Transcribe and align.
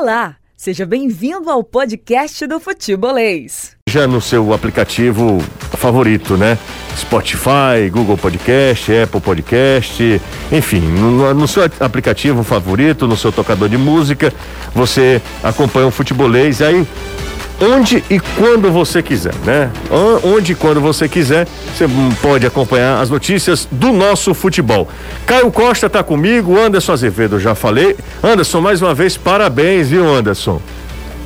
Olá, 0.00 0.36
seja 0.56 0.86
bem-vindo 0.86 1.50
ao 1.50 1.62
podcast 1.62 2.46
do 2.46 2.58
Futebolês. 2.58 3.76
Já 3.86 4.06
no 4.06 4.18
seu 4.18 4.54
aplicativo 4.54 5.38
favorito, 5.76 6.38
né? 6.38 6.56
Spotify, 6.96 7.90
Google 7.92 8.16
Podcast, 8.16 8.90
Apple 8.96 9.20
Podcast, 9.20 10.22
enfim, 10.50 10.80
no, 10.80 11.34
no, 11.34 11.46
seu 11.46 11.64
aplicativo 11.78 12.42
favorito, 12.42 13.06
no 13.06 13.14
seu 13.14 13.30
tocador 13.30 13.68
de 13.68 13.76
música, 13.76 14.32
você 14.74 15.20
acompanha 15.42 15.88
o 15.88 15.90
futebolês 15.90 16.60
e 16.60 16.64
aí 16.64 16.88
onde 17.60 18.02
e 18.10 18.18
quando 18.18 18.70
você 18.70 19.02
quiser, 19.02 19.34
né? 19.44 19.70
Onde 20.24 20.52
e 20.52 20.54
quando 20.54 20.80
você 20.80 21.08
quiser, 21.08 21.46
você 21.76 21.86
pode 22.22 22.46
acompanhar 22.46 23.00
as 23.00 23.10
notícias 23.10 23.68
do 23.70 23.92
nosso 23.92 24.32
futebol. 24.34 24.88
Caio 25.26 25.50
Costa 25.50 25.86
está 25.86 26.02
comigo, 26.02 26.58
Anderson 26.58 26.92
Azevedo, 26.92 27.38
já 27.38 27.54
falei. 27.54 27.96
Anderson, 28.22 28.60
mais 28.60 28.80
uma 28.80 28.94
vez, 28.94 29.16
parabéns, 29.16 29.88
viu, 29.88 30.08
Anderson? 30.08 30.60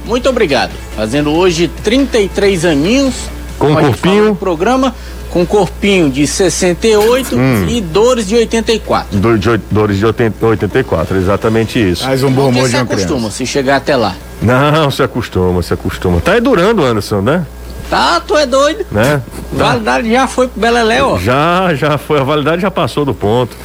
Muito 0.04 0.28
obrigado. 0.28 0.72
Fazendo 0.96 1.30
hoje 1.30 1.70
33 1.82 2.64
aninhos. 2.64 3.14
Com 3.58 3.70
um 3.70 3.74
corpinho. 3.74 4.34
programa 4.34 4.94
com 5.30 5.44
corpinho 5.44 6.10
de 6.10 6.28
68 6.28 7.34
hum. 7.34 7.66
e 7.68 7.80
dores 7.80 8.28
de 8.28 8.36
84. 8.36 9.18
Do, 9.18 9.36
de, 9.36 9.60
dores 9.68 9.98
de 9.98 10.06
80, 10.06 10.46
84, 10.46 11.16
exatamente 11.16 11.90
isso. 11.90 12.04
Mais 12.04 12.22
um 12.22 12.30
bom 12.30 12.50
humor 12.50 12.68
de 12.68 12.76
uma 12.76 12.82
acostuma 12.82 13.30
se 13.32 13.44
chegar 13.44 13.76
até 13.76 13.96
lá. 13.96 14.14
Não, 14.40 14.92
se 14.92 15.02
acostuma, 15.02 15.60
se 15.60 15.74
acostuma. 15.74 16.20
Tá 16.20 16.38
durando, 16.38 16.84
Anderson, 16.84 17.20
né? 17.20 17.44
Tá, 17.90 18.20
tu 18.20 18.36
é 18.36 18.46
doido. 18.46 18.86
Né? 18.90 19.20
Tá. 19.58 19.64
Validade 19.72 20.10
já 20.10 20.26
foi 20.26 20.48
pro 20.48 20.60
Beleléu, 20.60 21.10
ó. 21.10 21.18
Já, 21.18 21.74
já 21.74 21.98
foi. 21.98 22.20
A 22.20 22.24
validade 22.24 22.62
já 22.62 22.70
passou 22.70 23.04
do 23.04 23.12
ponto. 23.12 23.56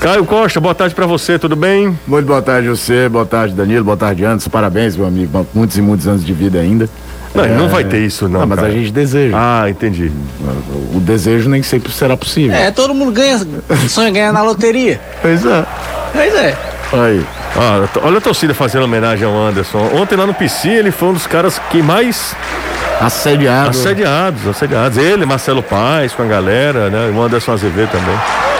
Caio 0.00 0.24
Costa, 0.24 0.60
boa 0.60 0.74
tarde 0.74 0.94
para 0.94 1.06
você, 1.06 1.38
tudo 1.38 1.56
bem? 1.56 1.98
Muito 2.06 2.26
boa 2.26 2.40
tarde 2.40 2.68
você, 2.68 3.08
boa 3.08 3.26
tarde 3.26 3.54
Danilo, 3.54 3.84
boa 3.84 3.96
tarde 3.96 4.24
Anderson, 4.24 4.48
parabéns 4.48 4.96
meu 4.96 5.06
amigo, 5.06 5.44
muitos 5.52 5.76
e 5.76 5.82
muitos 5.82 6.06
anos 6.06 6.24
de 6.24 6.32
vida 6.32 6.60
ainda. 6.60 6.88
Não, 7.34 7.44
é... 7.44 7.48
não 7.48 7.68
vai 7.68 7.84
ter 7.84 7.98
isso, 7.98 8.28
não. 8.28 8.40
não 8.40 8.46
mas 8.46 8.58
cara. 8.58 8.70
a 8.70 8.72
gente 8.72 8.90
deseja. 8.90 9.36
Ah, 9.38 9.68
entendi. 9.68 10.10
O 10.94 11.00
desejo 11.00 11.48
nem 11.48 11.62
sempre 11.62 11.92
será 11.92 12.16
possível. 12.16 12.56
É, 12.56 12.70
todo 12.70 12.94
mundo 12.94 13.12
ganha, 13.12 13.40
sonha 13.88 14.10
ganhar 14.10 14.32
na 14.32 14.42
loteria. 14.42 15.00
Pois 15.20 15.44
é. 15.44 15.64
Pois 16.12 16.34
é. 16.34 16.56
Aí. 16.92 17.24
Ah, 17.56 17.88
olha 18.02 18.18
a 18.18 18.20
torcida 18.20 18.54
fazendo 18.54 18.84
homenagem 18.84 19.26
ao 19.26 19.36
Anderson. 19.36 19.90
Ontem 19.94 20.16
lá 20.16 20.26
no 20.26 20.34
PC 20.34 20.68
ele 20.68 20.90
foi 20.90 21.08
um 21.08 21.12
dos 21.12 21.26
caras 21.26 21.60
que 21.70 21.82
mais 21.82 22.34
assediados. 23.00 23.78
Assediados, 23.78 24.46
assediados. 24.46 24.98
Ele, 24.98 25.26
Marcelo 25.26 25.62
Paz 25.62 26.12
com 26.12 26.22
a 26.22 26.26
galera, 26.26 26.90
né? 26.90 27.10
O 27.14 27.20
Anderson 27.20 27.52
Azevedo 27.52 27.90
também. 27.90 28.16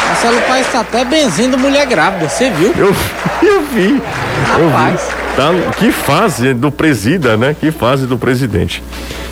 Marcelo 0.08 0.40
Paz 0.42 0.66
tá 0.72 0.80
até 0.80 1.04
benzindo 1.04 1.58
mulher 1.58 1.86
grávida, 1.86 2.28
você 2.28 2.50
viu? 2.50 2.74
Eu, 2.76 2.94
eu 3.42 3.62
vi. 3.62 4.02
Rapaz. 4.46 5.00
Eu 5.02 5.08
vi. 5.08 5.17
Tá, 5.38 5.52
que 5.78 5.92
fase 5.92 6.52
do 6.52 6.68
presida, 6.68 7.36
né? 7.36 7.54
Que 7.54 7.70
fase 7.70 8.08
do 8.08 8.18
presidente. 8.18 8.82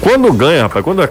Quando 0.01 0.33
ganha, 0.33 0.63
rapaz, 0.63 0.85
quando 0.85 1.03
a, 1.03 1.09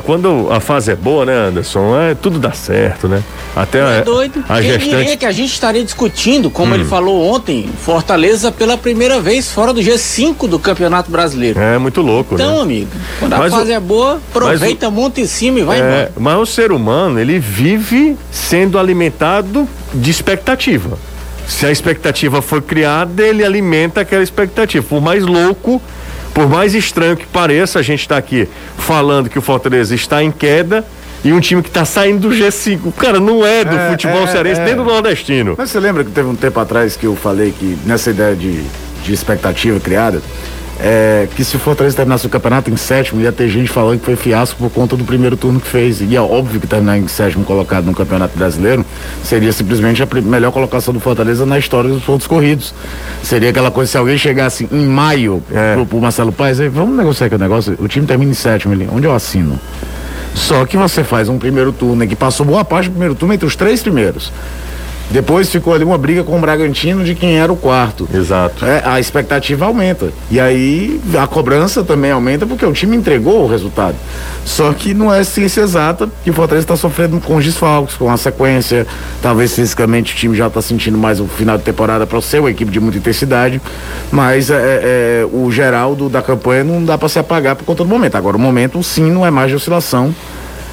quando 0.00 0.48
a 0.50 0.58
fase 0.58 0.90
é 0.90 0.96
boa, 0.96 1.26
né, 1.26 1.34
Anderson? 1.48 1.94
É, 1.94 2.14
tudo 2.14 2.38
dá 2.38 2.52
certo, 2.52 3.06
né? 3.08 3.22
Até 3.54 3.80
é 3.80 3.98
a, 3.98 4.00
doido. 4.00 4.42
a 4.48 4.54
Quem 4.54 4.80
gestante... 4.80 5.16
que 5.18 5.26
a 5.26 5.32
gente 5.32 5.52
estaria 5.52 5.84
discutindo, 5.84 6.48
como 6.50 6.72
hum. 6.72 6.76
ele 6.76 6.86
falou 6.86 7.30
ontem, 7.30 7.68
Fortaleza 7.84 8.50
pela 8.50 8.78
primeira 8.78 9.20
vez 9.20 9.52
fora 9.52 9.74
do 9.74 9.82
G5 9.82 10.48
do 10.48 10.58
Campeonato 10.58 11.10
Brasileiro. 11.10 11.60
É 11.60 11.76
muito 11.76 12.00
louco, 12.00 12.34
então, 12.34 12.46
né? 12.46 12.52
Então, 12.54 12.62
amigo, 12.62 12.90
quando 13.18 13.36
mas 13.36 13.52
a 13.52 13.56
fase 13.58 13.70
o... 13.70 13.74
é 13.74 13.80
boa, 13.80 14.14
aproveita, 14.30 14.88
o... 14.88 14.92
monta 14.92 15.20
em 15.20 15.26
cima 15.26 15.58
e 15.58 15.62
vai 15.62 15.78
é, 15.78 15.84
embora. 15.84 16.12
Mas 16.18 16.38
o 16.38 16.46
ser 16.46 16.72
humano, 16.72 17.20
ele 17.20 17.38
vive 17.38 18.16
sendo 18.30 18.78
alimentado 18.78 19.68
de 19.92 20.10
expectativa. 20.10 20.96
Se 21.48 21.66
a 21.66 21.72
expectativa 21.72 22.40
for 22.40 22.62
criada, 22.62 23.26
ele 23.26 23.44
alimenta 23.44 24.02
aquela 24.02 24.22
expectativa. 24.22 24.84
Por 24.86 25.00
mais 25.00 25.24
louco 25.24 25.82
por 26.38 26.48
mais 26.48 26.72
estranho 26.72 27.16
que 27.16 27.26
pareça, 27.26 27.80
a 27.80 27.82
gente 27.82 28.02
está 28.02 28.16
aqui 28.16 28.48
falando 28.76 29.28
que 29.28 29.36
o 29.36 29.42
Fortaleza 29.42 29.92
está 29.92 30.22
em 30.22 30.30
queda 30.30 30.84
e 31.24 31.32
um 31.32 31.40
time 31.40 31.62
que 31.62 31.68
está 31.68 31.84
saindo 31.84 32.28
do 32.28 32.34
G5. 32.34 32.92
Cara, 32.96 33.18
não 33.18 33.44
é 33.44 33.64
do 33.64 33.74
é, 33.74 33.90
futebol 33.90 34.22
é, 34.22 34.26
cearense, 34.28 34.60
é. 34.60 34.64
nem 34.66 34.76
do 34.76 34.84
nordestino. 34.84 35.56
Mas 35.58 35.70
você 35.70 35.80
lembra 35.80 36.04
que 36.04 36.12
teve 36.12 36.28
um 36.28 36.36
tempo 36.36 36.60
atrás 36.60 36.96
que 36.96 37.06
eu 37.06 37.16
falei 37.16 37.50
que 37.50 37.76
nessa 37.84 38.10
ideia 38.10 38.36
de, 38.36 38.62
de 39.02 39.12
expectativa 39.12 39.80
criada, 39.80 40.22
é, 40.80 41.26
que 41.34 41.44
se 41.44 41.56
o 41.56 41.58
Fortaleza 41.58 41.96
terminasse 41.96 42.26
o 42.26 42.30
campeonato 42.30 42.70
em 42.70 42.76
sétimo, 42.76 43.20
ia 43.20 43.32
ter 43.32 43.48
gente 43.48 43.68
falando 43.68 43.98
que 43.98 44.04
foi 44.04 44.16
fiasco 44.16 44.58
por 44.58 44.70
conta 44.70 44.96
do 44.96 45.04
primeiro 45.04 45.36
turno 45.36 45.60
que 45.60 45.66
fez. 45.66 46.00
E 46.00 46.14
é 46.14 46.20
óbvio 46.20 46.60
que 46.60 46.66
terminar 46.66 46.98
em 46.98 47.08
sétimo 47.08 47.44
colocado 47.44 47.84
no 47.84 47.94
Campeonato 47.94 48.36
Brasileiro 48.38 48.84
seria 49.24 49.52
simplesmente 49.52 50.02
a 50.02 50.08
melhor 50.22 50.52
colocação 50.52 50.94
do 50.94 51.00
Fortaleza 51.00 51.44
na 51.44 51.58
história 51.58 51.90
dos 51.90 52.02
pontos 52.02 52.26
corridos. 52.26 52.72
Seria 53.22 53.50
aquela 53.50 53.70
coisa, 53.70 53.90
se 53.90 53.98
alguém 53.98 54.16
chegasse 54.16 54.68
em 54.70 54.86
maio 54.86 55.42
é. 55.52 55.74
pro, 55.74 55.86
pro 55.86 56.00
Marcelo 56.00 56.32
Paes, 56.32 56.60
aí, 56.60 56.68
vamos 56.68 56.96
negociar 56.96 57.26
aqui 57.26 57.34
o 57.34 57.38
negócio, 57.38 57.76
o 57.78 57.88
time 57.88 58.06
termina 58.06 58.30
em 58.30 58.34
sétimo 58.34 58.72
ali, 58.72 58.88
onde 58.90 59.06
eu 59.06 59.14
assino? 59.14 59.58
Só 60.34 60.64
que 60.64 60.76
você 60.76 61.02
faz 61.02 61.28
um 61.28 61.38
primeiro 61.38 61.72
turno 61.72 62.06
que 62.06 62.14
passou 62.14 62.46
boa 62.46 62.64
parte 62.64 62.86
do 62.86 62.92
primeiro 62.92 63.14
turno 63.14 63.34
entre 63.34 63.46
os 63.46 63.56
três 63.56 63.82
primeiros. 63.82 64.32
Depois 65.10 65.50
ficou 65.50 65.72
ali 65.72 65.84
uma 65.84 65.96
briga 65.96 66.22
com 66.22 66.36
o 66.36 66.40
Bragantino 66.40 67.02
de 67.02 67.14
quem 67.14 67.38
era 67.38 67.52
o 67.52 67.56
quarto. 67.56 68.08
Exato. 68.12 68.64
É, 68.64 68.82
a 68.84 69.00
expectativa 69.00 69.64
aumenta. 69.64 70.12
E 70.30 70.38
aí 70.38 71.00
a 71.18 71.26
cobrança 71.26 71.82
também 71.82 72.10
aumenta 72.10 72.46
porque 72.46 72.64
o 72.64 72.72
time 72.72 72.96
entregou 72.96 73.44
o 73.44 73.46
resultado. 73.46 73.96
Só 74.44 74.72
que 74.72 74.92
não 74.92 75.12
é 75.12 75.24
ciência 75.24 75.62
exata 75.62 76.08
que 76.22 76.30
o 76.30 76.32
Fortaleza 76.34 76.64
está 76.64 76.76
sofrendo 76.76 77.20
com 77.20 77.36
os 77.36 77.44
desfalques, 77.44 77.96
com 77.96 78.10
a 78.10 78.16
sequência. 78.16 78.86
Talvez 79.22 79.54
fisicamente 79.54 80.12
o 80.12 80.16
time 80.16 80.36
já 80.36 80.48
está 80.48 80.60
sentindo 80.60 80.98
mais 80.98 81.20
o 81.20 81.26
final 81.26 81.56
de 81.56 81.64
temporada 81.64 82.06
para 82.06 82.20
ser 82.20 82.40
uma 82.40 82.50
equipe 82.50 82.70
de 82.70 82.78
muita 82.78 82.98
intensidade. 82.98 83.60
Mas 84.12 84.50
é, 84.50 84.56
é, 84.56 85.28
o 85.32 85.50
geral 85.50 85.94
do, 85.94 86.08
da 86.08 86.20
campanha 86.20 86.64
não 86.64 86.84
dá 86.84 86.98
para 86.98 87.08
se 87.08 87.18
apagar 87.18 87.56
por 87.56 87.64
conta 87.64 87.82
do 87.82 87.88
momento. 87.88 88.16
Agora, 88.16 88.36
o 88.36 88.40
momento 88.40 88.82
sim 88.82 89.10
não 89.10 89.24
é 89.24 89.30
mais 89.30 89.48
de 89.48 89.56
oscilação 89.56 90.14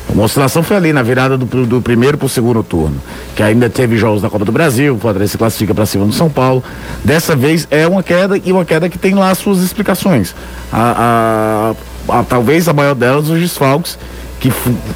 uma 0.10 0.24
oscilação 0.24 0.62
foi 0.62 0.78
ali 0.78 0.94
na 0.94 1.02
virada 1.02 1.38
do, 1.38 1.66
do 1.66 1.82
primeiro 1.82 2.18
para 2.18 2.26
o 2.26 2.30
segundo 2.30 2.64
turno, 2.64 2.96
que 3.36 3.42
ainda 3.42 3.70
teve 3.70 3.98
jogos 3.98 4.22
da 4.22 4.30
Copa 4.30 4.46
do 4.46 4.52
Brasil, 4.52 4.96
o 4.96 5.00
Fortaleza 5.00 5.32
se 5.32 5.38
classifica 5.38 5.74
para 5.74 5.86
cima 5.86 6.06
do 6.06 6.14
São 6.14 6.30
Paulo. 6.30 6.64
Dessa 7.04 7.36
vez 7.36 7.68
é 7.72 7.88
uma 7.88 8.04
queda 8.04 8.40
e 8.44 8.52
uma 8.52 8.64
queda 8.64 8.88
que 8.88 8.98
tem 8.98 9.16
lá 9.16 9.32
as 9.32 9.38
suas 9.38 9.62
explicações. 9.62 10.36
A, 10.72 11.76
a, 12.08 12.20
a 12.20 12.24
talvez 12.24 12.68
a 12.68 12.74
maior 12.74 12.94
delas 12.96 13.30
os 13.30 13.40
desfalques 13.40 13.98
que 14.40 14.52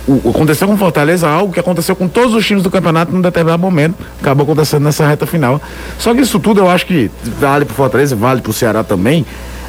o, 0.08 0.30
aconteceu 0.30 0.68
com 0.68 0.78
Fortaleza 0.78 1.28
algo 1.28 1.52
que 1.52 1.60
aconteceu 1.60 1.96
com 1.96 2.08
todos 2.08 2.34
os 2.34 2.46
times 2.46 2.62
do 2.62 2.70
campeonato 2.70 3.12
num 3.12 3.22
determinado 3.22 3.62
momento, 3.62 3.96
acabou 4.22 4.44
acontecendo 4.44 4.84
nessa 4.84 5.08
reta 5.08 5.26
final. 5.26 5.62
Só 5.98 6.14
que 6.14 6.22
isso 6.22 6.40
tudo 6.40 6.60
eu 6.60 6.70
acho 6.70 6.86
que 6.86 7.10
vale 7.40 7.66
para 7.66 7.74
Fortaleza, 7.74 8.16
vale 8.16 8.42
para 8.42 8.52
o 8.52 8.54
Ceará 8.54 8.84
também, 8.84 9.26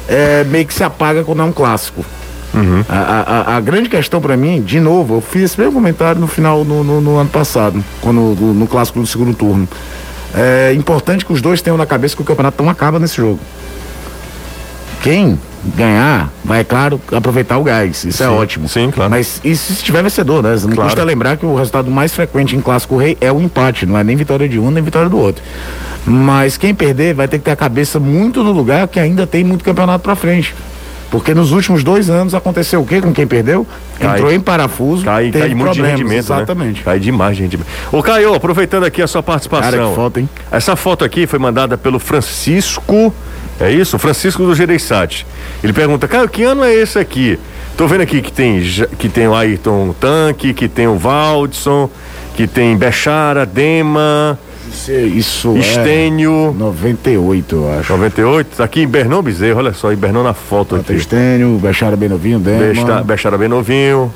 é, 0.07 0.43
meio 0.43 0.65
que 0.65 0.73
se 0.73 0.83
apaga 0.83 1.23
quando 1.23 1.41
é 1.41 1.45
um 1.45 1.51
clássico. 1.51 2.05
Uhum. 2.53 2.83
A, 2.89 3.53
a, 3.53 3.57
a, 3.57 3.61
grande 3.61 3.87
questão 3.87 4.19
para 4.19 4.35
mim, 4.35 4.61
de 4.61 4.79
novo, 4.79 5.15
eu 5.15 5.21
fiz 5.21 5.43
esse 5.43 5.59
mesmo 5.59 5.73
comentário 5.73 6.19
no 6.19 6.27
final, 6.27 6.65
no, 6.65 6.83
no, 6.83 6.99
no 6.99 7.17
ano 7.17 7.29
passado, 7.29 7.83
quando, 8.01 8.19
no, 8.19 8.53
no 8.53 8.67
clássico 8.67 8.99
do 8.99 9.07
segundo 9.07 9.33
turno. 9.33 9.67
É 10.33 10.73
importante 10.73 11.25
que 11.25 11.31
os 11.31 11.41
dois 11.41 11.61
tenham 11.61 11.77
na 11.77 11.85
cabeça 11.85 12.15
que 12.15 12.21
o 12.21 12.25
campeonato 12.25 12.61
não 12.61 12.69
acaba 12.69 12.99
nesse 12.99 13.17
jogo. 13.17 13.39
Quem 15.01 15.37
ganhar 15.75 16.31
vai, 16.43 16.61
é 16.61 16.63
claro, 16.63 16.99
aproveitar 17.11 17.57
o 17.57 17.63
gás. 17.63 18.03
Isso 18.03 18.23
é 18.23 18.27
sim, 18.27 18.31
é 18.31 18.35
ótimo. 18.35 18.67
Sim, 18.67 18.91
claro. 18.91 19.09
Mas 19.09 19.39
e 19.43 19.55
se 19.55 19.73
estiver 19.73 20.01
vencedor, 20.03 20.41
né? 20.41 20.51
Não 20.51 20.69
claro. 20.69 20.83
custa 20.83 21.03
lembrar 21.03 21.37
que 21.37 21.45
o 21.45 21.55
resultado 21.55 21.89
mais 21.89 22.13
frequente 22.13 22.55
em 22.55 22.61
clássico 22.61 22.97
rei 22.97 23.17
é 23.21 23.31
o 23.31 23.41
empate, 23.41 23.85
não 23.85 23.97
é 23.97 24.03
nem 24.03 24.15
vitória 24.15 24.47
de 24.47 24.59
um, 24.59 24.71
nem 24.71 24.83
vitória 24.83 25.09
do 25.09 25.17
outro. 25.17 25.43
Mas 26.05 26.57
quem 26.57 26.73
perder 26.73 27.13
vai 27.13 27.27
ter 27.27 27.37
que 27.37 27.45
ter 27.45 27.51
a 27.51 27.55
cabeça 27.55 27.99
muito 27.99 28.43
no 28.43 28.51
lugar 28.51 28.87
que 28.87 28.99
ainda 28.99 29.27
tem 29.27 29.43
muito 29.43 29.63
campeonato 29.63 30.03
para 30.03 30.15
frente. 30.15 30.53
Porque 31.11 31.33
nos 31.35 31.51
últimos 31.51 31.83
dois 31.83 32.09
anos 32.09 32.33
aconteceu 32.33 32.81
o 32.81 32.85
quê 32.85 33.01
com 33.01 33.11
quem 33.11 33.27
perdeu? 33.27 33.67
Cai. 33.99 34.15
Entrou 34.15 34.31
em 34.31 34.39
parafuso, 34.39 35.03
cai, 35.03 35.29
teve 35.29 35.47
cai 35.47 35.53
muito 35.53 35.73
de 35.73 35.81
rendimento, 35.81 36.09
né? 36.09 36.17
exatamente. 36.17 36.77
Né? 36.77 36.83
Cai 36.85 36.99
demais 36.99 37.35
de 37.35 37.43
rendimento. 37.43 37.67
Ô 37.91 38.01
Caio, 38.01 38.33
aproveitando 38.33 38.85
aqui 38.85 39.01
a 39.01 39.07
sua 39.07 39.21
participação. 39.21 39.71
Cara, 39.71 39.89
que 39.89 39.93
foto, 39.93 40.19
hein? 40.21 40.29
Essa 40.49 40.77
foto 40.77 41.03
aqui 41.03 41.27
foi 41.27 41.37
mandada 41.37 41.77
pelo 41.77 41.99
Francisco, 41.99 43.13
é 43.59 43.69
isso? 43.69 43.99
Francisco 43.99 44.43
do 44.43 44.55
Gereissati. 44.55 45.27
Ele 45.61 45.73
pergunta, 45.73 46.07
Caio, 46.07 46.29
que 46.29 46.43
ano 46.43 46.63
é 46.63 46.73
esse 46.73 46.97
aqui? 46.97 47.37
Tô 47.75 47.87
vendo 47.87 48.01
aqui 48.01 48.21
que 48.21 48.31
tem, 48.31 48.61
que 48.97 49.09
tem 49.09 49.27
o 49.27 49.35
Ayrton 49.35 49.93
Tanque, 49.99 50.53
que 50.53 50.69
tem 50.69 50.87
o 50.87 50.97
Valdson, 50.97 51.89
que 52.35 52.47
tem 52.47 52.77
Bechara, 52.77 53.45
Dema, 53.45 54.39
isso 55.15 55.57
Estênio. 55.57 56.53
É 56.55 56.59
98, 56.59 57.55
eu 57.55 57.79
acho. 57.79 57.91
98? 57.93 58.63
Aqui 58.63 58.81
em 58.81 58.87
Bernão 58.87 59.21
Bezerro, 59.21 59.59
olha 59.59 59.73
só, 59.73 59.91
em 59.91 59.95
Bernão 59.95 60.23
na 60.23 60.33
foto 60.33 60.75
aqui. 60.75 60.93
Estênio, 60.93 61.59
Bechara 61.59 61.95
bem 61.95 62.09
novinho, 62.09 62.39
Dema. 62.39 63.03
Bechara 63.03 63.37
bem 63.37 63.47
novinho. 63.47 64.11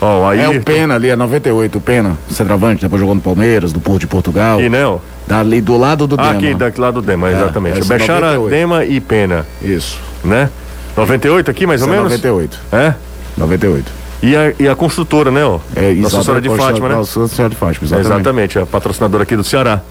Oh, 0.00 0.26
aí... 0.26 0.40
É 0.40 0.48
o 0.48 0.62
Pena 0.62 0.94
ali, 0.94 1.08
é 1.08 1.16
98, 1.16 1.78
o 1.78 1.80
Pena, 1.80 2.18
centroavante, 2.30 2.82
depois 2.82 3.00
jogou 3.00 3.14
no 3.14 3.20
Palmeiras, 3.20 3.72
do 3.72 3.80
Porto 3.80 4.00
de 4.00 4.06
Portugal. 4.06 4.60
E 4.60 4.68
não? 4.68 5.00
Dali 5.26 5.60
do 5.60 5.76
lado 5.76 6.06
do 6.06 6.16
ah, 6.18 6.24
Dema. 6.24 6.34
Aqui, 6.34 6.54
daqui 6.54 6.80
lado 6.80 7.00
do 7.00 7.06
Dema, 7.06 7.30
é, 7.30 7.32
exatamente. 7.32 7.84
Bechara, 7.84 8.38
Dema 8.38 8.84
e 8.84 9.00
Pena. 9.00 9.46
Isso. 9.62 9.98
Né? 10.22 10.50
98 10.96 11.50
aqui, 11.50 11.66
mais 11.66 11.80
Esse 11.80 11.88
ou 11.88 11.94
é 11.94 11.98
menos? 11.98 12.12
98. 12.12 12.60
É? 12.72 12.94
98. 13.36 14.05
E 14.22 14.34
a, 14.34 14.54
e 14.58 14.68
a 14.68 14.74
construtora, 14.74 15.30
né, 15.30 15.44
ó? 15.44 15.60
É, 15.74 15.92
Nossa 15.94 16.22
Senhora 16.22 16.40
de 16.40 16.48
Fátima, 16.48 16.88
né? 16.88 16.94
Nossa 16.94 17.28
Senhora 17.28 17.50
de 17.50 17.56
Fátima, 17.56 17.86
exatamente. 17.86 18.06
exatamente, 18.06 18.58
a 18.58 18.66
patrocinadora 18.66 19.22
aqui 19.22 19.36
do 19.36 19.44
Ceará. 19.44 19.82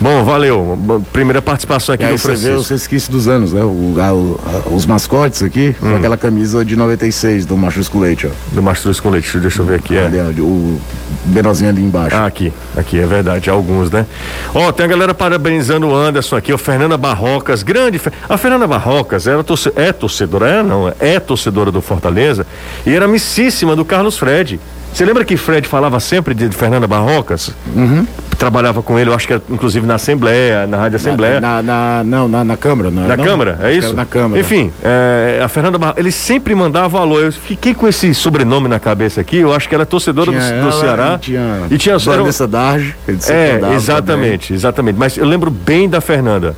Bom, 0.00 0.22
valeu. 0.24 0.78
Primeira 1.12 1.42
participação 1.42 1.94
aqui 1.94 2.04
e 2.04 2.08
do 2.08 2.18
Francisco. 2.18 2.46
Você 2.46 2.52
vê 2.52 2.56
os 2.56 2.68
resquícios 2.68 3.08
dos 3.08 3.26
anos, 3.26 3.52
né? 3.52 3.62
O, 3.62 3.96
a, 3.98 4.08
a, 4.08 4.74
os 4.74 4.86
mascotes 4.86 5.42
aqui, 5.42 5.74
hum. 5.82 5.96
aquela 5.96 6.16
camisa 6.16 6.64
de 6.64 6.76
96 6.76 7.44
do 7.44 7.56
Mastruz 7.56 7.88
com 7.88 7.98
Leite, 7.98 8.26
ó. 8.26 8.30
Do 8.52 8.62
Mastruz 8.62 9.00
com 9.00 9.10
Leite, 9.10 9.38
deixa 9.38 9.60
eu 9.60 9.66
ver 9.66 9.76
aqui. 9.76 9.96
É. 9.96 10.06
Ali, 10.06 10.20
ó, 10.20 10.42
o 10.42 10.80
Benozinho 11.24 11.70
ali 11.70 11.82
embaixo. 11.82 12.16
Ah, 12.16 12.26
aqui, 12.26 12.52
aqui, 12.76 12.98
é 12.98 13.06
verdade, 13.06 13.50
alguns, 13.50 13.90
né? 13.90 14.06
Ó, 14.54 14.70
tem 14.70 14.86
a 14.86 14.88
galera 14.88 15.12
parabenizando 15.12 15.88
o 15.88 15.94
Anderson 15.94 16.36
aqui, 16.36 16.52
o 16.52 16.58
Fernanda 16.58 16.96
Barrocas, 16.96 17.62
grande. 17.64 18.00
A 18.28 18.36
Fernanda 18.36 18.66
Barrocas 18.66 19.26
era 19.26 19.42
torce, 19.42 19.72
é 19.74 19.92
torcedora, 19.92 20.48
é 20.48 20.62
não, 20.62 20.92
é 21.00 21.18
torcedora 21.18 21.72
do 21.72 21.82
Fortaleza 21.82 22.46
e 22.86 22.94
era 22.94 23.06
amicíssima 23.06 23.74
do 23.74 23.84
Carlos 23.84 24.16
Fred. 24.16 24.60
Você 24.92 25.04
lembra 25.04 25.24
que 25.24 25.36
Fred 25.36 25.66
falava 25.68 26.00
sempre 26.00 26.34
de, 26.34 26.48
de 26.48 26.56
Fernanda 26.56 26.86
Barrocas? 26.86 27.50
Uhum. 27.74 28.06
Trabalhava 28.38 28.82
com 28.82 28.98
ele, 28.98 29.10
eu 29.10 29.14
acho 29.14 29.26
que 29.26 29.34
inclusive 29.50 29.86
na 29.86 29.96
Assembleia, 29.96 30.66
na 30.66 30.76
Rádio 30.76 30.96
Assembleia. 30.96 31.40
Na, 31.40 31.62
na, 31.62 31.62
na 31.62 32.04
não, 32.04 32.28
na, 32.28 32.44
na 32.44 32.56
Câmara, 32.56 32.90
não 32.90 33.06
Na 33.06 33.16
não? 33.16 33.24
Câmara, 33.24 33.58
é 33.62 33.72
isso? 33.72 33.94
Na 33.94 34.04
Câmara. 34.04 34.40
Enfim, 34.40 34.72
é, 34.82 35.40
a 35.42 35.48
Fernanda 35.48 35.78
Barrocas, 35.78 36.00
ele 36.00 36.12
sempre 36.12 36.54
mandava 36.54 36.98
alô. 37.00 37.20
Eu 37.20 37.32
fiquei 37.32 37.74
com 37.74 37.88
esse 37.88 38.14
sobrenome 38.14 38.68
na 38.68 38.78
cabeça 38.78 39.20
aqui, 39.20 39.38
eu 39.38 39.52
acho 39.52 39.68
que 39.68 39.74
ela 39.74 39.82
é 39.82 39.86
torcedora 39.86 40.30
do, 40.30 40.38
ela, 40.38 40.70
do, 40.70 40.72
Ceará. 40.72 41.14
E 41.14 41.18
tinha, 41.18 41.66
e 41.70 41.78
tinha 41.78 41.98
Vanessa 41.98 42.46
Darge. 42.46 42.94
É, 43.28 43.60
exatamente, 43.74 44.48
também. 44.48 44.56
exatamente. 44.56 44.96
Mas 44.96 45.16
eu 45.16 45.26
lembro 45.26 45.50
bem 45.50 45.88
da 45.88 46.00
Fernanda. 46.00 46.54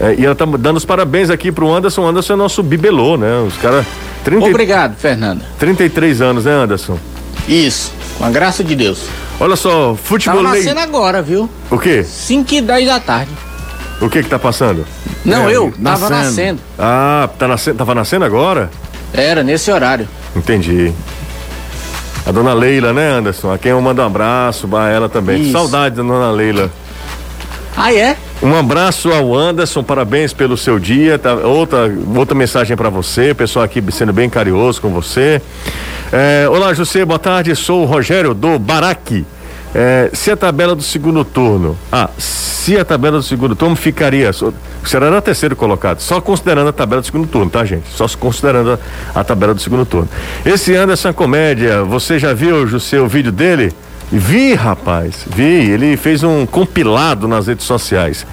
É, 0.00 0.14
e 0.18 0.24
ela 0.24 0.34
tá 0.34 0.44
dando 0.44 0.76
os 0.76 0.84
parabéns 0.84 1.30
aqui 1.30 1.52
pro 1.52 1.72
Anderson. 1.72 2.06
Anderson 2.06 2.32
é 2.32 2.36
nosso 2.36 2.62
bibelô, 2.62 3.16
né? 3.16 3.38
Os 3.46 3.56
caras. 3.56 3.86
30... 4.24 4.46
Obrigado, 4.46 4.96
Fernanda. 4.96 5.42
33 5.58 6.20
anos, 6.20 6.44
né, 6.46 6.52
Anderson? 6.52 6.98
Isso, 7.48 7.92
com 8.18 8.24
a 8.24 8.30
graça 8.30 8.64
de 8.64 8.74
Deus. 8.74 9.06
Olha 9.38 9.56
só, 9.56 9.94
futebol. 9.94 10.42
Tá 10.42 10.50
nascendo 10.50 10.80
agora, 10.80 11.20
viu? 11.20 11.48
O 11.70 11.78
quê? 11.78 12.02
5 12.04 12.54
e 12.54 12.60
10 12.60 12.86
da 12.86 13.00
tarde. 13.00 13.32
O 14.00 14.08
que 14.08 14.22
que 14.22 14.28
tá 14.28 14.38
passando? 14.38 14.86
Não, 15.24 15.48
é, 15.48 15.56
eu, 15.56 15.72
nascendo. 15.78 16.08
tava 16.08 16.10
nascendo. 16.10 16.60
Ah, 16.78 17.28
tá 17.38 17.48
nascendo, 17.48 17.76
tava 17.76 17.94
nascendo 17.94 18.24
agora? 18.24 18.70
Era, 19.12 19.42
nesse 19.42 19.70
horário. 19.70 20.08
Entendi. 20.34 20.92
A 22.26 22.32
dona 22.32 22.54
Leila, 22.54 22.92
né, 22.92 23.10
Anderson? 23.10 23.52
A 23.52 23.58
quem 23.58 23.70
eu 23.70 23.80
mando 23.80 24.00
um 24.02 24.06
abraço, 24.06 24.68
a 24.76 24.88
ela 24.88 25.08
também. 25.08 25.42
Isso. 25.42 25.52
Saudade 25.52 25.96
da 25.96 26.02
dona 26.02 26.30
Leila. 26.30 26.70
Ah, 27.76 27.92
é? 27.92 28.16
Um 28.42 28.54
abraço 28.54 29.10
ao 29.12 29.34
Anderson, 29.34 29.82
parabéns 29.82 30.32
pelo 30.32 30.56
seu 30.56 30.78
dia. 30.78 31.18
Tá, 31.18 31.34
outra, 31.34 31.92
outra 32.14 32.34
mensagem 32.34 32.76
para 32.76 32.88
você, 32.88 33.34
pessoal 33.34 33.64
aqui 33.64 33.82
sendo 33.90 34.12
bem 34.12 34.30
carinhoso 34.30 34.80
com 34.80 34.90
você. 34.90 35.42
É, 36.16 36.48
olá, 36.48 36.72
José, 36.72 37.04
boa 37.04 37.18
tarde. 37.18 37.56
Sou 37.56 37.82
o 37.82 37.86
Rogério 37.86 38.34
do 38.34 38.56
Baraque. 38.56 39.26
É, 39.74 40.10
se 40.12 40.30
a 40.30 40.36
tabela 40.36 40.72
do 40.72 40.82
segundo 40.82 41.24
turno. 41.24 41.76
Ah, 41.90 42.08
se 42.16 42.78
a 42.78 42.84
tabela 42.84 43.16
do 43.16 43.22
segundo 43.24 43.56
turno 43.56 43.74
ficaria. 43.74 44.30
Será 44.84 45.18
o 45.18 45.20
terceiro 45.20 45.56
colocado, 45.56 45.98
só 45.98 46.20
considerando 46.20 46.68
a 46.68 46.72
tabela 46.72 47.02
do 47.02 47.04
segundo 47.04 47.26
turno, 47.26 47.50
tá, 47.50 47.64
gente? 47.64 47.88
Só 47.90 48.06
considerando 48.16 48.78
a, 49.12 49.20
a 49.20 49.24
tabela 49.24 49.54
do 49.54 49.60
segundo 49.60 49.84
turno. 49.84 50.08
Esse 50.46 50.76
Anderson 50.76 51.12
Comédia, 51.12 51.82
você 51.82 52.16
já 52.16 52.32
viu 52.32 52.64
José, 52.64 53.00
o 53.00 53.08
vídeo 53.08 53.32
dele? 53.32 53.72
Vi, 54.16 54.54
rapaz, 54.54 55.26
vi. 55.26 55.42
Ele 55.70 55.96
fez 55.96 56.22
um 56.22 56.46
compilado 56.46 57.26
nas 57.26 57.48
redes 57.48 57.66
sociais. 57.66 58.24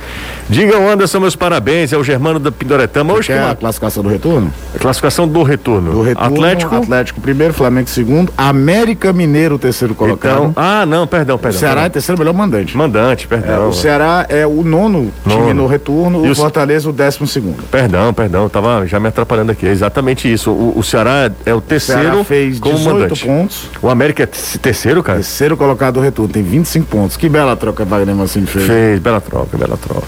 Diga 0.47 0.77
o 0.77 0.87
Anderson 0.87 1.19
meus 1.19 1.35
parabéns, 1.35 1.91
é 1.91 1.97
o 1.97 2.03
Germano 2.03 2.37
da 2.37 2.51
Pindoretama. 2.51 3.13
Hoje 3.13 3.27
que 3.27 3.33
é 3.33 3.49
a 3.49 3.55
classificação 3.55 4.03
do 4.03 4.09
retorno? 4.09 4.53
A 4.75 4.79
classificação 4.79 5.27
do 5.27 5.41
retorno. 5.41 5.91
Do 5.91 6.01
retorno, 6.03 6.35
Atlético. 6.35 6.75
Atlético 6.75 7.21
primeiro, 7.21 7.53
Flamengo 7.53 7.89
segundo, 7.89 8.31
América 8.37 9.11
Mineiro 9.11 9.57
terceiro 9.57 9.95
colocado. 9.95 10.49
Então, 10.49 10.53
ah, 10.55 10.85
não, 10.85 11.07
perdão, 11.07 11.37
perdão. 11.37 11.57
O 11.57 11.59
Ceará 11.59 11.73
perdão. 11.75 11.85
é 11.85 11.89
terceiro 11.89 12.19
melhor 12.19 12.33
mandante. 12.33 12.77
Mandante, 12.77 13.27
perdão. 13.27 13.63
É, 13.63 13.67
o 13.67 13.73
Ceará 13.73 14.25
é 14.29 14.45
o 14.45 14.63
nono, 14.63 15.11
nono. 15.25 15.41
time 15.41 15.53
no 15.53 15.65
retorno, 15.65 16.25
e 16.25 16.29
o 16.29 16.35
Fortaleza 16.35 16.89
o 16.89 16.93
décimo 16.93 17.25
segundo. 17.25 17.63
Perdão, 17.71 18.13
perdão, 18.13 18.47
tava 18.47 18.85
já 18.85 18.99
me 18.99 19.07
atrapalhando 19.07 19.51
aqui. 19.51 19.65
É 19.65 19.71
exatamente 19.71 20.31
isso. 20.31 20.51
O, 20.51 20.77
o 20.77 20.83
Ceará 20.83 21.31
é, 21.45 21.53
o 21.53 21.61
terceiro 21.61 22.01
o 22.01 22.03
Ceará 22.03 22.23
fez 22.23 22.59
como 22.59 22.75
18 22.75 22.99
mandante. 22.99 23.25
pontos. 23.25 23.69
O 23.81 23.89
América 23.89 24.23
é 24.23 24.25
terceiro, 24.25 25.01
cara? 25.01 25.17
Terceiro 25.19 25.57
colocado 25.57 25.70
do 25.91 25.99
retorno, 25.99 26.31
tem 26.31 26.43
25 26.43 26.87
pontos. 26.87 27.17
Que 27.17 27.29
bela 27.29 27.55
troca 27.55 27.85
Wagner 27.85 28.15
Mancini 28.15 28.45
fez. 28.45 28.65
Fez, 28.65 28.99
bela 28.99 29.21
troca, 29.21 29.57
bela 29.57 29.77
troca. 29.77 30.07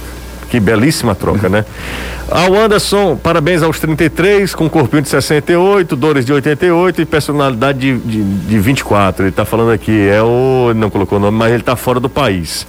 Que 0.50 0.60
belíssima 0.60 1.16
troca, 1.16 1.50
né? 1.50 1.66
Ao 2.30 2.56
Anderson, 2.56 3.16
parabéns 3.16 3.62
aos 3.62 3.80
33, 3.80 4.56
com 4.56 4.70
corpinho 4.70 5.02
de 5.04 5.10
68, 5.10 5.96
dores 5.96 6.26
de 6.26 6.34
88 6.34 7.02
e 7.02 7.06
personalidade 7.06 7.80
de, 7.80 7.98
de, 7.98 8.24
de 8.24 8.60
24. 8.60 9.26
Ele 9.26 9.32
tá 9.32 9.46
falando 9.46 9.72
aqui, 9.72 10.08
é 10.08 10.22
o. 10.22 10.74
Não 10.76 10.90
colocou 10.90 11.18
o 11.18 11.22
nome, 11.22 11.38
mas 11.38 11.52
ele 11.52 11.62
tá 11.62 11.76
fora 11.76 12.00
do 12.00 12.10
país. 12.10 12.66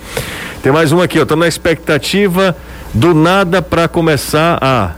Tem 0.62 0.72
mais 0.72 0.92
um 0.92 1.00
aqui, 1.00 1.18
eu 1.18 1.24
tô 1.24 1.36
na 1.36 1.46
expectativa 1.46 2.54
do 2.92 3.14
nada 3.14 3.62
para 3.62 3.86
começar 3.88 4.58
a. 4.60 4.90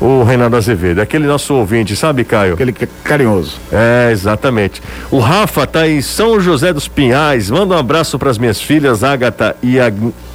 O 0.00 0.22
Renato 0.22 0.56
Azevedo, 0.56 1.00
aquele 1.00 1.26
nosso 1.26 1.54
ouvinte, 1.54 1.96
sabe, 1.96 2.22
Caio? 2.22 2.54
Aquele 2.54 2.72
que 2.72 2.84
é 2.84 2.88
carinhoso. 3.02 3.58
É, 3.72 4.10
exatamente. 4.12 4.82
O 5.10 5.18
Rafa 5.18 5.66
tá 5.66 5.88
em 5.88 6.02
São 6.02 6.38
José 6.38 6.72
dos 6.72 6.86
Pinhais. 6.86 7.50
Manda 7.50 7.74
um 7.74 7.78
abraço 7.78 8.18
para 8.18 8.30
as 8.30 8.36
minhas 8.36 8.60
filhas, 8.60 9.02
Agatha 9.02 9.56
e 9.62 9.78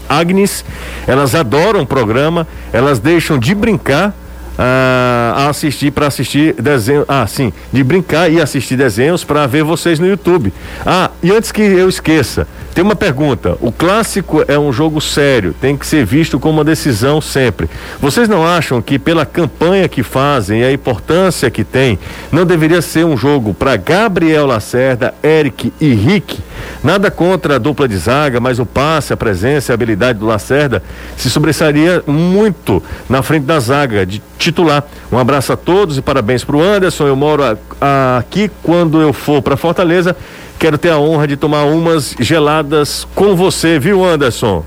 Agnes. 0.10 0.66
Elas 1.06 1.36
adoram 1.36 1.82
o 1.82 1.86
programa, 1.86 2.48
elas 2.74 2.98
deixam 2.98 3.38
de 3.38 3.54
brincar 3.54 4.16
ah, 4.58 5.34
a 5.38 5.50
assistir 5.50 5.92
para 5.92 6.08
assistir 6.08 6.54
desenho. 6.54 7.06
Ah, 7.08 7.26
sim, 7.28 7.54
de 7.72 7.84
brincar 7.84 8.32
e 8.32 8.42
assistir 8.42 8.76
desenhos 8.76 9.24
para 9.24 9.46
ver 9.48 9.64
vocês 9.64 10.00
no 10.00 10.08
YouTube. 10.08 10.52
Ah, 10.86 11.12
e 11.22 11.32
antes 11.32 11.52
que 11.52 11.62
eu 11.62 11.88
esqueça, 11.88 12.48
tem 12.74 12.84
uma 12.84 12.96
pergunta. 12.96 13.58
O 13.62 13.72
clássico 13.72 14.44
é 14.48 14.58
um 14.58 14.72
jogo 14.72 15.02
sério, 15.02 15.54
tem 15.60 15.76
que 15.76 15.86
ser 15.86 16.06
visto 16.06 16.40
como 16.40 16.60
uma 16.60 16.64
decisão 16.64 17.20
sempre. 17.20 17.70
Vocês 18.00 18.28
não 18.30 18.46
acham 18.46 18.82
que 18.82 18.98
pela 18.98 19.26
campanha 19.26 19.88
que 19.90 20.04
fazem 20.04 20.62
e 20.62 20.64
a 20.64 20.72
importância 20.72 21.50
que 21.50 21.64
tem, 21.64 22.00
não 22.32 22.46
deveria 22.46 22.82
ser 22.82 23.06
um 23.06 23.18
jogo 23.18 23.54
para 23.54 23.76
Gabriel 23.76 24.46
Lacerda, 24.46 25.14
Eric 25.24 25.74
e 25.80 25.94
Rick? 25.94 26.40
Nada 26.84 27.12
contra 27.12 27.56
a 27.56 27.60
dupla 27.60 27.88
de 27.88 27.98
zaga, 27.98 28.40
mas 28.40 28.60
o 28.60 28.66
passe, 28.66 29.14
a 29.14 29.18
presença 29.18 29.72
a 29.72 29.76
habilidade 29.76 30.20
do 30.20 30.26
Lacerda 30.26 30.82
se 31.18 31.30
sobressaria 31.30 32.04
muito 32.08 32.82
na 33.10 33.22
frente 33.22 33.46
da 33.46 33.60
zaga 33.60 34.06
de 34.06 34.22
titular. 34.38 34.84
Um 35.12 35.18
abraço 35.18 35.54
a 35.54 35.58
todos 35.58 35.98
e 35.98 36.02
parabéns 36.02 36.44
para 36.44 36.56
o 36.56 36.62
Anderson. 36.62 37.08
Eu 37.08 37.16
moro 37.16 37.44
a, 37.44 37.58
a, 37.80 38.18
aqui 38.18 38.50
quando 38.64 39.02
eu 39.02 39.14
for 39.14 39.42
para 39.42 39.56
Fortaleza. 39.56 40.16
Quero 40.62 40.78
ter 40.78 40.92
a 40.92 41.00
honra 41.00 41.28
de 41.28 41.36
tomar 41.36 41.64
umas 41.64 42.16
geladas 42.20 43.08
com 43.16 43.36
você, 43.36 43.80
viu, 43.80 44.06
Anderson? 44.06 44.64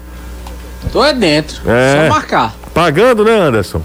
Tô 0.93 1.05
é 1.05 1.15
dentro. 1.15 1.63
É. 1.71 2.09
Só 2.09 2.15
marcar. 2.15 2.53
Pagando, 2.75 3.25
né, 3.25 3.39
Anderson? 3.39 3.81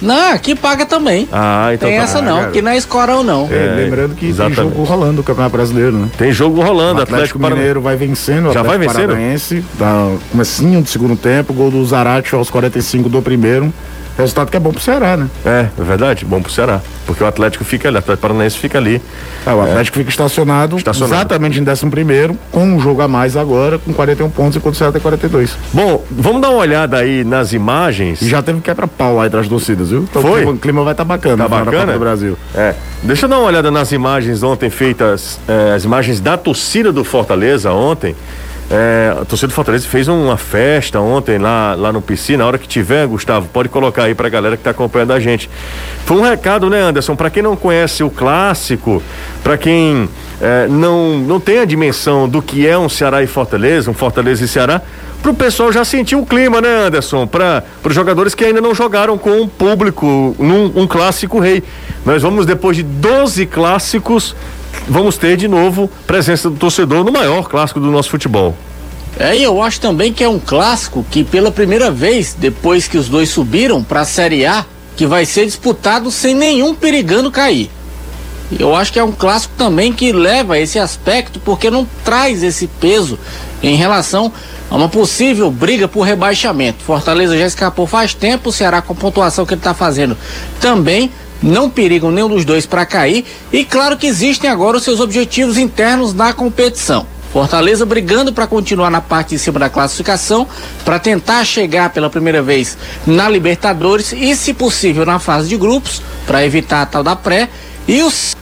Não, 0.00 0.32
aqui 0.32 0.56
paga 0.56 0.84
também. 0.84 1.28
Ah, 1.30 1.70
então 1.72 1.88
Tem 1.88 1.98
tá 1.98 2.02
essa 2.02 2.20
não, 2.20 2.50
que 2.50 2.60
não 2.60 2.72
é 2.72 2.76
escorão 2.76 3.22
não. 3.22 3.48
É, 3.48 3.76
lembrando 3.76 4.16
que 4.16 4.26
exatamente. 4.26 4.56
tem 4.56 4.70
jogo 4.70 4.82
rolando 4.82 5.12
do 5.18 5.22
Campeonato 5.22 5.56
Brasileiro, 5.56 5.96
né? 5.96 6.08
Tem 6.18 6.32
jogo 6.32 6.60
rolando, 6.60 6.98
o 6.98 7.02
Atlético, 7.04 7.38
Atlético 7.38 7.38
Mineiro 7.38 7.80
vai 7.80 7.94
vencendo, 7.94 8.52
já 8.52 8.64
vai 8.64 8.76
vencendo. 8.76 9.10
Paranaense, 9.10 9.64
dá 9.78 10.16
comecinho 10.32 10.82
do 10.82 10.88
segundo 10.88 11.14
tempo, 11.14 11.52
gol 11.52 11.70
do 11.70 11.86
Zarate 11.86 12.34
aos 12.34 12.50
45 12.50 13.08
do 13.08 13.22
primeiro. 13.22 13.72
Resultado 14.16 14.50
que 14.50 14.56
é 14.56 14.60
bom 14.60 14.70
pro 14.70 14.80
Ceará, 14.80 15.16
né? 15.16 15.28
É, 15.44 15.68
é 15.78 15.84
verdade, 15.84 16.24
bom 16.24 16.40
pro 16.40 16.52
Ceará. 16.52 16.80
Porque 17.06 17.24
o 17.24 17.26
Atlético 17.26 17.64
fica 17.64 17.88
ali, 17.88 17.96
o 17.96 17.98
Atlético 17.98 18.22
Paranaense 18.22 18.58
fica 18.58 18.78
ali. 18.78 19.00
É, 19.46 19.52
o 19.52 19.60
Atlético 19.60 19.98
é. 19.98 20.00
fica 20.00 20.10
estacionado, 20.10 20.76
estacionado, 20.76 21.14
exatamente 21.14 21.60
em 21.60 21.68
11 21.68 21.86
primeiro, 21.86 22.38
com 22.50 22.64
um 22.64 22.78
jogo 22.78 23.02
a 23.02 23.08
mais 23.08 23.36
agora, 23.36 23.78
com 23.78 23.92
41 23.92 24.30
pontos, 24.30 24.56
enquanto 24.56 24.74
o 24.74 24.78
Ceará 24.78 24.92
tem 24.92 25.00
42. 25.00 25.56
Bom, 25.72 26.04
vamos 26.10 26.42
dar 26.42 26.50
uma 26.50 26.58
olhada 26.58 26.98
aí 26.98 27.24
nas 27.24 27.52
imagens. 27.52 28.22
E 28.22 28.28
já 28.28 28.42
teve 28.42 28.60
quebra-pau 28.60 29.16
lá 29.16 29.26
entre 29.26 29.40
as 29.40 29.48
torcidas, 29.48 29.90
viu? 29.90 30.06
Então, 30.08 30.22
Foi? 30.22 30.44
O 30.44 30.56
clima 30.56 30.84
vai 30.84 30.92
estar 30.92 31.04
tá 31.04 31.08
bacana. 31.08 31.36
Tá 31.36 31.48
bacana? 31.48 31.92
do 31.92 31.98
Brasil. 31.98 32.38
É. 32.54 32.74
Deixa 33.02 33.26
eu 33.26 33.30
dar 33.30 33.38
uma 33.38 33.48
olhada 33.48 33.70
nas 33.70 33.90
imagens 33.92 34.42
ontem 34.42 34.70
feitas, 34.70 35.40
eh, 35.48 35.74
as 35.74 35.84
imagens 35.84 36.20
da 36.20 36.36
torcida 36.36 36.92
do 36.92 37.02
Fortaleza 37.02 37.72
ontem. 37.72 38.14
É, 38.70 39.14
a 39.20 39.24
torcida 39.24 39.48
do 39.48 39.54
Fortaleza 39.54 39.86
fez 39.86 40.08
uma 40.08 40.36
festa 40.36 40.98
ontem 40.98 41.38
lá, 41.38 41.74
lá 41.74 41.92
no 41.92 42.00
PC. 42.00 42.36
Na 42.36 42.46
hora 42.46 42.56
que 42.56 42.66
tiver, 42.66 43.06
Gustavo, 43.06 43.48
pode 43.48 43.68
colocar 43.68 44.04
aí 44.04 44.14
pra 44.14 44.28
galera 44.28 44.56
que 44.56 44.62
tá 44.62 44.70
acompanhando 44.70 45.12
a 45.12 45.20
gente. 45.20 45.50
Foi 46.06 46.16
um 46.16 46.22
recado, 46.22 46.70
né, 46.70 46.80
Anderson? 46.80 47.14
Para 47.14 47.28
quem 47.28 47.42
não 47.42 47.54
conhece 47.54 48.02
o 48.02 48.08
clássico, 48.08 49.02
para 49.42 49.58
quem 49.58 50.08
é, 50.40 50.66
não, 50.68 51.18
não 51.18 51.38
tem 51.38 51.58
a 51.58 51.64
dimensão 51.64 52.28
do 52.28 52.40
que 52.40 52.66
é 52.66 52.76
um 52.78 52.88
Ceará 52.88 53.22
e 53.22 53.26
Fortaleza, 53.26 53.90
um 53.90 53.94
Fortaleza 53.94 54.44
e 54.44 54.48
Ceará, 54.48 54.80
pro 55.22 55.34
pessoal 55.34 55.70
já 55.70 55.84
sentir 55.84 56.16
o 56.16 56.26
clima, 56.26 56.60
né, 56.60 56.86
Anderson? 56.86 57.26
Para 57.26 57.62
os 57.84 57.94
jogadores 57.94 58.34
que 58.34 58.44
ainda 58.44 58.60
não 58.60 58.74
jogaram 58.74 59.16
com 59.16 59.42
o 59.42 59.48
público 59.48 60.34
num 60.38 60.72
um 60.74 60.86
clássico 60.86 61.38
rei. 61.38 61.62
Nós 62.04 62.22
vamos, 62.22 62.44
depois 62.44 62.76
de 62.76 62.82
12 62.82 63.46
clássicos, 63.46 64.34
vamos 64.88 65.16
ter 65.16 65.36
de 65.36 65.48
novo 65.48 65.90
presença 66.06 66.50
do 66.50 66.56
torcedor 66.56 67.04
no 67.04 67.12
maior 67.12 67.48
clássico 67.48 67.80
do 67.80 67.90
nosso 67.90 68.10
futebol. 68.10 68.56
É, 69.18 69.36
e 69.36 69.42
eu 69.42 69.62
acho 69.62 69.80
também 69.80 70.12
que 70.12 70.24
é 70.24 70.28
um 70.28 70.38
clássico 70.38 71.04
que 71.10 71.22
pela 71.22 71.50
primeira 71.50 71.90
vez, 71.90 72.34
depois 72.36 72.88
que 72.88 72.96
os 72.96 73.08
dois 73.08 73.28
subiram 73.28 73.82
para 73.82 74.00
a 74.00 74.04
Série 74.04 74.46
A, 74.46 74.64
que 74.96 75.06
vai 75.06 75.24
ser 75.24 75.44
disputado 75.44 76.10
sem 76.10 76.34
nenhum 76.34 76.74
perigando 76.74 77.30
cair. 77.30 77.70
Eu 78.58 78.74
acho 78.74 78.92
que 78.92 78.98
é 78.98 79.04
um 79.04 79.12
clássico 79.12 79.54
também 79.56 79.92
que 79.92 80.12
leva 80.12 80.58
esse 80.58 80.78
aspecto 80.78 81.40
porque 81.40 81.70
não 81.70 81.86
traz 82.04 82.42
esse 82.42 82.66
peso 82.66 83.18
em 83.62 83.76
relação 83.76 84.32
a 84.70 84.76
uma 84.76 84.88
possível 84.88 85.50
briga 85.50 85.88
por 85.88 86.02
rebaixamento. 86.02 86.82
Fortaleza 86.82 87.36
já 87.36 87.46
escapou 87.46 87.86
faz 87.86 88.12
tempo, 88.14 88.50
o 88.50 88.52
Ceará 88.52 88.82
com 88.82 88.92
a 88.92 88.96
pontuação 88.96 89.46
que 89.46 89.54
ele 89.54 89.60
está 89.60 89.74
fazendo 89.74 90.16
também 90.60 91.10
não 91.42 91.68
perigam 91.68 92.10
nenhum 92.10 92.28
dos 92.28 92.44
dois 92.44 92.66
para 92.66 92.86
cair 92.86 93.24
e 93.52 93.64
claro 93.64 93.96
que 93.96 94.06
existem 94.06 94.48
agora 94.48 94.76
os 94.76 94.84
seus 94.84 95.00
objetivos 95.00 95.58
internos 95.58 96.14
na 96.14 96.32
competição. 96.32 97.06
Fortaleza 97.32 97.86
brigando 97.86 98.30
para 98.30 98.46
continuar 98.46 98.90
na 98.90 99.00
parte 99.00 99.30
de 99.30 99.38
cima 99.38 99.58
da 99.58 99.70
classificação, 99.70 100.46
para 100.84 100.98
tentar 100.98 101.42
chegar 101.46 101.88
pela 101.88 102.10
primeira 102.10 102.42
vez 102.42 102.76
na 103.06 103.26
Libertadores 103.26 104.12
e, 104.12 104.36
se 104.36 104.52
possível, 104.52 105.06
na 105.06 105.18
fase 105.18 105.48
de 105.48 105.56
grupos, 105.56 106.02
para 106.26 106.44
evitar 106.44 106.82
a 106.82 106.86
tal 106.86 107.02
da 107.02 107.16
pré. 107.16 107.48
E 107.88 108.02
os. 108.02 108.36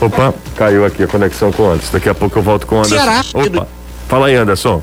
Opa, 0.00 0.32
caiu 0.56 0.86
aqui 0.86 1.02
a 1.02 1.06
conexão 1.06 1.52
com 1.52 1.64
o 1.64 1.70
Anderson. 1.70 1.92
Daqui 1.92 2.08
a 2.08 2.14
pouco 2.14 2.38
eu 2.38 2.42
volto 2.42 2.66
com 2.66 2.76
o 2.76 2.78
Anderson. 2.78 2.96
Ceará. 2.96 3.24
Opa, 3.34 3.68
fala 4.08 4.28
aí, 4.28 4.36
Anderson. 4.36 4.82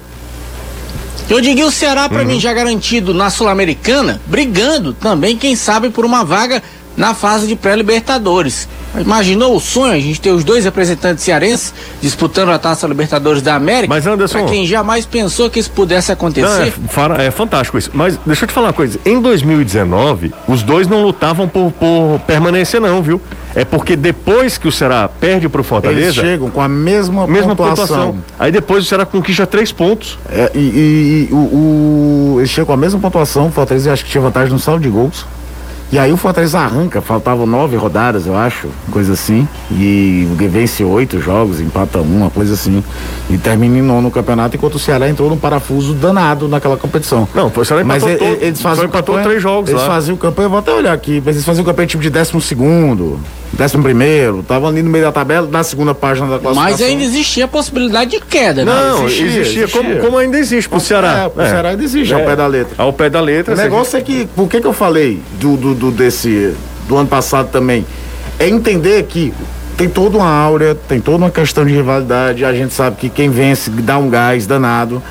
Eu 1.27 1.41
digo 1.41 1.63
o 1.63 1.71
Ceará, 1.71 2.07
para 2.07 2.21
uhum. 2.21 2.27
mim, 2.27 2.39
já 2.39 2.53
garantido 2.53 3.13
na 3.13 3.29
Sul-Americana, 3.31 4.21
brigando 4.27 4.93
também, 4.93 5.35
quem 5.35 5.55
sabe, 5.55 5.89
por 5.89 6.05
uma 6.05 6.23
vaga 6.23 6.61
na 6.99 7.13
fase 7.13 7.47
de 7.47 7.55
pré-Libertadores. 7.55 8.67
Imaginou 8.99 9.55
o 9.55 9.59
sonho 9.59 9.93
a 9.93 9.99
gente 9.99 10.19
ter 10.19 10.31
os 10.31 10.43
dois 10.43 10.65
representantes 10.65 11.23
cearenses 11.23 11.73
disputando 12.01 12.49
a 12.49 12.59
Taça 12.59 12.85
Libertadores 12.87 13.41
da 13.41 13.55
América? 13.55 13.93
Mas 13.93 14.05
Anderson, 14.05 14.39
pra 14.39 14.47
quem 14.49 14.65
jamais 14.65 15.05
pensou 15.05 15.49
que 15.49 15.59
isso 15.59 15.71
pudesse 15.71 16.11
acontecer. 16.11 16.73
Não, 16.97 17.15
é, 17.15 17.27
é, 17.27 17.31
fantástico 17.31 17.77
isso. 17.77 17.89
Mas 17.93 18.19
deixa 18.25 18.43
eu 18.43 18.47
te 18.49 18.53
falar 18.53 18.67
uma 18.67 18.73
coisa. 18.73 18.99
Em 19.05 19.21
2019, 19.21 20.33
os 20.45 20.61
dois 20.61 20.87
não 20.87 21.01
lutavam 21.01 21.47
por, 21.47 21.71
por 21.71 22.19
permanência 22.27 22.81
não, 22.81 23.01
viu? 23.01 23.21
É 23.55 23.63
porque 23.63 23.95
depois 23.95 24.57
que 24.57 24.67
o 24.67 24.71
Ceará 24.71 25.07
perde 25.07 25.47
pro 25.47 25.63
Fortaleza. 25.63 26.01
Eles 26.01 26.15
chegam 26.15 26.49
com 26.49 26.61
a 26.61 26.67
mesma, 26.67 27.25
mesma 27.25 27.55
pontuação. 27.55 27.85
pontuação. 27.85 28.23
Aí 28.37 28.51
depois 28.51 28.83
o 28.83 28.87
Ceará 28.87 29.05
conquista 29.05 29.47
três 29.47 29.71
pontos. 29.71 30.19
É, 30.29 30.51
e, 30.53 30.59
e, 30.59 31.27
e 31.29 31.33
o, 31.33 31.37
o, 31.37 32.35
eles 32.39 32.49
chegam 32.49 32.65
com 32.65 32.73
a 32.73 32.77
mesma 32.77 32.99
pontuação. 32.99 33.47
O 33.47 33.51
Fortaleza 33.51 33.93
acho 33.93 34.03
que 34.03 34.11
tinha 34.11 34.21
vantagem 34.21 34.51
no 34.51 34.59
saldo 34.59 34.81
de 34.81 34.89
gols. 34.89 35.25
E 35.91 35.97
aí 35.97 36.11
o 36.11 36.17
Fortaleza 36.17 36.59
arranca, 36.59 37.01
faltavam 37.01 37.47
nove 37.47 37.75
rodadas, 37.75 38.27
eu 38.27 38.35
acho, 38.35 38.67
coisa 38.91 39.13
assim. 39.13 39.47
E 39.71 40.27
vence 40.49 40.83
oito 40.83 41.19
jogos, 41.19 41.59
empata 41.59 41.99
um, 41.99 42.17
uma 42.17 42.29
coisa 42.29 42.53
assim. 42.53 42.83
E 43.29 43.37
termina 43.37 43.79
em 43.79 43.81
nono 43.81 44.03
no 44.03 44.11
campeonato, 44.11 44.55
enquanto 44.55 44.75
o 44.75 44.79
Ceará 44.79 45.09
entrou 45.09 45.29
num 45.29 45.37
parafuso 45.37 45.93
danado 45.93 46.47
naquela 46.47 46.77
competição. 46.77 47.27
Não, 47.33 47.51
o 47.55 47.65
Ceará 47.65 47.83
Mas 47.83 48.03
ele, 48.03 48.23
eles 48.39 48.61
faziam 48.61 48.87
campanha, 48.87 49.23
três 49.23 49.41
jogos 49.41 49.69
Eles 49.69 49.81
lá. 49.81 49.87
faziam 49.87 50.15
campanha, 50.15 50.45
eu 50.45 50.49
vou 50.49 50.59
até 50.59 50.71
olhar 50.71 50.93
aqui, 50.93 51.21
mas 51.25 51.35
eles 51.35 51.45
faziam 51.45 51.65
campanha 51.65 51.87
tipo 51.87 52.03
de 52.03 52.09
décimo 52.09 52.39
segundo, 52.39 53.19
décimo 53.53 53.83
primeiro, 53.83 54.39
estavam 54.39 54.69
ali 54.69 54.81
no 54.81 54.89
meio 54.89 55.03
da 55.03 55.11
tabela, 55.11 55.47
na 55.49 55.63
segunda 55.63 55.93
página 55.95 56.27
da 56.27 56.39
classificação. 56.39 56.71
Mas 56.71 56.81
ainda 56.81 57.03
existia 57.03 57.45
a 57.45 57.47
possibilidade 57.47 58.11
de 58.11 58.19
queda, 58.21 58.63
né? 58.63 58.71
Não, 58.71 59.05
existia, 59.05 59.25
existia, 59.25 59.63
existia. 59.63 59.67
Como, 59.67 59.99
como, 59.99 60.17
ainda 60.17 60.37
existe 60.37 60.69
pro 60.69 60.79
Ceará. 60.79 61.23
É, 61.23 61.27
o 61.27 61.45
Ceará 61.45 61.69
ainda 61.69 61.83
existe, 61.83 62.13
é. 62.13 62.15
ao 62.15 62.25
pé 62.25 62.35
da 62.35 62.47
letra. 62.47 62.75
Ao 62.77 62.93
pé 62.93 63.09
da 63.09 63.21
letra. 63.21 63.53
O 63.53 63.57
negócio 63.57 63.97
é 63.97 64.01
que, 64.01 64.27
por 64.35 64.47
que 64.47 64.61
que 64.61 64.67
eu 64.67 64.73
falei 64.73 65.21
do, 65.39 65.57
do, 65.57 65.75
do 65.79 65.91
desse 65.91 66.53
do 66.87 66.97
ano 66.97 67.07
passado 67.07 67.49
também, 67.51 67.85
é 68.37 68.49
entender 68.49 69.03
que 69.03 69.33
tem 69.77 69.87
toda 69.87 70.17
uma 70.17 70.29
áurea, 70.29 70.75
tem 70.75 70.99
toda 70.99 71.17
uma 71.17 71.31
questão 71.31 71.65
de 71.65 71.73
rivalidade, 71.73 72.43
a 72.43 72.51
gente 72.51 72.73
sabe 72.73 72.97
que 72.97 73.09
quem 73.09 73.29
vence 73.29 73.69
dá 73.69 73.97
um 73.97 74.09
gás 74.09 74.45
danado, 74.45 75.01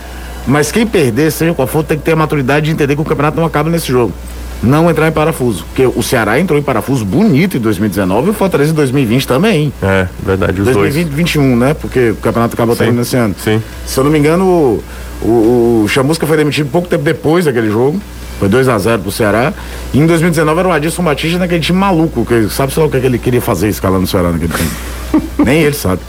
mas 0.46 0.70
quem 0.70 0.86
perder, 0.86 1.30
seja 1.32 1.54
qual 1.54 1.66
for, 1.66 1.82
tem 1.82 1.96
que 1.96 2.04
ter 2.04 2.12
a 2.12 2.16
maturidade 2.16 2.66
de 2.66 2.72
entender 2.72 2.94
que 2.94 3.00
o 3.00 3.04
campeonato 3.04 3.38
não 3.38 3.46
acaba 3.46 3.70
nesse 3.70 3.86
jogo. 3.88 4.12
Não 4.62 4.90
entrar 4.90 5.06
em 5.06 5.12
parafuso. 5.12 5.64
Porque 5.66 5.86
o 5.86 6.02
Ceará 6.02 6.40
entrou 6.40 6.58
em 6.58 6.62
parafuso 6.62 7.04
bonito 7.04 7.56
em 7.56 7.60
2019 7.60 8.26
e 8.26 8.30
o 8.30 8.32
Fortaleza 8.34 8.72
em 8.72 8.74
2020 8.74 9.26
também. 9.28 9.72
É, 9.80 10.08
verdade, 10.20 10.60
os 10.60 10.64
2020, 10.64 11.04
2021, 11.10 11.56
né? 11.56 11.74
Porque 11.74 12.10
o 12.10 12.16
campeonato 12.16 12.54
acabou 12.54 12.74
terminando 12.74 13.04
esse 13.04 13.16
ano. 13.16 13.36
Sim. 13.38 13.62
Se 13.86 14.00
eu 14.00 14.04
não 14.04 14.10
me 14.10 14.18
engano, 14.18 14.44
o, 14.44 14.84
o, 15.22 15.82
o 15.84 15.88
Chamusca 15.88 16.26
foi 16.26 16.36
demitido 16.36 16.68
pouco 16.70 16.88
tempo 16.88 17.04
depois 17.04 17.44
daquele 17.44 17.70
jogo. 17.70 18.00
Foi 18.38 18.48
2 18.48 18.68
a 18.68 18.78
0 18.78 19.02
pro 19.02 19.10
Ceará. 19.10 19.52
E 19.92 19.98
em 19.98 20.06
2019 20.06 20.60
era 20.60 20.68
o 20.68 20.72
Adilson 20.72 21.02
Batista 21.02 21.38
naquele 21.38 21.60
time 21.60 21.78
maluco, 21.78 22.24
que 22.24 22.48
sabe 22.48 22.72
só 22.72 22.86
o 22.86 22.90
que, 22.90 23.00
que 23.00 23.06
ele 23.06 23.18
queria 23.18 23.40
fazer 23.40 23.68
escalando 23.68 24.04
o 24.04 24.06
Ceará 24.06 24.30
naquele 24.30 24.52
time. 24.52 24.70
Nem 25.44 25.62
ele 25.62 25.74
sabe. 25.74 26.02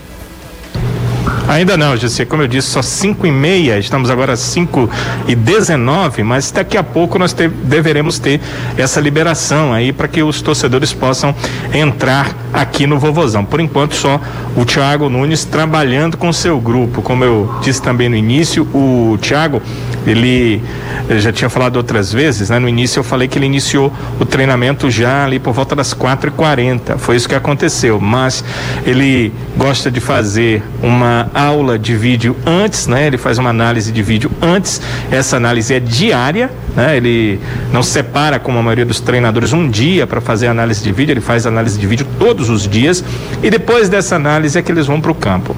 Ainda 1.47 1.77
não, 1.77 1.95
José. 1.95 2.25
Como 2.25 2.41
eu 2.41 2.47
disse, 2.47 2.69
só 2.69 2.81
5 2.81 3.27
e 3.27 3.31
meia. 3.31 3.77
Estamos 3.77 4.09
agora 4.09 4.35
5 4.35 4.89
e 5.27 5.35
19, 5.35 6.23
mas 6.23 6.51
daqui 6.51 6.77
a 6.77 6.83
pouco 6.83 7.19
nós 7.19 7.33
te, 7.33 7.47
deveremos 7.47 8.19
ter 8.19 8.41
essa 8.77 8.99
liberação 8.99 9.73
aí 9.73 9.93
para 9.93 10.07
que 10.07 10.23
os 10.23 10.41
torcedores 10.41 10.93
possam 10.93 11.35
entrar 11.73 12.35
aqui 12.51 12.87
no 12.87 12.97
Vovozão. 12.97 13.45
Por 13.45 13.59
enquanto, 13.59 13.95
só 13.95 14.19
o 14.55 14.65
Thiago 14.65 15.09
Nunes 15.09 15.45
trabalhando 15.45 16.17
com 16.17 16.31
seu 16.33 16.59
grupo. 16.59 17.01
Como 17.01 17.23
eu 17.23 17.53
disse 17.61 17.81
também 17.81 18.09
no 18.09 18.15
início, 18.15 18.63
o 18.73 19.17
Thiago, 19.21 19.61
ele 20.05 20.61
já 21.17 21.31
tinha 21.31 21.49
falado 21.49 21.77
outras 21.77 22.11
vezes, 22.11 22.49
né? 22.49 22.59
No 22.59 22.67
início 22.67 22.99
eu 22.99 23.03
falei 23.03 23.27
que 23.27 23.37
ele 23.37 23.45
iniciou 23.45 23.91
o 24.19 24.25
treinamento 24.25 24.89
já 24.89 25.25
ali 25.25 25.39
por 25.39 25.53
volta 25.53 25.75
das 25.75 25.93
4 25.93 26.29
e 26.29 26.31
40 26.31 26.97
Foi 26.97 27.15
isso 27.15 27.27
que 27.27 27.35
aconteceu. 27.35 27.99
Mas 27.99 28.43
ele 28.85 29.33
gosta 29.57 29.91
de 29.91 29.99
fazer 29.99 30.63
uma 30.81 31.12
aula 31.33 31.77
de 31.77 31.95
vídeo 31.95 32.35
antes, 32.45 32.87
né? 32.87 33.07
Ele 33.07 33.17
faz 33.17 33.37
uma 33.37 33.49
análise 33.49 33.91
de 33.91 34.01
vídeo 34.01 34.31
antes. 34.41 34.81
Essa 35.11 35.37
análise 35.37 35.73
é 35.73 35.79
diária, 35.79 36.49
né? 36.75 36.97
Ele 36.97 37.39
não 37.71 37.83
separa 37.83 38.39
como 38.39 38.57
a 38.57 38.61
maioria 38.61 38.85
dos 38.85 38.99
treinadores 38.99 39.53
um 39.53 39.69
dia 39.69 40.07
para 40.07 40.21
fazer 40.21 40.47
análise 40.47 40.83
de 40.83 40.91
vídeo, 40.91 41.13
ele 41.13 41.21
faz 41.21 41.45
análise 41.45 41.79
de 41.79 41.85
vídeo 41.85 42.07
todos 42.17 42.49
os 42.49 42.67
dias 42.67 43.03
e 43.41 43.49
depois 43.49 43.89
dessa 43.89 44.15
análise 44.15 44.57
é 44.57 44.61
que 44.61 44.71
eles 44.71 44.87
vão 44.87 44.99
para 45.01 45.11
o 45.11 45.15
campo. 45.15 45.55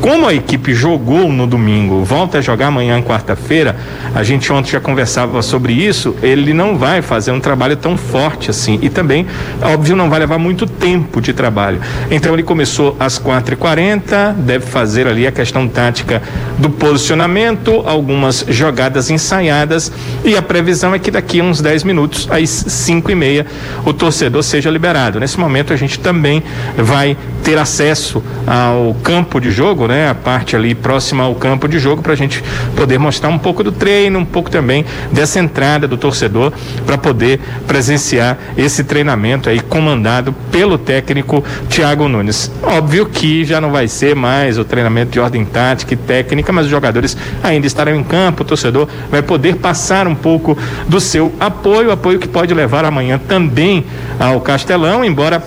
Como 0.00 0.26
a 0.26 0.34
equipe 0.34 0.74
jogou 0.74 1.32
no 1.32 1.46
domingo, 1.46 2.04
volta 2.04 2.38
a 2.38 2.40
jogar 2.40 2.68
amanhã, 2.68 3.00
quarta-feira, 3.02 3.76
a 4.14 4.22
gente 4.22 4.52
ontem 4.52 4.72
já 4.72 4.80
conversava 4.80 5.40
sobre 5.42 5.72
isso, 5.72 6.16
ele 6.22 6.52
não 6.52 6.76
vai 6.76 7.02
fazer 7.02 7.30
um 7.30 7.40
trabalho 7.40 7.76
tão 7.76 7.96
forte 7.96 8.50
assim 8.50 8.78
e 8.82 8.88
também, 8.88 9.26
óbvio, 9.62 9.94
não 9.94 10.10
vai 10.10 10.18
levar 10.18 10.38
muito 10.38 10.66
tempo 10.66 11.20
de 11.20 11.32
trabalho. 11.32 11.80
Então 12.10 12.34
ele 12.34 12.42
começou 12.42 12.96
às 12.98 13.18
4h40, 13.18 14.34
deve 14.34 14.66
fazer 14.66 14.97
ali 15.06 15.18
ali 15.18 15.26
a 15.26 15.32
questão 15.32 15.66
tática 15.66 16.22
do 16.58 16.70
posicionamento, 16.70 17.82
algumas 17.84 18.44
jogadas 18.48 19.10
ensaiadas 19.10 19.92
e 20.24 20.36
a 20.36 20.42
previsão 20.42 20.94
é 20.94 20.98
que 20.98 21.10
daqui 21.10 21.40
a 21.40 21.44
uns 21.44 21.60
10 21.60 21.82
minutos, 21.82 22.28
às 22.30 22.48
5 22.48 23.10
e 23.10 23.14
meia, 23.14 23.46
o 23.84 23.92
torcedor 23.92 24.42
seja 24.44 24.70
liberado. 24.70 25.18
Nesse 25.18 25.38
momento 25.38 25.72
a 25.72 25.76
gente 25.76 25.98
também 25.98 26.42
vai 26.76 27.16
ter 27.42 27.58
acesso 27.58 28.22
ao 28.46 28.94
campo 29.02 29.40
de 29.40 29.50
jogo, 29.50 29.86
né? 29.88 30.08
A 30.08 30.14
parte 30.14 30.54
ali 30.54 30.74
próxima 30.74 31.24
ao 31.24 31.34
campo 31.34 31.66
de 31.66 31.78
jogo 31.78 32.02
para 32.02 32.12
a 32.12 32.16
gente 32.16 32.42
poder 32.76 32.98
mostrar 32.98 33.28
um 33.28 33.38
pouco 33.38 33.64
do 33.64 33.72
treino, 33.72 34.18
um 34.18 34.24
pouco 34.24 34.50
também 34.50 34.84
dessa 35.10 35.40
entrada 35.40 35.88
do 35.88 35.96
torcedor 35.96 36.52
para 36.86 36.98
poder 36.98 37.40
presenciar 37.66 38.38
esse 38.56 38.84
treinamento 38.84 39.48
aí 39.48 39.60
comandado 39.60 40.32
pelo 40.52 40.78
técnico 40.78 41.42
Thiago 41.68 42.08
Nunes. 42.08 42.50
Óbvio 42.62 43.06
que 43.06 43.44
já 43.44 43.60
não 43.60 43.70
vai 43.70 43.88
ser 43.88 44.14
mais 44.14 44.58
o 44.58 44.64
treinamento 44.64 44.87
de 45.10 45.20
ordem 45.20 45.44
tática 45.44 45.94
e 45.94 45.96
técnica, 45.96 46.52
mas 46.52 46.66
os 46.66 46.70
jogadores 46.70 47.16
ainda 47.42 47.66
estarão 47.66 47.94
em 47.94 48.04
campo, 48.04 48.42
o 48.42 48.46
torcedor 48.46 48.88
vai 49.10 49.22
poder 49.22 49.56
passar 49.56 50.06
um 50.06 50.14
pouco 50.14 50.56
do 50.88 51.00
seu 51.00 51.32
apoio, 51.38 51.90
apoio 51.90 52.18
que 52.18 52.28
pode 52.28 52.52
levar 52.54 52.84
amanhã 52.84 53.18
também 53.18 53.84
ao 54.18 54.40
Castelão, 54.40 55.04
embora 55.04 55.42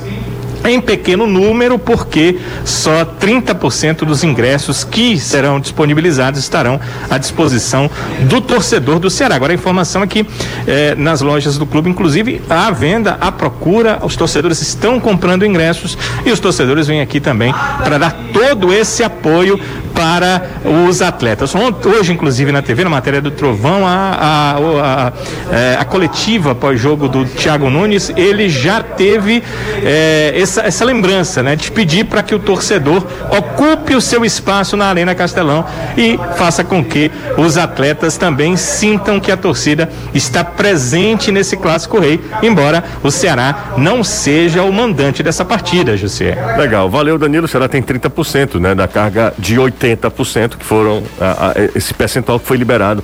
em 0.66 0.80
pequeno 0.80 1.26
número, 1.26 1.80
porque 1.80 2.38
só 2.64 3.06
30% 3.06 4.06
dos 4.06 4.24
ingressos 4.24 4.84
que 4.84 5.20
serão 5.20 5.60
disponibilizados 5.60 6.40
estarão 6.40 6.80
à 7.10 7.18
disposição 7.18 7.90
do 8.22 8.42
torcedor 8.42 9.00
do 9.00 9.10
Ceará. 9.10 9.36
Agora 9.36 9.52
a 9.52 9.56
informação 9.56 10.04
é 10.04 10.08
que 10.08 10.26
eh, 10.68 10.96
nas 10.98 11.22
lojas 11.22 11.58
do 11.58 11.66
clube, 11.66 11.90
inclusive, 11.90 12.42
há 12.50 12.70
venda, 12.72 13.18
há 13.20 13.32
procura, 13.32 14.00
os 14.04 14.16
torcedores 14.16 14.62
estão 14.62 15.00
comprando 15.00 15.46
ingressos 15.46 15.98
e 16.26 16.32
os 16.32 16.40
torcedores 16.40 16.88
vêm 16.88 17.02
aqui 17.02 17.20
também 17.20 17.54
para 17.84 17.98
dar 17.98 18.16
todo 18.34 18.74
esse 18.74 19.04
apoio 19.04 19.60
para 19.94 20.44
os 20.88 21.02
atletas. 21.02 21.54
Hoje, 21.86 22.14
inclusive, 22.14 22.52
na 22.52 22.62
TV, 22.62 22.84
na 22.84 22.90
matéria 22.90 23.22
do 23.22 23.32
Trovão, 23.32 23.86
a, 23.86 23.92
a, 23.92 24.58
a, 24.58 25.14
eh, 25.52 25.78
a 25.80 25.86
coletiva 25.86 26.56
pós-jogo 26.56 27.08
do 27.08 27.26
Thiago 27.26 27.70
Nunes, 27.70 28.12
ele 28.16 28.50
já 28.50 28.82
teve 28.82 29.44
é, 29.84 30.34
essa, 30.52 30.62
essa 30.62 30.86
lembrança, 30.86 31.42
né? 31.42 31.56
De 31.56 31.72
pedir 31.72 32.06
para 32.06 32.22
que 32.22 32.36
o 32.36 32.40
torcedor 32.40 33.06
ocupe 33.30 33.96
o 33.96 34.02
seu 34.02 34.26
espaço 34.26 34.76
na 34.76 34.86
Arena 34.86 35.16
Castelão 35.16 35.66
e 35.98 36.20
faça 36.36 36.64
com 36.64 36.84
que 36.84 37.10
os 37.38 37.58
atletas 37.58 38.18
também 38.18 38.58
sintam 38.58 39.20
que 39.20 39.32
a 39.32 39.38
torcida 39.38 39.90
está 40.14 40.44
presente 40.44 41.32
nesse 41.32 41.56
clássico 41.56 42.00
rei, 42.00 42.20
embora 42.44 42.84
o 43.02 43.10
Ceará 43.10 43.74
não 43.78 44.04
seja 44.04 44.64
o 44.64 44.74
mandante 44.74 45.24
dessa 45.24 45.46
partida, 45.46 45.96
José. 45.96 46.38
Legal, 46.58 46.90
valeu 46.90 47.18
Danilo, 47.18 47.46
o 47.46 47.48
Ceará 47.48 47.68
tem 47.70 47.82
30%, 47.82 48.60
né, 48.60 48.76
da 48.76 48.88
carga 48.88 49.34
de 49.38 49.56
80% 49.56 50.58
que 50.58 50.66
foram 50.66 51.04
a, 51.20 51.52
a, 51.52 51.54
esse 51.76 51.94
percentual 51.94 52.40
que 52.40 52.46
foi 52.46 52.58
liberado 52.58 53.04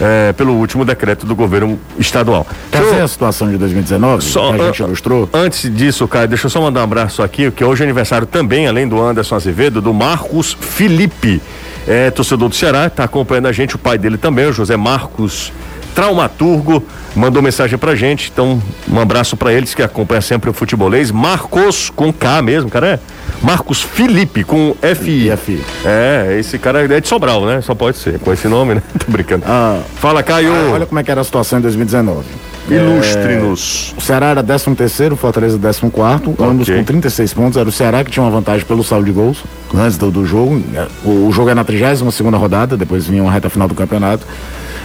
é, 0.00 0.32
pelo 0.32 0.54
último 0.54 0.84
decreto 0.84 1.26
do 1.26 1.34
governo 1.34 1.78
estadual. 1.98 2.46
Quer 2.70 2.82
ver 2.82 3.02
a 3.02 3.08
situação 3.08 3.50
de 3.50 3.56
2019? 3.56 4.22
Só, 4.22 4.52
que 4.52 4.60
a 4.60 4.66
gente 4.66 4.82
ilustrou? 4.82 5.28
Antes 5.32 5.74
disso, 5.74 6.06
Caio, 6.06 6.28
deixa 6.28 6.46
eu 6.46 6.50
só 6.50 6.60
mandar 6.60 6.80
um 6.80 6.84
abraço 6.84 7.22
aqui, 7.22 7.50
que 7.50 7.64
hoje 7.64 7.82
é 7.82 7.84
aniversário 7.84 8.26
também, 8.26 8.66
além 8.66 8.86
do 8.88 9.00
Anderson 9.00 9.34
Azevedo, 9.36 9.80
do 9.80 9.92
Marcos 9.92 10.56
Felipe. 10.58 11.40
É, 11.86 12.10
torcedor 12.10 12.48
do 12.48 12.54
Ceará, 12.54 12.86
está 12.86 13.04
acompanhando 13.04 13.46
a 13.46 13.52
gente, 13.52 13.76
o 13.76 13.78
pai 13.78 13.96
dele 13.96 14.18
também, 14.18 14.46
o 14.46 14.52
José 14.52 14.76
Marcos 14.76 15.52
Traumaturgo, 15.96 16.84
mandou 17.16 17.40
mensagem 17.40 17.78
pra 17.78 17.94
gente. 17.94 18.30
Então, 18.30 18.62
um 18.86 19.00
abraço 19.00 19.34
para 19.34 19.50
eles 19.50 19.74
que 19.74 19.82
acompanham 19.82 20.20
sempre 20.20 20.50
o 20.50 20.52
futebolês. 20.52 21.10
Marcos 21.10 21.88
com 21.88 22.12
K 22.12 22.42
mesmo, 22.42 22.68
cara 22.68 22.86
é? 22.86 22.98
Marcos 23.42 23.80
Felipe 23.80 24.44
com 24.44 24.76
F. 24.82 25.30
F. 25.30 25.64
É, 25.86 26.36
esse 26.38 26.58
cara 26.58 26.84
é 26.84 27.00
de 27.00 27.08
Sobral, 27.08 27.46
né? 27.46 27.62
Só 27.62 27.74
pode 27.74 27.96
ser, 27.96 28.18
com 28.18 28.30
esse 28.30 28.46
nome, 28.46 28.74
né? 28.74 28.82
Tô 29.04 29.10
brincando. 29.10 29.44
Ah, 29.48 29.80
Fala, 29.96 30.22
Caio. 30.22 30.52
ah, 30.52 30.72
olha 30.74 30.84
como 30.84 31.00
é 31.00 31.02
que 31.02 31.10
era 31.10 31.22
a 31.22 31.24
situação 31.24 31.60
em 31.60 31.62
2019. 31.62 32.26
Ilustre-nos. 32.68 33.94
O 33.96 34.00
Ceará 34.00 34.26
era 34.26 34.42
13 34.42 34.74
terceiro, 34.74 35.16
Fortaleza 35.16 35.56
14 35.58 35.90
quarto, 35.90 36.34
ambos 36.38 36.68
com 36.68 36.84
36 36.84 37.32
pontos. 37.32 37.56
Era 37.56 37.68
o 37.68 37.72
Ceará 37.72 38.04
que 38.04 38.10
tinha 38.10 38.22
uma 38.22 38.30
vantagem 38.30 38.66
pelo 38.66 38.84
saldo 38.84 39.06
de 39.06 39.12
gols 39.12 39.44
antes 39.74 39.96
do, 39.96 40.10
do 40.10 40.26
jogo. 40.26 40.62
O, 41.02 41.28
o 41.28 41.32
jogo 41.32 41.48
é 41.48 41.54
na 41.54 41.64
32 41.64 42.14
segunda 42.14 42.36
rodada, 42.36 42.76
depois 42.76 43.06
vinha 43.06 43.22
uma 43.22 43.32
reta 43.32 43.48
final 43.48 43.66
do 43.66 43.74
campeonato. 43.74 44.26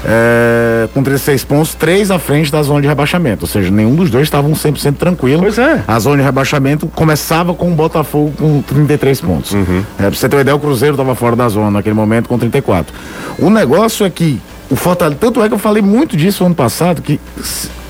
É, 0.03 0.87
com 0.93 1.03
36 1.03 1.43
pontos, 1.43 1.75
três 1.75 2.09
à 2.09 2.17
frente 2.17 2.51
da 2.51 2.61
zona 2.63 2.81
de 2.81 2.87
rebaixamento. 2.87 3.43
Ou 3.43 3.47
seja, 3.47 3.69
nenhum 3.69 3.95
dos 3.95 4.09
dois 4.09 4.23
estavam 4.23 4.51
100% 4.51 4.95
tranquilo. 4.95 5.41
Pois 5.41 5.57
é. 5.57 5.83
A 5.87 5.99
zona 5.99 6.17
de 6.17 6.23
rebaixamento 6.23 6.87
começava 6.87 7.53
com 7.53 7.71
o 7.71 7.75
Botafogo 7.75 8.33
com 8.37 8.61
33 8.61 9.21
pontos. 9.21 9.51
Uhum. 9.51 9.83
É, 9.99 10.03
pra 10.03 10.11
você 10.11 10.27
ter 10.27 10.35
uma 10.35 10.41
ideia, 10.41 10.55
o 10.55 10.59
Cruzeiro 10.59 10.95
estava 10.95 11.13
fora 11.15 11.35
da 11.35 11.47
zona 11.49 11.71
naquele 11.71 11.95
momento 11.95 12.27
com 12.27 12.37
34. 12.37 12.93
O 13.37 13.49
negócio 13.49 14.05
é 14.05 14.09
que 14.09 14.41
o 14.69 14.75
Fortaleza. 14.75 15.17
Tanto 15.19 15.43
é 15.43 15.47
que 15.47 15.53
eu 15.53 15.59
falei 15.59 15.81
muito 15.81 16.17
disso 16.17 16.45
ano 16.45 16.55
passado, 16.55 17.01
que 17.01 17.19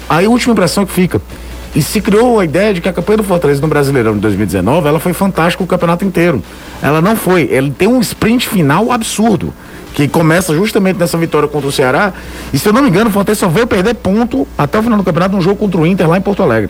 a 0.10 0.20
última 0.22 0.53
impressão 0.53 0.86
que 0.86 0.91
fica. 0.91 1.22
E 1.74 1.82
se 1.82 2.01
criou 2.01 2.38
a 2.39 2.44
ideia 2.44 2.74
de 2.74 2.82
que 2.82 2.89
a 2.89 2.94
campanha 2.94 3.18
do 3.18 3.24
Fortaleza 3.24 3.62
no 3.62 3.68
Brasileirão 3.68 4.13
de 4.13 4.20
2019 4.20 4.89
ela 4.89 5.00
foi 5.00 5.13
fantástica 5.13 5.63
o 5.63 5.68
campeonato 5.68 6.03
inteiro. 6.03 6.44
Ela 6.82 7.01
não 7.01 7.15
foi. 7.15 7.48
Ele 7.50 7.72
tem 7.72 7.88
um 7.88 8.01
sprint 8.01 8.50
final 8.50 8.91
absurdo. 8.91 9.53
Que 9.93 10.07
começa 10.07 10.53
justamente 10.55 10.98
nessa 10.98 11.17
vitória 11.17 11.48
contra 11.48 11.67
o 11.67 11.71
Ceará. 11.71 12.13
E 12.53 12.57
se 12.60 12.67
eu 12.67 12.74
não 12.74 12.81
me 12.81 12.89
engano, 12.89 13.10
o 13.10 13.13
Fortaleza 13.13 13.41
só 13.41 13.48
veio 13.48 13.67
perder 13.67 13.95
ponto 13.95 14.48
até 14.57 14.79
o 14.79 14.83
final 14.83 14.98
do 14.98 15.03
campeonato 15.03 15.36
num 15.36 15.41
jogo 15.41 15.57
contra 15.57 15.79
o 15.81 15.86
Inter 15.86 16.07
lá 16.10 16.17
em 16.17 16.21
Porto 16.21 16.41
Alegre. 16.43 16.69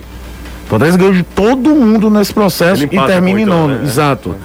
O 0.66 0.70
Fortaleza 0.70 0.98
ganhou 0.98 1.14
de 1.14 1.24
todo 1.24 1.70
mundo 1.76 2.10
nesse 2.10 2.34
processo 2.34 2.84
e 2.84 2.88
termina 2.88 3.42
em 3.42 3.46
nono. 3.46 3.76
né? 3.76 3.84
Exato. 3.84 4.36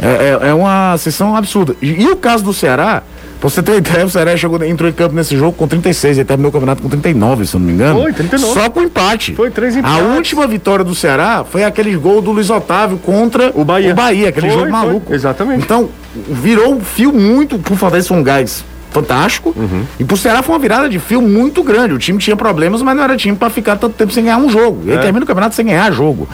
É, 0.00 0.38
é, 0.42 0.48
é 0.48 0.54
uma 0.54 0.96
sessão 0.98 1.36
absurda. 1.36 1.74
E, 1.82 2.02
e 2.02 2.08
o 2.08 2.16
caso 2.16 2.44
do 2.44 2.52
Ceará, 2.52 3.02
pra 3.42 3.50
você 3.50 3.62
ter 3.62 3.76
ideia, 3.76 4.06
o 4.06 4.08
Ceará 4.10 4.36
chegou, 4.36 4.62
entrou 4.64 4.88
em 4.88 4.92
campo 4.92 5.14
nesse 5.14 5.36
jogo 5.36 5.52
com 5.52 5.66
36, 5.66 6.16
ele 6.18 6.24
terminou 6.24 6.48
o 6.48 6.52
campeonato 6.52 6.80
com 6.80 6.88
39, 6.88 7.44
se 7.44 7.54
eu 7.56 7.60
não 7.60 7.66
me 7.66 7.72
engano. 7.74 8.00
Foi, 8.00 8.12
39. 8.12 8.54
Só 8.54 8.70
com 8.70 8.80
empate. 8.82 9.34
Foi 9.34 9.50
três 9.50 9.74
A 9.76 9.80
empates. 9.80 10.06
última 10.16 10.46
vitória 10.46 10.84
do 10.84 10.94
Ceará 10.94 11.44
foi 11.44 11.64
aquele 11.64 11.94
gol 11.96 12.22
do 12.22 12.30
Luiz 12.30 12.48
Otávio 12.48 12.96
contra 12.98 13.50
O 13.54 13.64
Bahia. 13.64 13.90
o 13.90 13.94
Bahia 13.94 14.28
aquele 14.28 14.46
Foi, 14.46 14.54
jogo 14.58 14.70
foi, 14.70 14.70
maluco. 14.70 15.12
exatamente. 15.12 15.64
Então, 15.64 15.88
virou 16.30 16.74
um 16.76 16.80
fio 16.80 17.12
muito 17.12 17.58
pro 17.58 17.74
Fortaleza 17.74 18.14
um 18.14 18.22
gás 18.22 18.64
fantástico. 18.92 19.52
Uhum. 19.56 19.84
E 19.98 20.04
pro 20.04 20.16
Ceará 20.16 20.42
foi 20.42 20.54
uma 20.54 20.58
virada 20.60 20.88
de 20.88 20.98
fio 20.98 21.20
muito 21.20 21.62
grande. 21.64 21.94
O 21.94 21.98
time 21.98 22.18
tinha 22.18 22.36
problemas, 22.36 22.80
mas 22.82 22.94
não 22.96 23.02
era 23.02 23.16
time 23.16 23.36
pra 23.36 23.50
ficar 23.50 23.76
tanto 23.76 23.94
tempo 23.94 24.12
sem 24.12 24.22
ganhar 24.24 24.36
um 24.38 24.48
jogo. 24.48 24.82
Ele 24.84 24.94
É. 24.94 24.98
termina 24.98 25.24
o 25.24 25.26
campeonato 25.26 25.54
sem 25.54 25.66
ganhar 25.66 25.90
jogo. 25.92 26.28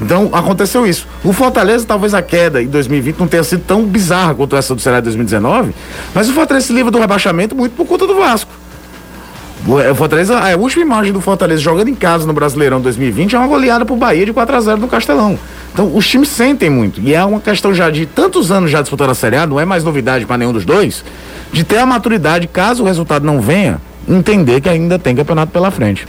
Então, 0.00 0.30
aconteceu 0.32 0.86
isso. 0.86 1.06
O 1.22 1.32
Fortaleza, 1.32 1.84
talvez 1.86 2.14
a 2.14 2.22
queda 2.22 2.62
em 2.62 2.66
2020 2.66 3.18
não 3.18 3.28
tenha 3.28 3.44
sido 3.44 3.62
tão 3.66 3.84
bizarra 3.84 4.34
quanto 4.34 4.56
essa 4.56 4.74
do 4.74 4.80
Ceará 4.80 4.98
de 5.00 5.04
2019, 5.04 5.74
mas 6.14 6.28
o 6.28 6.32
Fortaleza 6.32 6.68
se 6.68 6.72
livra 6.72 6.90
do 6.90 6.98
rebaixamento 6.98 7.54
muito 7.54 7.72
por 7.72 7.86
conta 7.86 8.06
do 8.06 8.14
Vasco. 8.14 8.50
O 9.66 9.94
Fortaleza, 9.94 10.38
a 10.38 10.56
última 10.56 10.82
imagem 10.82 11.12
do 11.12 11.20
Fortaleza 11.20 11.60
jogando 11.60 11.88
em 11.88 11.94
casa 11.94 12.26
no 12.26 12.32
Brasileirão 12.32 12.80
2020 12.80 13.36
é 13.36 13.38
uma 13.38 13.46
goleada 13.46 13.84
pro 13.84 13.94
Bahia 13.94 14.24
de 14.24 14.32
4 14.32 14.56
a 14.56 14.60
0 14.60 14.80
no 14.80 14.88
Castelão. 14.88 15.38
Então, 15.72 15.94
os 15.94 16.08
times 16.08 16.30
sentem 16.30 16.70
muito. 16.70 17.00
E 17.00 17.14
é 17.14 17.22
uma 17.22 17.40
questão 17.40 17.74
já 17.74 17.90
de 17.90 18.06
tantos 18.06 18.50
anos 18.50 18.70
já 18.70 18.80
disputando 18.80 19.10
a 19.10 19.14
Série 19.14 19.36
A, 19.36 19.46
não 19.46 19.60
é 19.60 19.66
mais 19.66 19.84
novidade 19.84 20.24
para 20.24 20.38
nenhum 20.38 20.52
dos 20.52 20.64
dois, 20.64 21.04
de 21.52 21.62
ter 21.62 21.78
a 21.78 21.84
maturidade, 21.84 22.46
caso 22.46 22.82
o 22.82 22.86
resultado 22.86 23.24
não 23.24 23.40
venha, 23.40 23.80
entender 24.08 24.62
que 24.62 24.68
ainda 24.68 24.98
tem 24.98 25.14
campeonato 25.14 25.52
pela 25.52 25.70
frente. 25.70 26.06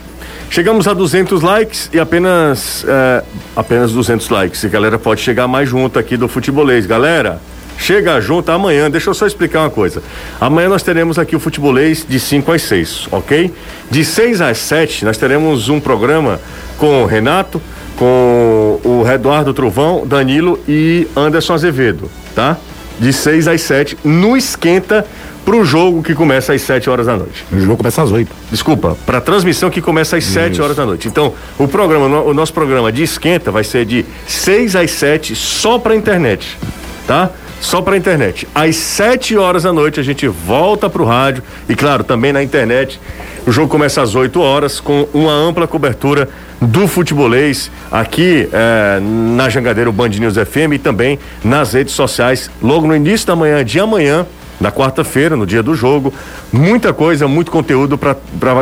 Chegamos 0.52 0.86
a 0.86 0.94
200 0.94 1.42
likes 1.42 1.90
e 1.94 1.98
apenas 1.98 2.86
é, 2.86 3.24
apenas 3.56 3.94
200 3.94 4.28
likes. 4.28 4.62
E 4.62 4.68
galera 4.68 5.00
pode 5.00 5.22
chegar 5.22 5.48
mais 5.48 5.70
junto 5.70 5.98
aqui 5.98 6.18
do 6.18 6.28
futebolês. 6.28 6.86
Galera, 6.86 7.40
chega 7.78 8.20
junto 8.20 8.52
amanhã. 8.52 8.92
Deixa 8.92 9.10
eu 9.10 9.14
só 9.14 9.26
explicar 9.26 9.62
uma 9.62 9.70
coisa. 9.70 10.04
Amanhã 10.42 10.68
nós 10.68 10.84
teremos 10.84 11.18
aqui 11.18 11.38
o 11.38 11.40
futebolês 11.40 12.06
de 12.08 12.20
5 12.20 12.52
às 12.52 12.64
6, 12.64 13.08
ok? 13.14 13.54
De 13.90 14.04
6 14.04 14.42
às 14.42 14.58
7 14.58 15.06
nós 15.06 15.18
teremos 15.18 15.70
um 15.70 15.80
programa 15.80 16.38
com 16.78 17.02
o 17.02 17.06
Renato, 17.06 17.62
com 17.96 18.78
o 18.84 19.10
Eduardo 19.10 19.54
Trovão, 19.54 20.06
Danilo 20.06 20.60
e 20.68 21.08
Anderson 21.16 21.54
Azevedo, 21.54 22.12
tá? 22.36 22.58
De 23.00 23.14
6 23.14 23.48
às 23.48 23.62
7 23.62 23.98
no 24.04 24.36
esquenta 24.36 25.08
pro 25.52 25.66
jogo 25.66 26.02
que 26.02 26.16
começa 26.16 26.54
às 26.54 26.62
7 26.62 26.90
horas 26.90 27.08
da 27.08 27.18
noite. 27.18 27.46
O 27.52 27.60
jogo 27.60 27.76
começa 27.76 28.02
às 28.02 28.10
8. 28.10 28.32
Desculpa, 28.50 28.98
para 29.06 29.20
transmissão 29.20 29.70
que 29.70 29.82
começa 29.82 30.16
às 30.16 30.24
7 30.24 30.62
horas 30.62 30.78
da 30.78 30.86
noite. 30.86 31.10
Então, 31.10 31.34
o 31.60 31.68
programa, 31.68 32.22
o 32.22 32.34
nosso 32.34 32.54
programa 32.54 32.90
de 32.90 33.04
esquenta 33.04 33.52
vai 33.52 33.66
ser 33.66 33.84
de 33.84 34.06
6 34.26 34.78
às 34.78 34.92
7 34.92 35.36
só 35.36 35.78
para 35.78 35.94
internet, 35.94 36.58
tá? 37.06 37.30
Só 37.60 37.82
para 37.82 37.98
internet. 37.98 38.48
Às 38.56 38.78
7 38.78 39.36
horas 39.36 39.64
da 39.64 39.74
noite 39.74 40.00
a 40.00 40.04
gente 40.04 40.26
volta 40.26 40.90
pro 40.90 41.04
rádio 41.04 41.44
e 41.68 41.76
claro, 41.76 42.06
também 42.06 42.32
na 42.32 42.42
internet. 42.42 42.98
O 43.46 43.52
jogo 43.52 43.68
começa 43.68 44.02
às 44.02 44.16
8 44.16 44.40
horas 44.40 44.80
com 44.80 45.06
uma 45.14 45.34
ampla 45.34 45.68
cobertura 45.68 46.30
do 46.62 46.88
futebolês 46.88 47.70
aqui 47.92 48.48
eh, 48.54 49.00
na 49.02 49.50
Jangadeiro 49.50 49.92
Band 49.92 50.10
News 50.10 50.36
FM 50.36 50.76
e 50.76 50.80
também 50.80 51.20
nas 51.44 51.74
redes 51.74 51.94
sociais 51.94 52.50
logo 52.62 52.88
no 52.88 52.96
início 52.96 53.28
da 53.28 53.36
manhã 53.36 53.66
de 53.66 53.82
amanhã 53.82 54.26
na 54.62 54.71
quarta-feira, 54.71 55.36
no 55.36 55.45
dia 55.45 55.63
do 55.63 55.74
jogo. 55.74 56.13
Muita 56.54 56.93
coisa, 56.93 57.28
muito 57.28 57.52
conteúdo 57.52 57.97
para 57.97 58.15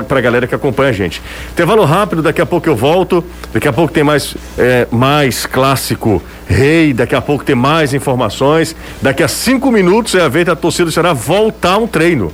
a 0.09 0.21
galera 0.21 0.47
que 0.47 0.55
acompanha 0.55 0.89
a 0.89 0.93
gente. 0.93 1.21
Intervalo 1.51 1.83
rápido, 1.83 2.21
daqui 2.21 2.41
a 2.41 2.45
pouco 2.45 2.67
eu 2.69 2.75
volto. 2.75 3.23
Daqui 3.53 3.67
a 3.67 3.73
pouco 3.73 3.93
tem 3.93 4.03
mais, 4.03 4.35
é, 4.57 4.87
mais 4.89 5.45
clássico 5.45 6.23
rei. 6.47 6.93
Daqui 6.93 7.13
a 7.13 7.21
pouco 7.21 7.43
tem 7.43 7.55
mais 7.55 7.93
informações. 7.93 8.75
Daqui 9.01 9.21
a 9.21 9.27
cinco 9.27 9.69
minutos 9.71 10.15
é 10.15 10.21
a 10.21 10.29
vez 10.29 10.45
da 10.45 10.55
torcida 10.55 10.85
do 10.85 10.91
Ceará 10.91 11.11
voltar 11.11 11.77
um 11.77 11.85
treino. 11.85 12.31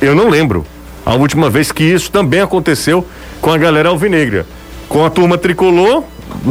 Eu 0.00 0.14
não 0.14 0.28
lembro 0.28 0.66
a 1.04 1.14
última 1.14 1.48
vez 1.48 1.70
que 1.70 1.84
isso 1.84 2.10
também 2.10 2.40
aconteceu 2.40 3.06
com 3.40 3.52
a 3.52 3.56
galera 3.56 3.88
alvinegra. 3.88 4.44
Com 4.88 5.04
a 5.04 5.10
turma 5.10 5.38
tricolor, 5.38 6.02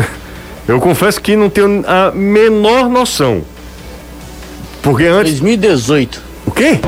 eu 0.67 0.79
confesso 0.79 1.19
que 1.19 1.35
não 1.35 1.49
tenho 1.49 1.83
a 1.85 2.11
menor 2.11 2.89
noção. 2.89 3.43
Porque 4.81 5.03
antes. 5.03 5.39
2018. 5.41 6.34
Quê? 6.55 6.79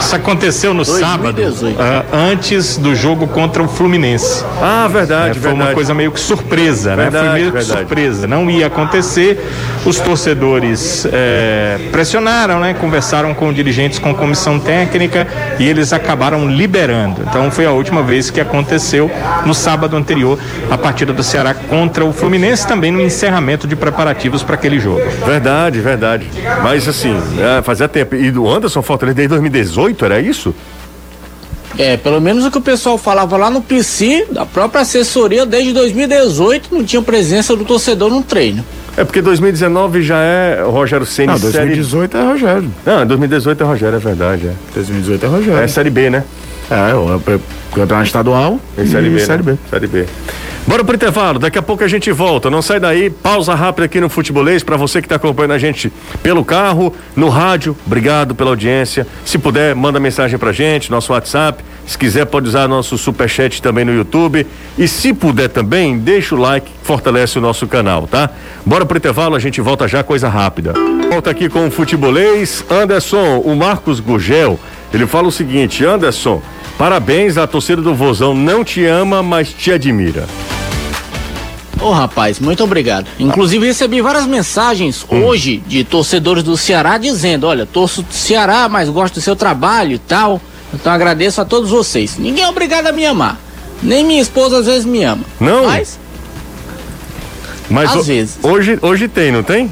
Isso 0.00 0.14
aconteceu 0.16 0.74
no 0.74 0.84
2018. 0.84 1.76
sábado, 1.76 1.76
ah, 1.80 2.04
antes 2.30 2.76
do 2.76 2.94
jogo 2.94 3.26
contra 3.28 3.62
o 3.62 3.68
Fluminense. 3.68 4.44
Ah, 4.60 4.88
verdade, 4.90 5.30
É, 5.30 5.32
foi 5.34 5.42
verdade. 5.42 5.68
uma 5.68 5.74
coisa 5.74 5.94
meio 5.94 6.10
que 6.10 6.20
surpresa, 6.20 6.94
Verdade, 6.96 7.14
né? 7.24 7.30
Foi 7.30 7.38
meio 7.38 7.52
que 7.52 7.58
verdade. 7.58 7.78
surpresa. 7.80 8.26
Não 8.26 8.50
ia 8.50 8.66
acontecer. 8.66 9.40
Os 9.84 9.98
torcedores 10.00 11.06
é, 11.12 11.78
pressionaram, 11.92 12.58
né? 12.60 12.74
Conversaram 12.74 13.32
com 13.32 13.52
dirigentes, 13.52 13.98
com 14.00 14.12
comissão 14.14 14.58
técnica 14.58 15.26
e 15.58 15.66
eles 15.68 15.92
acabaram 15.92 16.48
liberando. 16.48 17.22
Então 17.22 17.50
foi 17.50 17.64
a 17.64 17.70
última 17.70 18.02
vez 18.02 18.28
que 18.28 18.40
aconteceu 18.40 19.10
no 19.44 19.54
sábado 19.54 19.96
anterior 19.96 20.38
a 20.70 20.76
partida 20.76 21.12
do 21.12 21.22
Ceará 21.22 21.54
contra 21.54 22.04
o 22.04 22.12
Fluminense, 22.12 22.66
também 22.66 22.90
no 22.90 23.00
encerramento 23.00 23.66
de 23.68 23.76
preparativos 23.76 24.42
para 24.42 24.56
aquele 24.56 24.80
jogo. 24.80 25.00
Verdade, 25.24 25.80
verdade. 25.80 26.26
Mas 26.62 26.88
assim, 26.88 27.16
é, 27.38 27.62
fazia 27.62 27.86
tempo. 27.88 28.16
E 28.16 28.30
do 28.32 28.48
Anderson 28.48 28.82
Fortaleza 28.82 28.95
desde 28.98 29.28
2018, 29.28 30.04
era 30.04 30.20
isso? 30.20 30.54
É, 31.78 31.96
pelo 31.96 32.20
menos 32.20 32.44
o 32.44 32.50
que 32.50 32.56
o 32.56 32.60
pessoal 32.60 32.96
falava 32.96 33.36
lá 33.36 33.50
no 33.50 33.60
PC, 33.60 34.26
da 34.30 34.46
própria 34.46 34.80
assessoria, 34.82 35.44
desde 35.44 35.72
2018 35.74 36.74
não 36.74 36.82
tinha 36.82 37.02
presença 37.02 37.54
do 37.54 37.64
torcedor 37.64 38.10
no 38.10 38.22
treino. 38.22 38.64
É 38.96 39.04
porque 39.04 39.20
2019 39.20 40.02
já 40.02 40.18
é 40.18 40.62
Rogério 40.62 41.04
Ceni 41.04 41.28
Não, 41.28 41.36
série. 41.36 41.52
2018 41.52 42.16
é 42.16 42.22
Rogério. 42.22 42.70
Não, 42.86 43.06
2018 43.06 43.62
é 43.62 43.66
Rogério, 43.66 43.96
é 43.96 43.98
verdade. 43.98 44.46
É, 44.46 44.52
2018 44.74 45.26
é 45.26 45.28
Rogério. 45.28 45.60
é 45.60 45.68
série 45.68 45.90
B, 45.90 46.08
né? 46.08 46.24
É, 46.70 46.94
o 46.94 47.20
campeonato 47.72 48.06
estadual 48.06 48.58
E 48.76 48.86
série 48.86 49.10
B. 49.10 49.18
Série 49.20 49.42
né? 49.42 49.52
B. 49.52 49.58
Série 49.70 49.86
B. 49.86 50.06
Bora 50.66 50.82
pro 50.82 50.96
intervalo, 50.96 51.38
daqui 51.38 51.56
a 51.56 51.62
pouco 51.62 51.84
a 51.84 51.88
gente 51.88 52.10
volta. 52.10 52.50
Não 52.50 52.60
sai 52.60 52.80
daí, 52.80 53.08
pausa 53.08 53.54
rápida 53.54 53.84
aqui 53.84 54.00
no 54.00 54.08
Futebolês 54.08 54.64
para 54.64 54.76
você 54.76 55.00
que 55.00 55.06
está 55.06 55.14
acompanhando 55.14 55.52
a 55.52 55.58
gente 55.58 55.92
pelo 56.24 56.44
carro, 56.44 56.92
no 57.14 57.28
rádio. 57.28 57.76
Obrigado 57.86 58.34
pela 58.34 58.50
audiência. 58.50 59.06
Se 59.24 59.38
puder, 59.38 59.76
manda 59.76 60.00
mensagem 60.00 60.36
pra 60.36 60.50
gente, 60.50 60.90
nosso 60.90 61.12
WhatsApp. 61.12 61.64
Se 61.86 61.96
quiser, 61.96 62.24
pode 62.26 62.48
usar 62.48 62.66
nosso 62.66 62.98
superchat 62.98 63.62
também 63.62 63.84
no 63.84 63.94
YouTube. 63.94 64.44
E 64.76 64.88
se 64.88 65.14
puder 65.14 65.48
também, 65.48 65.98
deixa 65.98 66.34
o 66.34 66.38
like, 66.38 66.68
fortalece 66.82 67.38
o 67.38 67.40
nosso 67.40 67.68
canal, 67.68 68.08
tá? 68.08 68.28
Bora 68.64 68.84
pro 68.84 68.98
intervalo, 68.98 69.36
a 69.36 69.38
gente 69.38 69.60
volta 69.60 69.86
já, 69.86 70.02
coisa 70.02 70.28
rápida. 70.28 70.72
Volta 71.08 71.30
aqui 71.30 71.48
com 71.48 71.68
o 71.68 71.70
Futebolês. 71.70 72.64
Anderson, 72.68 73.38
o 73.38 73.54
Marcos 73.54 74.00
Gugel, 74.00 74.58
ele 74.92 75.06
fala 75.06 75.28
o 75.28 75.32
seguinte: 75.32 75.84
Anderson, 75.84 76.42
parabéns, 76.78 77.36
a 77.36 77.46
torcida 77.46 77.80
do 77.82 77.94
Vozão 77.94 78.34
não 78.34 78.64
te 78.64 78.84
ama, 78.84 79.22
mas 79.22 79.48
te 79.52 79.72
admira. 79.72 80.26
Ô 81.80 81.90
rapaz, 81.90 82.40
muito 82.40 82.64
obrigado. 82.64 83.06
Inclusive 83.18 83.66
recebi 83.66 84.00
várias 84.00 84.26
mensagens 84.26 85.04
hoje 85.08 85.62
de 85.66 85.84
torcedores 85.84 86.42
do 86.42 86.56
Ceará 86.56 86.96
dizendo: 86.96 87.46
olha, 87.46 87.66
torço 87.66 88.02
do 88.02 88.14
Ceará, 88.14 88.68
mas 88.68 88.88
gosto 88.88 89.14
do 89.14 89.20
seu 89.20 89.36
trabalho 89.36 89.92
e 89.92 89.98
tal. 89.98 90.40
Então 90.72 90.90
agradeço 90.92 91.40
a 91.40 91.44
todos 91.44 91.70
vocês. 91.70 92.16
Ninguém 92.18 92.44
é 92.44 92.48
obrigado 92.48 92.86
a 92.86 92.92
me 92.92 93.04
amar. 93.06 93.38
Nem 93.82 94.02
minha 94.04 94.22
esposa 94.22 94.58
às 94.58 94.66
vezes 94.66 94.84
me 94.86 95.02
ama. 95.04 95.22
Não? 95.38 95.66
Mas, 95.66 95.98
Mas 97.68 97.90
Às 97.90 97.96
ho- 97.96 98.02
vezes. 98.04 98.38
Hoje, 98.42 98.78
hoje 98.80 99.06
tem, 99.06 99.30
não 99.30 99.42
tem? 99.42 99.70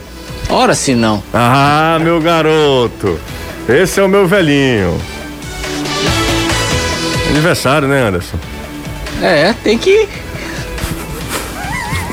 ora 0.50 0.74
se 0.74 0.94
não. 0.94 1.22
Ah, 1.32 1.98
meu 2.02 2.20
garoto. 2.20 3.18
Esse 3.66 3.98
é 3.98 4.02
o 4.02 4.08
meu 4.08 4.26
velhinho. 4.28 5.00
Aniversário, 7.34 7.88
né, 7.88 8.00
Anderson? 8.00 8.36
É, 9.20 9.52
tem 9.64 9.76
que. 9.76 10.08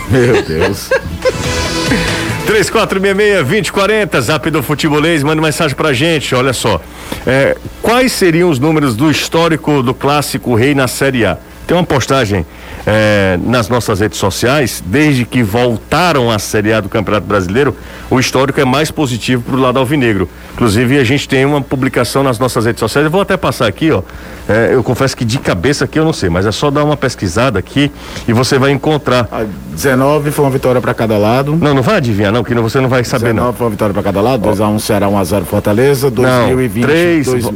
Meu 0.10 0.41
Deus. 0.41 0.89
3466-2040, 2.47 4.19
zap 4.19 4.49
do 4.49 4.63
futebolês, 4.63 5.21
manda 5.21 5.39
mensagem 5.39 5.75
pra 5.75 5.93
gente, 5.93 6.34
olha 6.34 6.53
só. 6.53 6.81
É, 7.25 7.55
quais 7.84 8.12
seriam 8.12 8.49
os 8.49 8.57
números 8.57 8.95
do 8.95 9.12
histórico 9.12 9.84
do 9.84 9.93
clássico 9.93 10.55
Rei 10.55 10.73
na 10.73 10.88
Série 10.88 11.23
A? 11.23 11.38
Tem 11.67 11.77
uma 11.77 11.84
postagem 11.86 12.43
é, 12.86 13.38
nas 13.46 13.70
nossas 13.70 14.00
redes 14.00 14.17
sociais, 14.17 14.84
desde 14.86 15.24
que 15.26 15.44
voltaram 15.44 16.32
à 16.32 16.39
Série 16.39 16.74
A 16.74 16.80
do 16.82 16.89
Campeonato 16.89 17.28
Brasileiro, 17.28 17.76
o 18.10 18.20
histórico 18.20 18.60
é 18.60 18.65
mais 18.65 18.89
positivo 18.91 19.44
pro 19.44 19.58
lado 19.58 19.78
alvinegro. 19.80 20.28
Inclusive, 20.54 20.98
a 21.00 21.04
gente 21.04 21.28
tem 21.30 21.46
uma 21.46 21.62
publicação 21.62 22.24
nas 22.24 22.39
nossas 22.39 22.65
redes 22.65 22.80
sociais, 22.80 23.06
eu 23.06 23.12
vou 23.12 23.22
até 23.22 23.38
passar 23.38 23.67
aqui, 23.67 23.91
ó. 23.91 24.02
É, 24.50 24.72
eu 24.74 24.84
confesso 24.84 25.15
que 25.15 25.24
de 25.24 25.38
cabeça 25.38 25.86
aqui 25.86 25.98
eu 26.00 26.04
não 26.04 26.12
sei, 26.13 26.30
mas 26.30 26.46
é 26.46 26.52
só 26.52 26.70
dar 26.72 26.84
uma 26.84 26.98
pesquisada 26.98 27.60
aqui 27.60 27.91
e 28.28 28.34
você 28.34 28.58
vai 28.58 28.72
encontrar. 28.72 29.28
A 29.32 29.46
19 29.72 30.32
foi 30.32 30.44
uma 30.46 30.52
vitória 30.52 30.82
pra 30.82 30.94
cada 30.94 31.17
lado. 31.17 31.56
Não, 31.56 31.74
não 31.74 31.82
vai 31.84 31.98
adivinhar, 31.98 32.32
não, 32.34 32.44
que 32.44 32.54
não- 32.56 32.63
você 32.63 32.80
não 32.82 32.89
vai 32.89 33.04
saber, 33.04 33.28
não. 33.28 33.44
19 33.52 33.58
foi 33.58 33.65
uma 33.67 33.72
vitória 33.72 33.94
pra 33.94 34.04
cada 34.04 34.20
lado. 34.22 34.41
2x1 34.50 34.80
Ceará, 34.80 35.08
1x0 35.08 35.46
Fortaleza. 35.46 36.10
2020. 36.12 36.82
Não, 36.82 36.89
3, 36.89 37.26
dois- 37.28 37.50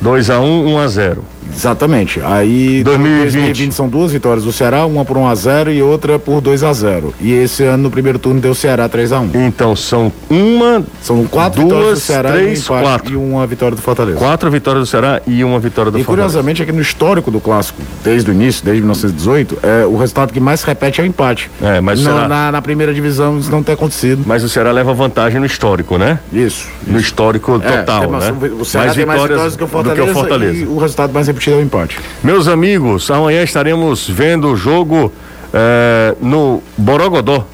2 0.00 0.30
a 0.30 0.40
1 0.40 0.66
1 0.74 0.78
a 0.78 0.86
0 0.88 1.24
Exatamente. 1.52 2.20
Aí 2.22 2.82
2020. 2.84 3.32
2020 3.32 3.72
são 3.72 3.88
duas 3.88 4.12
vitórias 4.12 4.44
do 4.44 4.52
Ceará, 4.52 4.86
uma 4.86 5.04
por 5.04 5.16
1x0 5.16 5.74
e 5.74 5.82
outra 5.82 6.18
por 6.18 6.40
2x0. 6.40 7.12
E 7.20 7.32
esse 7.32 7.62
ano 7.64 7.84
no 7.84 7.90
primeiro 7.90 8.18
turno 8.18 8.40
deu 8.40 8.54
Ceará 8.54 8.88
3x1. 8.88 9.30
Então 9.34 9.74
são 9.76 10.12
uma, 10.30 10.84
São 11.02 11.24
quatro 11.26 11.60
Duas, 11.62 11.72
vitórias 11.74 11.98
do 11.98 12.02
Ceará 12.02 12.32
três, 12.32 12.58
e, 12.58 12.62
um 12.72 12.80
quatro. 12.82 13.12
e 13.12 13.16
uma 13.16 13.46
vitória 13.46 13.76
do 13.76 13.82
Fortaleza. 13.82 14.18
quatro 14.18 14.50
vitórias 14.50 14.84
do 14.84 14.90
Ceará 14.90 15.20
e 15.26 15.44
uma 15.44 15.58
vitória 15.58 15.90
do 15.90 15.98
E 15.98 16.02
Fortaleza. 16.04 16.28
curiosamente 16.32 16.62
aqui 16.62 16.72
no 16.72 16.80
histórico 16.80 17.30
do 17.30 17.40
clássico, 17.40 17.80
desde 18.02 18.30
o 18.30 18.34
início, 18.34 18.64
desde 18.64 18.80
1918, 18.82 19.58
é, 19.62 19.86
o 19.86 19.96
resultado 19.96 20.32
que 20.32 20.40
mais 20.40 20.62
repete 20.62 21.00
é 21.00 21.04
o 21.04 21.06
empate. 21.06 21.50
É, 21.62 21.80
mas 21.80 22.00
o 22.00 22.04
Na- 22.04 22.10
Ceará- 22.10 22.28
na, 22.28 22.52
na 22.52 22.62
primeira 22.62 22.92
divisão 22.94 23.38
isso 23.38 23.50
não 23.50 23.62
tem 23.62 23.74
acontecido. 23.74 24.22
Mas 24.26 24.42
o 24.42 24.48
Ceará 24.48 24.72
leva 24.72 24.92
vantagem 24.94 25.38
no 25.40 25.46
histórico, 25.46 25.98
né? 25.98 26.18
Isso. 26.32 26.66
No 26.86 26.98
histórico 26.98 27.60
É, 27.62 27.78
total, 27.78 28.00
tem 28.02 28.10
mais- 28.10 28.24
né? 28.24 28.50
O 28.58 28.64
Ceará 28.64 28.94
tem 28.94 29.06
mais 29.06 29.22
vitórias 29.22 29.56
que 29.56 29.64
o 29.64 29.68
Fortaleza, 29.68 30.58
e 30.62 30.64
o 30.66 30.78
resultado 30.78 31.12
mais 31.12 31.28
repetido 31.34 31.56
é 31.56 31.58
o 31.58 31.62
empate. 31.62 31.98
Meus 32.22 32.48
amigos, 32.48 33.10
amanhã 33.10 33.42
estaremos 33.42 34.08
vendo 34.08 34.48
o 34.48 34.56
jogo 34.56 35.12
eh, 35.52 36.14
no 36.20 36.62
Borogodó. 36.78 37.46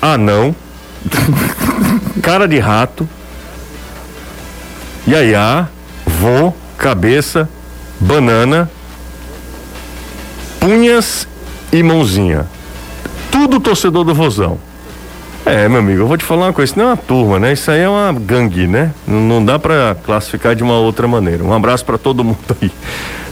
Anão, 0.00 0.54
cara 2.22 2.46
de 2.46 2.58
rato, 2.58 3.08
Yaya, 5.08 5.68
vô, 6.06 6.52
cabeça, 6.76 7.48
banana, 7.98 8.70
punhas 10.60 11.26
e 11.72 11.82
mãozinha. 11.82 12.46
Tudo 13.30 13.60
torcedor 13.60 14.04
do 14.04 14.14
Vozão. 14.14 14.58
É, 15.44 15.68
meu 15.68 15.80
amigo, 15.80 16.02
eu 16.02 16.06
vou 16.06 16.16
te 16.16 16.24
falar 16.24 16.46
uma 16.46 16.52
coisa, 16.52 16.70
isso 16.70 16.78
não 16.78 16.86
é 16.86 16.88
uma 16.90 16.96
turma, 16.96 17.38
né? 17.40 17.52
Isso 17.52 17.68
aí 17.70 17.80
é 17.80 17.88
uma 17.88 18.12
gangue, 18.12 18.66
né? 18.68 18.92
Não, 19.06 19.20
não 19.20 19.44
dá 19.44 19.58
pra 19.58 19.96
classificar 20.04 20.54
de 20.54 20.62
uma 20.62 20.78
outra 20.78 21.08
maneira. 21.08 21.42
Um 21.42 21.52
abraço 21.52 21.84
pra 21.84 21.98
todo 21.98 22.22
mundo 22.22 22.38
aí. 22.62 22.70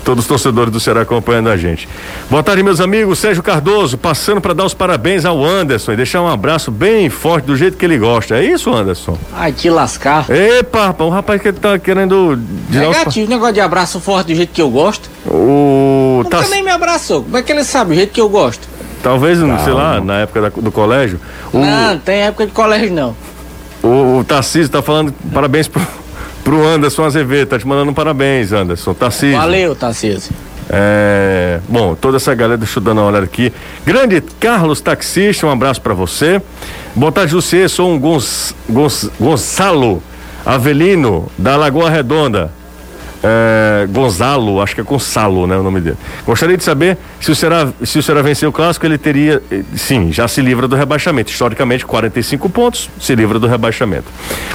Todos 0.05 0.25
os 0.25 0.29
torcedores 0.29 0.73
do 0.73 0.81
Ceará 0.81 1.03
acompanhando 1.03 1.51
a 1.51 1.57
gente. 1.59 1.87
Boa 2.31 2.42
tarde, 2.42 2.62
meus 2.62 2.81
amigos. 2.81 3.18
Sérgio 3.18 3.42
Cardoso, 3.42 3.99
passando 3.99 4.40
pra 4.40 4.55
dar 4.55 4.64
os 4.64 4.73
parabéns 4.73 5.27
ao 5.27 5.44
Anderson 5.44 5.92
e 5.92 5.96
deixar 5.96 6.23
um 6.23 6.27
abraço 6.27 6.70
bem 6.70 7.11
forte 7.11 7.44
do 7.44 7.55
jeito 7.55 7.77
que 7.77 7.85
ele 7.85 7.99
gosta. 7.99 8.35
É 8.38 8.42
isso, 8.44 8.73
Anderson? 8.73 9.16
Ai, 9.35 9.53
te 9.53 9.68
lascar. 9.68 10.25
Epa, 10.31 10.87
rapaz, 10.87 11.09
o 11.11 11.12
rapaz 11.12 11.42
que 11.42 11.53
tá 11.53 11.79
querendo. 11.79 12.31
os 12.33 12.75
pa- 12.75 12.81
Negativo, 12.81 13.31
negócio 13.31 13.55
de 13.55 13.61
abraço 13.61 14.01
forte 14.01 14.29
do 14.29 14.35
jeito 14.35 14.53
que 14.55 14.62
eu 14.62 14.70
gosto. 14.70 15.09
O. 15.27 16.25
Tá, 16.31 16.42
nem 16.49 16.62
me 16.64 16.70
abraçou. 16.70 17.23
Como 17.23 17.37
é 17.37 17.42
que 17.42 17.53
ele 17.53 17.62
sabe 17.62 17.92
o 17.92 17.94
jeito 17.94 18.12
que 18.12 18.20
eu 18.20 18.29
gosto? 18.29 18.69
Talvez, 19.02 19.38
sei 19.38 19.72
lá, 19.72 20.00
na 20.00 20.20
época 20.20 20.40
da- 20.42 20.48
do 20.48 20.70
colégio. 20.72 21.20
O, 21.52 21.58
Não, 21.58 21.90
não 21.92 21.98
tem 21.98 22.22
época 22.22 22.46
de 22.46 22.52
colégio 22.52 22.92
não. 22.92 23.14
O, 23.82 24.18
o 24.18 24.24
Tarcísio 24.24 24.68
tá 24.70 24.82
falando 24.82 25.12
parabéns 25.32 25.66
pro, 25.68 25.80
pro 26.44 26.66
Anderson 26.66 27.04
Azevedo, 27.04 27.48
tá 27.48 27.58
te 27.58 27.66
mandando 27.66 27.90
um 27.90 27.94
parabéns, 27.94 28.52
Anderson. 28.52 28.92
Tarcísio. 28.94 29.36
Valeu, 29.38 29.74
Tarcísio. 29.74 30.32
É, 30.72 31.58
bom, 31.68 31.96
toda 31.96 32.16
essa 32.18 32.32
galera, 32.34 32.56
deixa 32.56 32.78
eu 32.78 32.82
dar 32.84 32.92
uma 32.92 33.02
olhada 33.04 33.24
aqui. 33.24 33.52
Grande 33.84 34.20
Carlos 34.38 34.80
Taxista, 34.80 35.46
um 35.46 35.50
abraço 35.50 35.80
pra 35.80 35.94
você. 35.94 36.40
Boa 36.94 37.10
tarde, 37.10 37.32
José, 37.32 37.66
sou 37.66 37.90
um 37.92 37.98
Gonç, 37.98 38.54
Gonç, 38.68 39.08
Gonçalo 39.18 40.00
Avelino, 40.46 41.26
da 41.36 41.56
Lagoa 41.56 41.90
Redonda. 41.90 42.52
É, 43.22 43.87
Gonzalo, 43.90 44.62
acho 44.62 44.74
que 44.74 44.80
é 44.80 44.85
Gonçalo, 44.85 45.46
né, 45.46 45.56
o 45.56 45.62
nome 45.62 45.80
dele. 45.80 45.96
Gostaria 46.24 46.56
de 46.56 46.64
saber 46.64 46.96
se 47.20 47.30
o 47.30 47.35
Ceará, 47.35 47.68
se 47.85 47.98
o 47.98 48.02
Ceará 48.02 48.22
vencer 48.22 48.48
o 48.48 48.52
clássico, 48.52 48.87
ele 48.87 48.96
teria, 48.96 49.42
eh, 49.50 49.62
sim, 49.76 50.11
já 50.11 50.26
se 50.26 50.40
livra 50.40 50.66
do 50.66 50.74
rebaixamento. 50.74 51.30
Historicamente, 51.30 51.85
45 51.85 52.48
pontos, 52.48 52.88
se 52.98 53.14
livra 53.14 53.38
do 53.38 53.46
rebaixamento. 53.46 54.06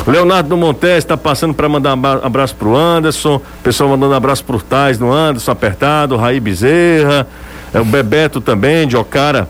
Leonardo 0.07 0.49
do 0.49 0.57
Montes 0.57 0.89
está 0.97 1.15
passando 1.15 1.53
para 1.53 1.69
mandar 1.69 1.95
um 1.95 2.25
abraço 2.25 2.55
pro 2.55 2.75
Anderson, 2.75 3.39
pessoal 3.63 3.89
mandando 3.91 4.15
abraço 4.15 4.43
pro 4.43 4.59
Tais 4.59 4.97
no 4.97 5.11
Anderson, 5.11 5.51
apertado, 5.51 6.17
Raí 6.17 6.39
Bezerra, 6.39 7.27
é, 7.73 7.79
o 7.79 7.85
Bebeto 7.85 8.41
também, 8.41 8.87
de 8.87 8.97
Ocara, 8.97 9.47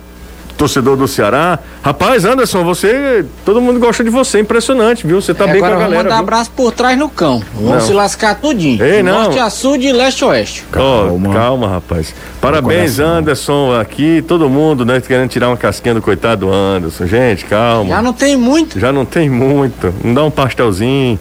torcedor 0.58 0.96
do 0.98 1.08
Ceará. 1.08 1.60
Rapaz, 1.84 2.26
Anderson, 2.26 2.64
você. 2.64 3.26
Todo 3.46 3.62
mundo 3.62 3.80
gosta 3.80 4.04
de 4.04 4.10
você, 4.10 4.40
impressionante, 4.40 5.06
viu? 5.06 5.22
Você 5.22 5.34
tá 5.34 5.46
É, 5.46 5.52
bem 5.52 5.60
com 5.60 5.66
a 5.66 5.70
galera. 5.70 5.86
vamos 5.88 6.04
mandar 6.04 6.16
viu? 6.16 6.24
abraço 6.24 6.52
por 6.56 6.72
trás 6.72 6.98
no 6.98 7.10
cão. 7.10 7.42
Vamos 7.54 7.72
Não. 7.72 7.82
se 7.82 7.94
lascar 7.94 8.36
tudinho. 8.36 8.84
Ei, 8.84 9.04
não. 9.04 9.24
Norte 9.24 9.40
a 9.40 9.50
sul, 9.50 9.78
de 9.78 9.92
leste 9.92 10.24
a 10.24 10.28
oeste. 10.28 10.64
Calma. 10.72 11.34
calma, 11.34 11.68
rapaz. 11.68 12.14
Parabéns. 12.42 13.00
Anderson, 13.00 13.80
aqui, 13.80 14.24
todo 14.28 14.50
mundo, 14.50 14.86
né, 14.86 15.02
querendo 15.02 15.30
tirar 15.30 15.48
uma 15.50 15.58
casquinha 15.58 15.94
do 15.96 16.02
coitado 16.02 16.46
do 16.46 16.54
Anderson. 16.54 17.06
Gente, 17.06 17.46
calma. 17.46 17.90
Já 17.90 18.02
não 18.02 18.14
tem 18.14 18.36
muito. 18.38 18.80
Já 18.80 18.92
não 18.92 19.06
tem 19.06 19.30
muito. 19.30 19.94
Não 20.04 20.14
dá 20.14 20.24
um 20.24 20.32
pastelzinho. 20.32 21.20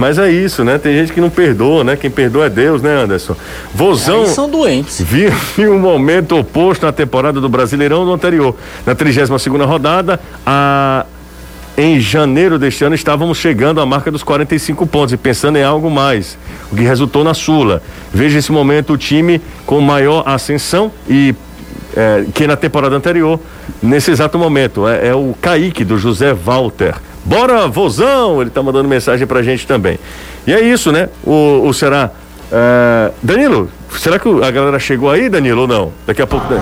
Mas 0.00 0.16
é 0.16 0.32
isso, 0.32 0.64
né? 0.64 0.78
Tem 0.78 0.96
gente 0.96 1.12
que 1.12 1.20
não 1.20 1.28
perdoa, 1.28 1.84
né? 1.84 1.94
Quem 1.94 2.10
perdoa 2.10 2.46
é 2.46 2.48
Deus, 2.48 2.80
né, 2.80 3.02
Anderson? 3.02 3.36
Vozão. 3.74 4.22
Aí 4.22 4.28
são 4.28 4.48
doentes. 4.48 4.98
Vive 4.98 5.68
um 5.68 5.78
momento 5.78 6.38
oposto 6.38 6.86
na 6.86 6.90
temporada 6.90 7.38
do 7.38 7.50
Brasileirão 7.50 8.06
do 8.06 8.10
anterior. 8.10 8.56
Na 8.86 8.94
32ª 8.94 9.66
rodada, 9.66 10.18
a... 10.46 11.04
em 11.76 12.00
janeiro 12.00 12.58
deste 12.58 12.82
ano 12.82 12.94
estávamos 12.94 13.36
chegando 13.36 13.78
à 13.78 13.84
marca 13.84 14.10
dos 14.10 14.22
45 14.22 14.86
pontos 14.86 15.12
e 15.12 15.18
pensando 15.18 15.58
em 15.58 15.62
algo 15.62 15.90
mais, 15.90 16.38
o 16.72 16.76
que 16.76 16.82
resultou 16.82 17.22
na 17.22 17.34
Sula. 17.34 17.82
Veja 18.10 18.38
esse 18.38 18.50
momento 18.50 18.94
o 18.94 18.96
time 18.96 19.38
com 19.66 19.82
maior 19.82 20.26
ascensão 20.26 20.90
e 21.06 21.34
é, 21.94 22.24
que 22.32 22.46
na 22.46 22.56
temporada 22.56 22.96
anterior, 22.96 23.38
nesse 23.82 24.10
exato 24.10 24.38
momento, 24.38 24.88
é, 24.88 25.08
é 25.08 25.14
o 25.14 25.34
Kaique 25.42 25.84
do 25.84 25.98
José 25.98 26.32
Walter. 26.32 26.94
Bora, 27.30 27.68
vozão! 27.68 28.40
Ele 28.40 28.50
tá 28.50 28.60
mandando 28.60 28.88
mensagem 28.88 29.24
pra 29.24 29.40
gente 29.40 29.64
também. 29.64 30.00
E 30.48 30.52
é 30.52 30.60
isso, 30.60 30.90
né? 30.90 31.08
O, 31.24 31.62
o 31.64 31.72
será. 31.72 32.10
É, 32.52 33.10
Danilo, 33.22 33.70
será 33.96 34.18
que 34.18 34.28
a 34.28 34.50
galera 34.50 34.78
chegou 34.78 35.10
aí, 35.10 35.28
Danilo, 35.28 35.62
ou 35.62 35.68
não? 35.68 35.92
Daqui 36.06 36.20
a 36.22 36.26
pouco. 36.26 36.52
né? 36.52 36.60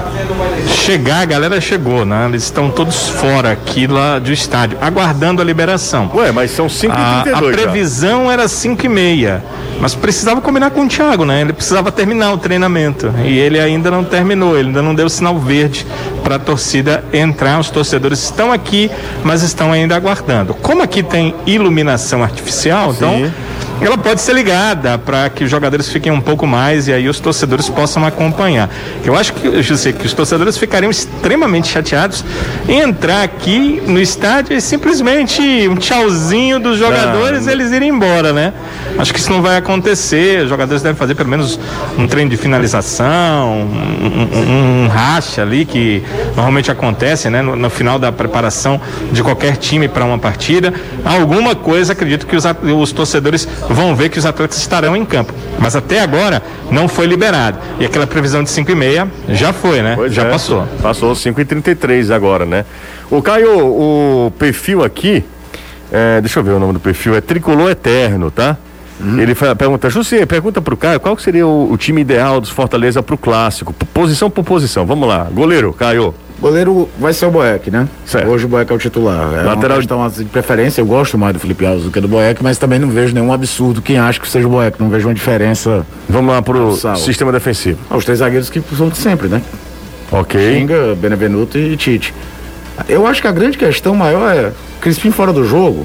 Chegar, 0.67 1.21
a 1.21 1.25
galera 1.25 1.61
chegou, 1.61 2.05
né? 2.05 2.27
Eles 2.29 2.45
estão 2.45 2.71
todos 2.71 3.09
fora 3.09 3.53
aqui 3.53 3.87
lá 3.87 4.19
do 4.19 4.33
estádio, 4.33 4.79
aguardando 4.81 5.41
a 5.41 5.45
liberação. 5.45 6.11
Ué, 6.15 6.31
mas 6.33 6.51
são 6.51 6.69
5 6.69 6.93
A, 6.95 7.21
a 7.21 7.23
32 7.23 7.55
já. 7.57 7.63
previsão 7.63 8.31
era 8.31 8.47
5 8.49 8.85
e 8.85 8.89
meia, 8.89 9.43
mas 9.81 9.95
precisava 9.95 10.41
combinar 10.41 10.71
com 10.71 10.83
o 10.85 10.89
Thiago, 10.89 11.25
né? 11.25 11.41
Ele 11.41 11.53
precisava 11.53 11.91
terminar 11.93 12.33
o 12.33 12.39
treinamento 12.39 13.13
e 13.25 13.39
ele 13.39 13.59
ainda 13.59 13.91
não 13.91 14.05
terminou, 14.05 14.57
ele 14.59 14.69
ainda 14.69 14.83
não 14.83 14.95
deu 14.95 15.09
sinal 15.09 15.39
verde 15.39 15.87
para 16.23 16.37
a 16.37 16.39
torcida 16.39 17.05
entrar. 17.13 17.59
Os 17.61 17.71
torcedores 17.71 18.23
estão 18.23 18.53
aqui, 18.53 18.91
mas 19.25 19.43
estão 19.43 19.73
ainda 19.73 19.97
aguardando. 19.97 20.53
Como 20.55 20.83
aqui 20.83 21.03
tem 21.03 21.35
iluminação 21.47 22.23
artificial, 22.23 22.93
então 22.95 23.31
ela 23.81 23.97
pode 23.97 24.21
ser 24.21 24.33
ligada 24.35 24.99
para 24.99 25.29
que 25.31 25.45
os 25.45 25.51
jogadores 25.51 25.89
fiquem 25.89 26.11
um 26.13 26.21
pouco 26.21 26.47
mais 26.47 26.89
e 26.89 26.93
aí 26.93 27.09
os 27.09 27.21
torcedores 27.21 27.69
possam 27.69 28.05
acompanhar. 28.05 28.69
Eu 29.05 29.17
acho 29.17 29.33
que, 29.35 29.63
José, 29.63 29.93
que 29.93 30.05
os 30.07 30.13
torcedores 30.13 30.59
ficariam 30.59 30.91
extremamente 30.91 31.69
chateados 31.69 32.25
em 32.69 32.81
entrar 32.81 33.23
aqui 33.23 33.81
no 33.87 34.01
estádio 34.01 34.57
e 34.57 34.61
simplesmente 34.61 35.41
um 35.69 35.77
tchauzinho 35.77 36.59
dos 36.59 36.79
jogadores 36.79 37.47
e 37.47 37.51
eles 37.51 37.71
irem 37.73 37.91
embora, 37.91 38.33
né? 38.33 38.53
Acho 38.99 39.13
que 39.15 39.21
isso 39.21 39.31
não 39.31 39.41
vai 39.43 39.57
acontecer. 39.57 40.43
Os 40.43 40.49
jogadores 40.49 40.83
devem 40.83 40.97
fazer 40.97 41.15
pelo 41.15 41.29
menos 41.29 41.59
um 41.97 42.07
treino 42.07 42.31
de 42.31 42.37
finalização, 42.37 43.69
um, 44.03 44.07
um- 44.39 44.85
um 44.85 44.89
racha 44.89 45.43
ali 45.43 45.65
que 45.65 46.03
normalmente 46.35 46.71
acontece, 46.71 47.31
né? 47.31 47.43
No, 47.43 47.55
no 47.55 47.71
final 47.71 47.99
da 47.99 48.11
preparação 48.11 48.81
de 49.13 49.23
qualquer 49.23 49.57
time 49.57 49.89
para 49.89 50.05
uma 50.05 50.19
partida. 50.19 50.73
Alguma 51.05 51.55
coisa, 51.55 51.93
acredito 51.93 52.27
que 52.27 52.37
os, 52.37 52.45
os 52.77 52.93
torcedores 52.93 53.47
vão 53.69 53.95
ver 53.95 54.09
que 54.09 54.19
os 54.19 54.27
atletas 54.27 54.59
estarão 54.59 54.97
em 54.97 55.05
campo. 55.05 55.33
Mas 55.59 55.77
até 55.77 56.01
agora 56.01 56.43
não 56.71 56.89
foi 56.89 57.07
liberado. 57.07 57.59
E 57.79 57.85
aquela 57.85 58.07
previsão 58.07 58.43
de 58.43 58.51
5 58.51 58.71
e 58.71 58.75
meia 58.75 59.09
já 59.29 59.53
foi, 59.53 59.83
né? 59.83 59.95
Pois 59.97 60.13
já 60.13 60.25
é, 60.25 60.31
passou. 60.31 60.67
Passou 60.83 61.15
5 61.15 61.41
e 61.41 61.45
33 61.45 62.11
agora, 62.11 62.45
né? 62.47 62.65
O 63.11 63.21
Caio, 63.23 63.59
o 63.59 64.33
perfil 64.39 64.85
aqui, 64.85 65.25
é, 65.93 66.21
deixa 66.21 66.39
eu 66.39 66.45
ver 66.45 66.53
o 66.53 66.59
nome 66.59 66.73
do 66.75 66.81
perfil, 66.81 67.15
é 67.17 67.21
Tricolor 67.21 67.71
Eterno, 67.71 68.31
tá? 68.31 68.57
Ele 69.01 69.33
fa- 69.35 69.55
pergunta, 69.55 69.89
José, 69.89 70.27
pergunta 70.27 70.61
pro 70.61 70.77
Caio 70.77 70.99
qual 70.99 71.15
que 71.15 71.23
seria 71.23 71.47
o, 71.47 71.73
o 71.73 71.77
time 71.77 72.01
ideal 72.01 72.41
dos 72.41 72.51
Fortaleza 72.51 73.01
pro 73.03 73.17
clássico, 73.17 73.73
P- 73.73 73.87
posição 73.95 74.29
por 74.29 74.43
posição. 74.45 74.85
Vamos 74.85 75.09
lá, 75.09 75.29
goleiro, 75.33 75.73
Caio. 75.73 76.13
Goleiro 76.41 76.89
vai 77.01 77.13
ser 77.13 77.27
o 77.27 77.31
Boeck, 77.33 77.69
né? 77.71 77.89
Certo. 78.07 78.29
Hoje 78.29 78.45
o 78.45 78.49
Boeck 78.49 78.71
é 78.71 78.75
o 78.75 78.79
titular. 78.79 79.35
É 79.35 79.43
Lateral- 79.43 79.71
uma 79.73 79.77
questão 79.79 80.05
assim, 80.05 80.23
de 80.23 80.29
preferência. 80.31 80.81
Eu 80.81 80.87
gosto 80.87 81.19
mais 81.19 81.35
do 81.35 81.41
Felipe 81.41 81.67
Alves 81.67 81.85
do 81.85 81.91
que 81.91 82.01
do 82.01 82.07
Boeck, 82.07 82.43
mas 82.43 82.59
também 82.59 82.79
não 82.79 82.89
vejo 82.91 83.13
nenhum 83.13 83.33
absurdo 83.33 83.83
quem 83.83 83.99
acha 83.99 84.21
que 84.21 84.29
seja 84.29 84.47
o 84.47 84.51
Boeck. 84.51 84.81
Não 84.81 84.89
vejo 84.89 85.09
uma 85.09 85.15
diferença. 85.15 85.85
Vamos 86.09 86.33
lá 86.33 86.41
pro 86.41 86.77
sistema 86.97 87.33
defensivo. 87.33 87.79
Ah, 87.91 87.97
os 87.97 88.05
três 88.05 88.21
zagueiros 88.21 88.49
que 88.49 88.63
são 88.77 88.89
de 88.89 88.97
sempre, 88.99 89.27
né? 89.29 89.43
Ok. 90.13 90.41
Xinga, 90.41 90.95
Benevenuto 90.95 91.59
e 91.59 91.77
Tite. 91.77 92.15
Eu 92.89 93.07
acho 93.07 93.21
que 93.21 93.27
a 93.27 93.33
grande 93.33 93.59
questão 93.59 93.95
maior 93.95 94.33
é 94.33 94.53
Crispim 94.81 95.11
fora 95.11 95.33
do 95.33 95.45
jogo, 95.45 95.85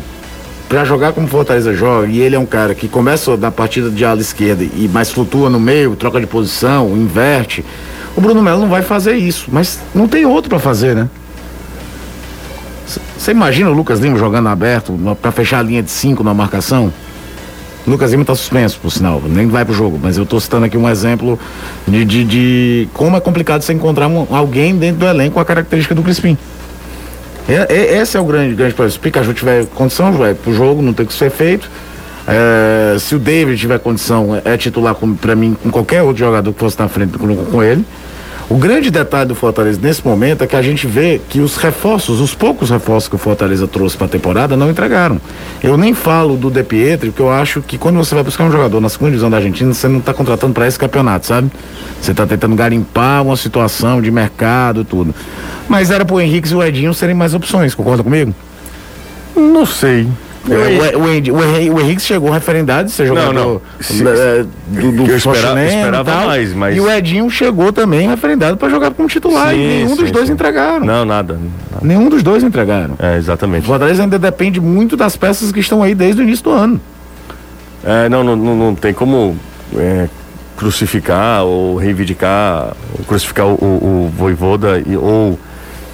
pra 0.70 0.86
jogar 0.86 1.12
como 1.14 1.28
Fortaleza 1.28 1.74
joga, 1.74 2.06
e 2.08 2.20
ele 2.20 2.36
é 2.36 2.40
um 2.40 2.46
cara 2.46 2.76
que 2.76 2.88
começa 2.88 3.36
na 3.36 3.50
partida 3.50 3.90
de 3.90 4.06
ala 4.06 4.22
esquerda 4.22 4.64
e 4.64 4.88
mais 4.94 5.10
flutua 5.12 5.50
no 5.50 5.60
meio, 5.60 5.96
troca 5.96 6.20
de 6.22 6.28
posição, 6.28 6.96
inverte. 6.96 7.66
O 8.16 8.22
Bruno 8.22 8.42
Melo 8.42 8.60
não 8.62 8.70
vai 8.70 8.82
fazer 8.82 9.16
isso, 9.16 9.48
mas 9.52 9.80
não 9.94 10.08
tem 10.08 10.26
outro 10.26 10.50
pra 10.50 10.60
fazer, 10.60 10.96
né? 10.96 11.10
Você 13.18 13.32
imagina 13.32 13.70
o 13.70 13.74
Lucas 13.74 14.00
Lima 14.00 14.18
jogando 14.18 14.50
aberto 14.50 14.94
pra 15.22 15.32
fechar 15.32 15.60
a 15.60 15.64
linha 15.64 15.82
de 15.82 15.90
cinco 15.90 16.24
na 16.24 16.34
marcação? 16.34 16.92
O 17.88 17.90
Lucas 17.90 18.12
Lima 18.12 18.24
tá 18.24 18.36
suspenso, 18.36 18.80
por 18.80 18.92
sinal, 18.92 19.22
nem 19.26 19.48
vai 19.48 19.66
pro 19.66 19.74
jogo, 19.74 20.00
mas 20.02 20.18
eu 20.18 20.26
tô 20.26 20.40
citando 20.40 20.66
aqui 20.66 20.78
um 20.78 20.88
exemplo 20.88 21.40
de, 21.88 22.06
de, 22.06 22.24
de 22.24 22.90
como 22.94 23.18
é 23.18 23.20
complicado 23.20 23.62
você 23.62 23.74
encontrar 23.74 24.08
um- 24.08 24.28
alguém 24.30 24.76
dentro 24.76 25.00
do 25.00 25.06
elenco 25.08 25.34
com 25.36 25.40
a 25.40 25.46
característica 25.46 25.96
do 25.96 26.04
Crispim. 26.04 26.38
É, 27.48 27.66
é- 27.70 27.98
esse 28.02 28.16
é 28.16 28.20
o 28.20 28.26
grande, 28.26 28.54
grande 28.56 28.74
problema. 28.74 28.92
Se 28.92 28.98
o 28.98 29.02
Pikachu 29.02 29.34
tiver 29.34 29.66
condição, 29.68 30.12
vai 30.14 30.34
pro 30.34 30.54
jogo, 30.54 30.82
não 30.82 30.94
tem 30.94 31.06
que 31.06 31.14
ser 31.14 31.30
feito. 31.32 31.70
É, 32.28 32.96
se 33.00 33.16
o 33.16 33.20
David 33.20 33.60
tiver 33.60 33.80
condição, 33.80 34.36
é, 34.36 34.54
é 34.54 34.58
titular 34.58 34.96
pra 35.20 35.36
mim 35.36 35.56
com 35.62 35.70
qualquer 35.70 36.02
outro 36.02 36.20
jogador 36.20 36.54
que 36.54 36.60
fosse 36.60 36.80
na 36.80 36.88
frente 36.88 37.18
com, 37.18 37.64
ele. 37.64 37.86
O 38.50 38.58
grande 38.58 38.92
detalhe 38.92 39.28
do 39.28 39.36
Fortaleza 39.36 39.80
nesse 39.82 40.06
momento 40.06 40.44
é 40.44 40.48
que 40.48 40.56
a 40.56 40.62
gente 40.62 40.86
vê 40.86 41.20
que 41.30 41.40
os 41.40 41.56
reforços, 41.56 42.20
os 42.20 42.36
poucos 42.36 42.70
reforços 42.70 43.10
que 43.10 43.16
o 43.16 43.18
Fortaleza 43.18 43.68
trouxe 43.68 43.98
para 43.98 44.06
a 44.06 44.10
temporada 44.10 44.56
não 44.56 44.70
entregaram. 44.70 45.20
Eu 45.62 45.78
nem 45.78 45.94
falo 45.94 46.36
do 46.36 46.52
De 46.52 46.62
Pietri, 46.62 47.10
porque 47.10 47.22
eu 47.22 47.32
acho 47.32 47.62
que 47.62 47.78
quando 47.78 47.96
você 47.96 48.14
vai 48.14 48.24
buscar 48.24 48.44
um 48.44 48.52
jogador 48.52 48.80
na 48.80 48.90
segunda 48.90 49.12
divisão 49.12 49.30
da 49.30 49.38
Argentina, 49.38 49.74
você 49.74 49.88
não 49.88 50.00
está 50.00 50.14
contratando 50.14 50.54
para 50.54 50.68
esse 50.68 50.78
campeonato, 50.78 51.26
sabe? 51.26 51.50
Você 52.02 52.12
está 52.12 52.28
tentando 52.28 52.56
garimpar 52.56 53.24
uma 53.24 53.38
situação 53.38 54.02
de 54.02 54.12
mercado 54.12 54.84
tudo. 54.84 55.16
Mas 55.68 55.90
era 55.90 56.04
pro 56.04 56.20
Henrique 56.20 56.52
e 56.52 56.56
o 56.56 56.62
Edinho 56.62 56.94
serem 56.94 57.16
mais 57.16 57.34
opções, 57.34 57.74
concorda 57.74 58.04
comigo? 58.04 58.36
Não 59.36 59.66
sei. 59.66 60.08
O, 60.46 60.52
o, 60.52 61.04
o, 61.04 61.10
Henrique- 61.10 61.32
o 61.32 61.42
Henrique- 61.42 62.00
o 62.00 62.00
chegou 62.02 62.30
referendado, 62.30 62.90
ser 62.90 63.08
jogador 63.08 63.34
não. 63.34 63.62
Se- 63.80 64.06
é, 64.06 64.44
do, 64.68 64.92
do 64.92 65.04
que 65.06 65.12
eu 65.12 65.16
espera- 65.18 65.38
Fluminense 65.38 65.74
e 65.76 65.78
esperava 65.80 66.12
tal. 66.12 66.26
mais, 66.28 66.54
mas- 66.54 66.76
E 66.76 66.80
o 66.82 66.92
Edinho 66.92 67.30
chegou 67.30 67.72
também 67.72 68.10
referendado 68.10 68.58
para 68.58 68.68
jogar 68.70 68.92
como 68.92 69.08
titular. 69.08 69.54
e 69.54 69.58
Sim, 69.58 69.68
nenhum 69.68 69.96
dos 69.96 70.06
sim, 70.08 70.12
dois 70.12 70.28
sim. 70.28 70.34
entregaram. 70.34 70.86
Não, 70.86 71.06
nada. 71.06 71.40
Nenhum 71.82 72.10
dos 72.10 72.22
dois 72.22 72.44
entregaram. 72.44 72.96
É, 73.00 73.14
O 73.14 73.18
exatamente. 73.18 73.66
Fortaleza 73.66 74.04
ainda 74.04 74.20
depende 74.20 74.60
muito 74.60 74.98
das 74.98 75.16
peças 75.16 75.52
que 75.52 75.62
estão 75.62 75.82
aí 75.82 75.96
desde 75.96 76.22
o 76.22 76.24
início 76.24 76.44
do 76.44 76.52
ano. 76.52 76.82
É, 77.86 78.10
não, 78.10 78.24
não, 78.24 78.36
não, 78.36 78.56
não 78.56 78.76
tem 78.76 78.94
como 78.94 79.38
é, 79.78 80.08
crucificar 80.58 81.44
ou 81.44 81.76
reivindicar, 81.78 82.74
ou 82.98 83.06
crucificar 83.06 83.46
o, 83.48 83.54
o, 83.54 84.06
o 84.08 84.14
Voivoda 84.18 84.82
e, 84.86 84.96
ou 84.96 85.40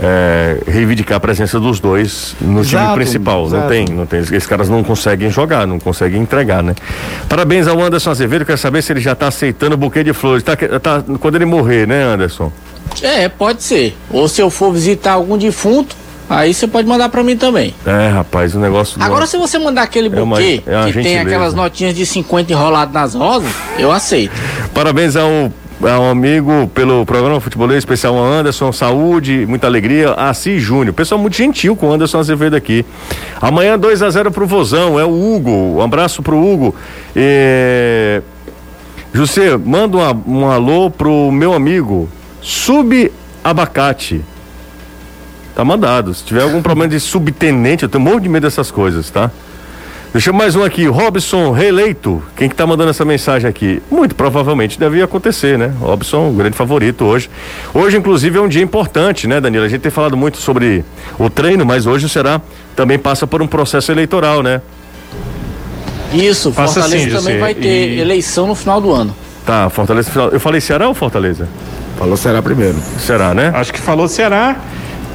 é, 0.01 0.57
reivindicar 0.65 1.17
a 1.17 1.19
presença 1.19 1.59
dos 1.59 1.79
dois 1.79 2.35
no 2.39 2.63
time 2.63 2.81
Exato, 2.81 2.93
principal. 2.95 3.49
Não 3.49 3.57
exato. 3.57 3.69
tem, 3.69 3.85
não 3.89 4.05
tem. 4.05 4.19
Esses 4.19 4.45
caras 4.47 4.69
não 4.69 4.83
conseguem 4.83 5.29
jogar, 5.29 5.67
não 5.67 5.79
conseguem 5.79 6.21
entregar, 6.21 6.63
né? 6.63 6.73
Parabéns 7.27 7.67
ao 7.67 7.79
Anderson 7.81 8.11
Azevedo, 8.11 8.45
quero 8.45 8.57
saber 8.57 8.81
se 8.81 8.93
ele 8.93 9.01
já 9.01 9.11
está 9.13 9.27
aceitando 9.27 9.75
o 9.75 9.77
buquê 9.77 10.03
de 10.03 10.13
flores. 10.13 10.43
Tá, 10.43 10.55
tá, 10.55 11.03
quando 11.19 11.35
ele 11.35 11.45
morrer, 11.45 11.87
né, 11.87 12.03
Anderson? 12.03 12.51
É, 13.01 13.27
pode 13.29 13.61
ser. 13.61 13.95
Ou 14.09 14.27
se 14.27 14.41
eu 14.41 14.49
for 14.49 14.71
visitar 14.71 15.13
algum 15.13 15.37
defunto, 15.37 15.95
aí 16.29 16.53
você 16.53 16.65
pode 16.67 16.87
mandar 16.87 17.09
pra 17.09 17.23
mim 17.23 17.35
também. 17.37 17.73
É, 17.85 18.07
rapaz, 18.09 18.55
o 18.55 18.59
negócio. 18.59 18.97
Agora, 19.01 19.27
se 19.27 19.37
você 19.37 19.59
mandar 19.59 19.83
aquele 19.83 20.07
É 20.07 20.21
uma- 20.21 20.37
buquê 20.37 20.63
é 20.65 20.75
uma 20.77 20.85
que 20.87 20.93
tem 20.93 21.03
gentileza. 21.03 21.27
aquelas 21.27 21.53
notinhas 21.53 21.93
de 21.93 22.05
50 22.05 22.51
enroladas 22.51 22.93
nas 22.93 23.13
rosas, 23.15 23.51
eu 23.77 23.91
aceito. 23.91 24.31
Parabéns 24.73 25.15
ao, 25.15 25.51
ao 25.81 26.09
amigo 26.09 26.69
pelo 26.73 27.05
programa 27.05 27.39
Futebolês 27.39 27.79
Especial 27.79 28.17
Anderson, 28.21 28.71
saúde, 28.71 29.45
muita 29.47 29.67
alegria. 29.67 30.13
Assis 30.13 30.61
Júnior, 30.61 30.93
pessoal 30.93 31.19
muito 31.19 31.37
gentil 31.37 31.75
com 31.75 31.87
o 31.89 31.93
Anderson 31.93 32.19
Azevedo 32.19 32.55
aqui. 32.55 32.85
Amanhã 33.41 33.77
2 33.79 34.01
a 34.01 34.09
0 34.09 34.31
pro 34.31 34.45
Vozão, 34.45 34.99
é 34.99 35.05
o 35.05 35.09
Hugo. 35.35 35.77
Um 35.77 35.81
abraço 35.81 36.21
pro 36.21 36.37
Hugo. 36.37 36.75
É... 37.15 38.21
José, 39.13 39.57
manda 39.57 39.97
uma- 39.97 40.23
um 40.27 40.49
alô 40.49 40.89
pro 40.91 41.31
meu 41.31 41.53
amigo 41.53 42.09
Sub 42.41 43.11
Abacate. 43.43 44.21
Tá 45.55 45.63
mandado. 45.65 46.13
Se 46.13 46.23
tiver 46.23 46.43
algum 46.43 46.61
problema 46.61 46.89
de 46.89 46.99
subtenente, 46.99 47.83
eu 47.83 47.89
tenho 47.89 48.03
um 48.05 48.07
monte 48.11 48.23
de 48.23 48.29
medo 48.29 48.43
dessas 48.43 48.69
coisas, 48.69 49.09
tá? 49.09 49.31
Deixa 50.11 50.33
mais 50.33 50.55
um 50.55 50.63
aqui, 50.63 50.87
Robson 50.87 51.51
reeleito. 51.51 52.21
Quem 52.35 52.49
que 52.49 52.55
tá 52.55 52.65
mandando 52.65 52.89
essa 52.89 53.05
mensagem 53.05 53.47
aqui? 53.47 53.81
Muito 53.91 54.15
provavelmente 54.15 54.79
deve 54.79 55.01
acontecer, 55.03 55.55
né? 55.57 55.71
Robson, 55.79 56.33
grande 56.33 56.57
favorito 56.57 57.05
hoje. 57.05 57.29
Hoje, 57.75 57.97
inclusive, 57.97 58.37
é 58.37 58.41
um 58.41 58.47
dia 58.47 58.63
importante, 58.63 59.27
né, 59.27 59.39
Danilo? 59.39 59.63
A 59.65 59.67
gente 59.69 59.81
tem 59.81 59.91
falado 59.91 60.17
muito 60.17 60.37
sobre 60.39 60.83
o 61.19 61.29
treino, 61.29 61.63
mas 61.63 61.85
hoje 61.85 62.07
o 62.07 62.09
Ceará 62.09 62.41
também 62.75 62.97
passa 62.97 63.27
por 63.27 63.39
um 63.41 63.47
processo 63.47 63.91
eleitoral, 63.91 64.41
né? 64.41 64.61
Isso, 66.11 66.51
Passa 66.51 66.81
Fortaleza 66.81 67.17
assim, 67.17 67.25
também 67.25 67.39
vai 67.39 67.53
ter 67.53 67.89
e- 67.89 67.99
eleição 67.99 68.47
no 68.47 68.55
final 68.55 68.81
do 68.81 68.91
ano. 68.91 69.15
Tá, 69.45 69.69
Fortaleza 69.69 70.09
final. 70.09 70.29
Eu 70.29 70.39
falei 70.39 70.59
Ceará 70.59 70.87
ou 70.87 70.95
Fortaleza? 70.95 71.47
Falou 71.99 72.17
será 72.17 72.41
primeiro. 72.41 72.77
Será, 72.97 73.35
né? 73.35 73.51
Acho 73.53 73.71
que 73.71 73.79
falou 73.79 74.07
Ceará. 74.07 74.55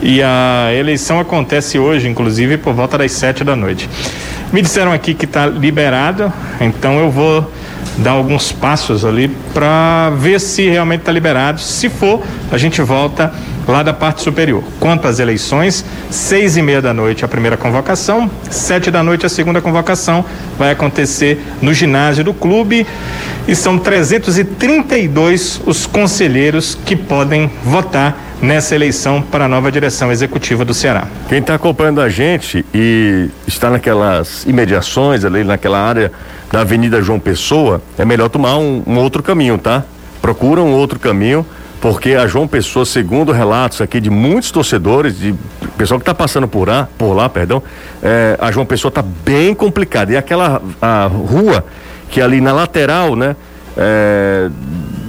E 0.01 0.23
a 0.23 0.69
eleição 0.73 1.19
acontece 1.19 1.79
hoje, 1.81 2.09
inclusive, 2.09 2.59
por 2.59 2.75
volta 2.75 2.97
das 2.99 3.11
sete 3.11 3.43
da 3.43 3.57
noite. 3.57 3.89
Me 4.53 4.63
disseram 4.63 4.93
aqui 4.93 5.15
que 5.15 5.25
está 5.25 5.47
liberado, 5.47 6.33
então 6.61 6.99
eu 6.99 7.11
vou 7.11 7.51
dar 7.99 8.13
alguns 8.13 8.51
passos 8.51 9.05
ali 9.05 9.29
para 9.53 10.11
ver 10.17 10.41
se 10.41 10.69
realmente 10.69 11.01
está 11.01 11.13
liberado. 11.13 11.61
Se 11.61 11.89
for, 11.89 12.23
a 12.51 12.59
gente 12.59 12.81
volta 12.83 13.33
lá 13.67 13.83
da 13.83 13.93
parte 13.93 14.23
superior. 14.23 14.63
Quanto 14.79 15.07
às 15.07 15.19
eleições, 15.19 15.85
seis 16.11 16.57
e 16.57 16.63
meia 16.63 16.83
da 16.83 16.93
noite 16.93 17.25
a 17.25 17.29
primeira 17.29 17.57
convocação, 17.57 18.31
sete 18.51 18.91
da 18.91 19.03
noite 19.03 19.27
a 19.27 19.29
segunda 19.29 19.61
convocação 19.61 20.25
vai 20.59 20.71
acontecer 20.71 21.43
no 21.63 21.73
ginásio 21.73 22.25
do 22.25 22.35
clube 22.35 22.87
e 23.47 23.55
são 23.55 23.79
332 23.79 25.61
os 25.67 25.87
conselheiros 25.87 26.77
que 26.85 26.97
podem 26.97 27.51
votar 27.63 28.17
nessa 28.41 28.75
eleição 28.75 29.23
para 29.23 29.47
a 29.47 29.49
nova 29.49 29.71
direção 29.71 30.11
executiva 30.13 30.65
do 30.65 30.75
Ceará. 30.75 31.07
Quem 31.29 31.39
está 31.39 31.55
acompanhando 31.55 32.01
a 32.01 32.09
gente 32.09 32.65
e 32.75 33.29
está 33.47 33.71
naquelas 33.71 34.45
imediações 34.45 35.25
ali, 35.25 35.45
naquela 35.45 35.79
área 35.79 36.13
da 36.53 36.61
Avenida 36.61 37.03
João 37.03 37.19
Pessoa, 37.19 37.81
é 37.99 38.05
melhor 38.05 38.29
tomar 38.29 38.59
um, 38.59 38.83
um 38.87 38.99
outro 38.99 39.23
caminho, 39.23 39.59
tá? 39.59 39.85
Procura 40.21 40.61
um 40.63 40.73
outro 40.73 40.99
caminho, 40.99 41.45
porque 41.81 42.15
a 42.15 42.27
João 42.27 42.47
Pessoa, 42.49 42.87
segundo 42.87 43.33
relatos 43.33 43.81
aqui 43.81 44.01
de 44.01 44.09
muitos 44.09 44.51
torcedores, 44.51 45.19
de 45.19 45.35
pessoal 45.77 45.99
que 45.99 46.03
está 46.03 46.15
passando 46.15 46.49
por 46.49 46.69
lá, 46.69 46.89
por 46.97 47.13
lá, 47.13 47.29
perdão, 47.29 47.63
é, 48.03 48.39
a 48.41 48.51
João 48.51 48.65
Pessoa 48.65 48.89
está 48.89 49.03
bem 49.03 49.55
complicada. 49.55 50.13
E 50.13 50.17
aquela 50.17 50.63
a 50.81 51.07
rua 51.07 51.65
que 52.11 52.21
ali 52.21 52.41
na 52.41 52.53
lateral, 52.53 53.17
né? 53.17 53.37
É, 53.77 54.49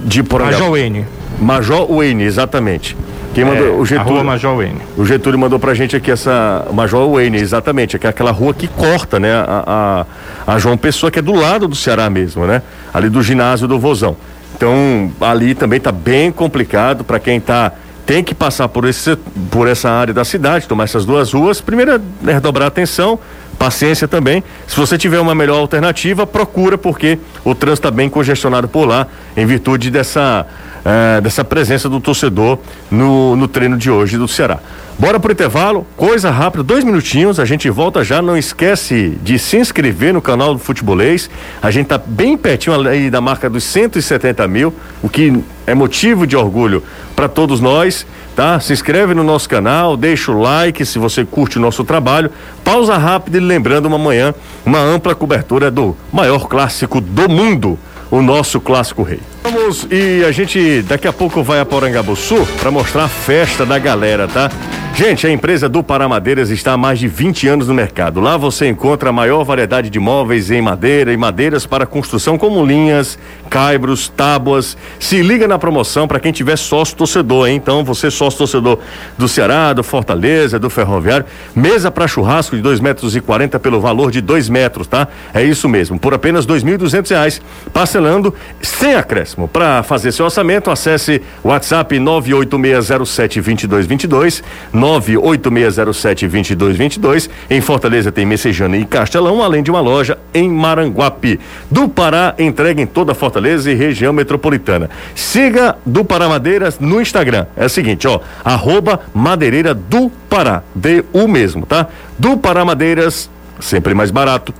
de 0.04 0.22
Porangaba. 0.22 0.58
Major 0.58 0.70
Wayne. 0.72 1.06
Major 1.40 1.86
Wayne, 1.86 2.24
exatamente. 2.24 2.96
Quem 3.36 3.44
mandou 3.44 3.66
É, 3.66 3.70
o 3.70 3.84
Getúlio. 3.84 4.12
rua 4.14 4.24
Major 4.24 4.56
Wayne. 4.56 4.80
O 4.96 5.04
Getúlio 5.04 5.38
mandou 5.38 5.58
pra 5.58 5.74
gente 5.74 5.94
aqui 5.94 6.10
essa 6.10 6.66
Major 6.72 7.06
Wayne, 7.12 7.36
exatamente, 7.36 7.94
é 8.02 8.08
aquela 8.08 8.30
rua 8.30 8.54
que 8.54 8.66
corta, 8.66 9.20
né, 9.20 9.30
a, 9.30 10.06
a, 10.46 10.54
a 10.54 10.58
João 10.58 10.74
Pessoa, 10.78 11.10
que 11.10 11.18
é 11.18 11.22
do 11.22 11.34
lado 11.34 11.68
do 11.68 11.76
Ceará 11.76 12.08
mesmo, 12.08 12.46
né? 12.46 12.62
Ali 12.94 13.10
do 13.10 13.22
ginásio 13.22 13.68
do 13.68 13.78
Vozão. 13.78 14.16
Então, 14.56 15.12
ali 15.20 15.54
também 15.54 15.78
tá 15.78 15.92
bem 15.92 16.32
complicado 16.32 17.04
para 17.04 17.18
quem 17.18 17.38
tá 17.38 17.72
tem 18.06 18.24
que 18.24 18.34
passar 18.34 18.68
por 18.68 18.86
esse 18.86 19.16
por 19.50 19.68
essa 19.68 19.90
área 19.90 20.14
da 20.14 20.24
cidade, 20.24 20.66
tomar 20.66 20.84
essas 20.84 21.04
duas 21.04 21.32
ruas. 21.32 21.60
Primeiro 21.60 22.00
é 22.26 22.32
redobrar 22.32 22.66
a 22.66 22.68
atenção, 22.68 23.18
paciência 23.58 24.08
também. 24.08 24.42
Se 24.66 24.76
você 24.76 24.96
tiver 24.96 25.20
uma 25.20 25.34
melhor 25.34 25.58
alternativa, 25.58 26.26
procura 26.26 26.78
porque 26.78 27.18
o 27.44 27.54
trânsito 27.54 27.88
está 27.88 27.90
bem 27.90 28.08
congestionado 28.08 28.66
por 28.66 28.86
lá 28.86 29.08
em 29.36 29.44
virtude 29.44 29.90
dessa 29.90 30.46
eh, 30.86 31.20
dessa 31.20 31.44
presença 31.44 31.88
do 31.88 31.98
torcedor 31.98 32.60
no, 32.88 33.34
no 33.34 33.48
treino 33.48 33.76
de 33.76 33.90
hoje 33.90 34.16
do 34.16 34.28
Ceará. 34.28 34.60
Bora 34.96 35.18
pro 35.18 35.32
intervalo, 35.32 35.84
coisa 35.96 36.30
rápida, 36.30 36.62
dois 36.62 36.84
minutinhos, 36.84 37.40
a 37.40 37.44
gente 37.44 37.68
volta 37.68 38.04
já. 38.04 38.22
Não 38.22 38.36
esquece 38.36 39.18
de 39.20 39.36
se 39.36 39.56
inscrever 39.56 40.14
no 40.14 40.22
canal 40.22 40.54
do 40.54 40.60
Futebolês. 40.60 41.28
A 41.60 41.72
gente 41.72 41.88
tá 41.88 41.98
bem 41.98 42.36
pertinho 42.36 42.88
aí 42.88 43.10
da 43.10 43.20
marca 43.20 43.50
dos 43.50 43.64
170 43.64 44.46
mil, 44.46 44.72
o 45.02 45.08
que 45.08 45.42
é 45.66 45.74
motivo 45.74 46.24
de 46.24 46.36
orgulho 46.36 46.84
para 47.16 47.28
todos 47.28 47.60
nós, 47.60 48.06
tá? 48.36 48.60
Se 48.60 48.72
inscreve 48.72 49.12
no 49.12 49.24
nosso 49.24 49.48
canal, 49.48 49.96
deixa 49.96 50.30
o 50.30 50.40
like 50.40 50.86
se 50.86 51.00
você 51.00 51.24
curte 51.24 51.58
o 51.58 51.60
nosso 51.60 51.82
trabalho. 51.82 52.30
Pausa 52.62 52.96
rápida 52.96 53.38
e 53.38 53.40
lembrando 53.40 53.86
uma 53.86 53.98
manhã, 53.98 54.32
uma 54.64 54.78
ampla 54.78 55.16
cobertura 55.16 55.68
do 55.68 55.96
maior 56.12 56.46
clássico 56.46 57.00
do 57.00 57.28
mundo, 57.28 57.76
o 58.08 58.22
nosso 58.22 58.60
clássico 58.60 59.02
rei. 59.02 59.20
Vamos 59.48 59.86
e 59.92 60.24
a 60.24 60.32
gente 60.32 60.82
daqui 60.82 61.06
a 61.06 61.12
pouco 61.12 61.40
vai 61.40 61.60
a 61.60 61.64
Porangabuçu 61.64 62.44
para 62.58 62.68
mostrar 62.68 63.04
a 63.04 63.08
festa 63.08 63.64
da 63.64 63.78
galera, 63.78 64.26
tá? 64.26 64.50
Gente, 64.96 65.26
a 65.26 65.30
empresa 65.30 65.68
do 65.68 65.82
Paramadeiras 65.82 66.48
está 66.48 66.72
há 66.72 66.76
mais 66.76 66.98
de 66.98 67.06
20 67.06 67.46
anos 67.48 67.68
no 67.68 67.74
mercado. 67.74 68.18
Lá 68.18 68.38
você 68.38 68.66
encontra 68.66 69.10
a 69.10 69.12
maior 69.12 69.44
variedade 69.44 69.90
de 69.90 70.00
móveis 70.00 70.50
em 70.50 70.62
madeira 70.62 71.12
e 71.12 71.18
madeiras 71.18 71.66
para 71.66 71.84
construção, 71.84 72.38
como 72.38 72.64
linhas, 72.64 73.18
caibros, 73.50 74.08
tábuas. 74.08 74.74
Se 74.98 75.20
liga 75.20 75.46
na 75.46 75.58
promoção 75.58 76.08
para 76.08 76.18
quem 76.18 76.32
tiver 76.32 76.56
sócio 76.56 76.96
torcedor, 76.96 77.46
hein? 77.46 77.56
Então, 77.56 77.84
você 77.84 78.10
sócio 78.10 78.38
torcedor 78.38 78.78
do 79.18 79.28
Ceará, 79.28 79.74
do 79.74 79.84
Fortaleza, 79.84 80.58
do 80.58 80.70
Ferroviário. 80.70 81.26
Mesa 81.54 81.90
para 81.90 82.08
churrasco 82.08 82.56
de 82.56 82.62
2 82.62 82.80
metros 82.80 83.14
e 83.14 83.20
40 83.20 83.58
pelo 83.58 83.82
valor 83.82 84.10
de 84.10 84.22
2 84.22 84.48
metros, 84.48 84.86
tá? 84.86 85.08
É 85.34 85.44
isso 85.44 85.68
mesmo, 85.68 85.98
por 85.98 86.14
apenas 86.14 86.46
2.200 86.46 87.10
reais, 87.10 87.42
parcelando 87.70 88.32
sem 88.62 88.94
acréscimo. 88.94 89.35
Para 89.52 89.82
fazer 89.82 90.12
seu 90.12 90.24
orçamento, 90.24 90.70
acesse 90.70 91.20
WhatsApp 91.44 91.94
986072222, 91.96 94.42
986072222. 94.74 97.28
Em 97.50 97.60
Fortaleza 97.60 98.10
tem 98.10 98.24
Messejana 98.24 98.78
e 98.78 98.86
Castelão, 98.86 99.42
além 99.42 99.62
de 99.62 99.70
uma 99.70 99.80
loja 99.80 100.16
em 100.32 100.48
Maranguape. 100.48 101.38
Do 101.70 101.86
Pará, 101.86 102.34
entrega 102.38 102.80
em 102.80 102.86
toda 102.86 103.14
Fortaleza 103.14 103.70
e 103.70 103.74
região 103.74 104.12
metropolitana. 104.12 104.88
Siga 105.14 105.76
do 105.84 106.02
Pará 106.02 106.28
Madeiras 106.28 106.80
no 106.80 106.98
Instagram. 107.00 107.46
É 107.56 107.66
o 107.66 107.70
seguinte, 107.70 108.08
ó, 108.08 108.20
arroba 108.42 109.00
Madeireira 109.12 109.74
do 109.74 110.10
Pará, 110.30 110.62
D-U 110.74 111.28
mesmo, 111.28 111.66
tá? 111.66 111.88
Do 112.18 112.38
Pará 112.38 112.64
Madeiras, 112.64 113.28
sempre 113.60 113.92
mais 113.92 114.10
barato. 114.10 114.54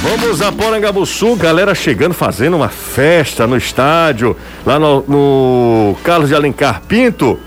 Vamos 0.00 0.40
a 0.40 0.52
Porangabuçu, 0.52 1.34
galera 1.34 1.74
chegando, 1.74 2.14
fazendo 2.14 2.56
uma 2.56 2.68
festa 2.68 3.46
no 3.46 3.56
estádio, 3.56 4.36
lá 4.64 4.78
no, 4.78 5.04
no 5.08 5.96
Carlos 6.04 6.28
de 6.28 6.36
Alencar 6.36 6.82
Pinto, 6.86 7.38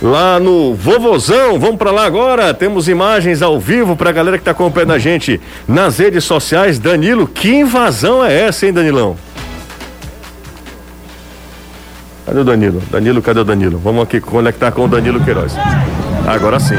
lá 0.00 0.40
no 0.40 0.74
Vovozão. 0.74 1.58
Vamos 1.58 1.76
pra 1.76 1.90
lá 1.90 2.06
agora, 2.06 2.54
temos 2.54 2.88
imagens 2.88 3.42
ao 3.42 3.60
vivo 3.60 3.94
pra 3.94 4.10
galera 4.10 4.38
que 4.38 4.44
tá 4.44 4.52
acompanhando 4.52 4.94
a 4.94 4.98
gente 4.98 5.38
nas 5.68 5.98
redes 5.98 6.24
sociais. 6.24 6.78
Danilo, 6.78 7.28
que 7.28 7.54
invasão 7.54 8.24
é 8.24 8.46
essa, 8.46 8.66
hein, 8.66 8.72
Danilão? 8.72 9.16
Cadê 12.24 12.40
o 12.40 12.44
Danilo? 12.44 12.82
Danilo, 12.90 13.20
cadê 13.20 13.40
o 13.40 13.44
Danilo? 13.44 13.78
Vamos 13.78 14.02
aqui 14.04 14.18
conectar 14.18 14.72
com 14.72 14.86
o 14.86 14.88
Danilo 14.88 15.20
Queiroz. 15.22 15.52
Agora 16.26 16.58
sim. 16.58 16.78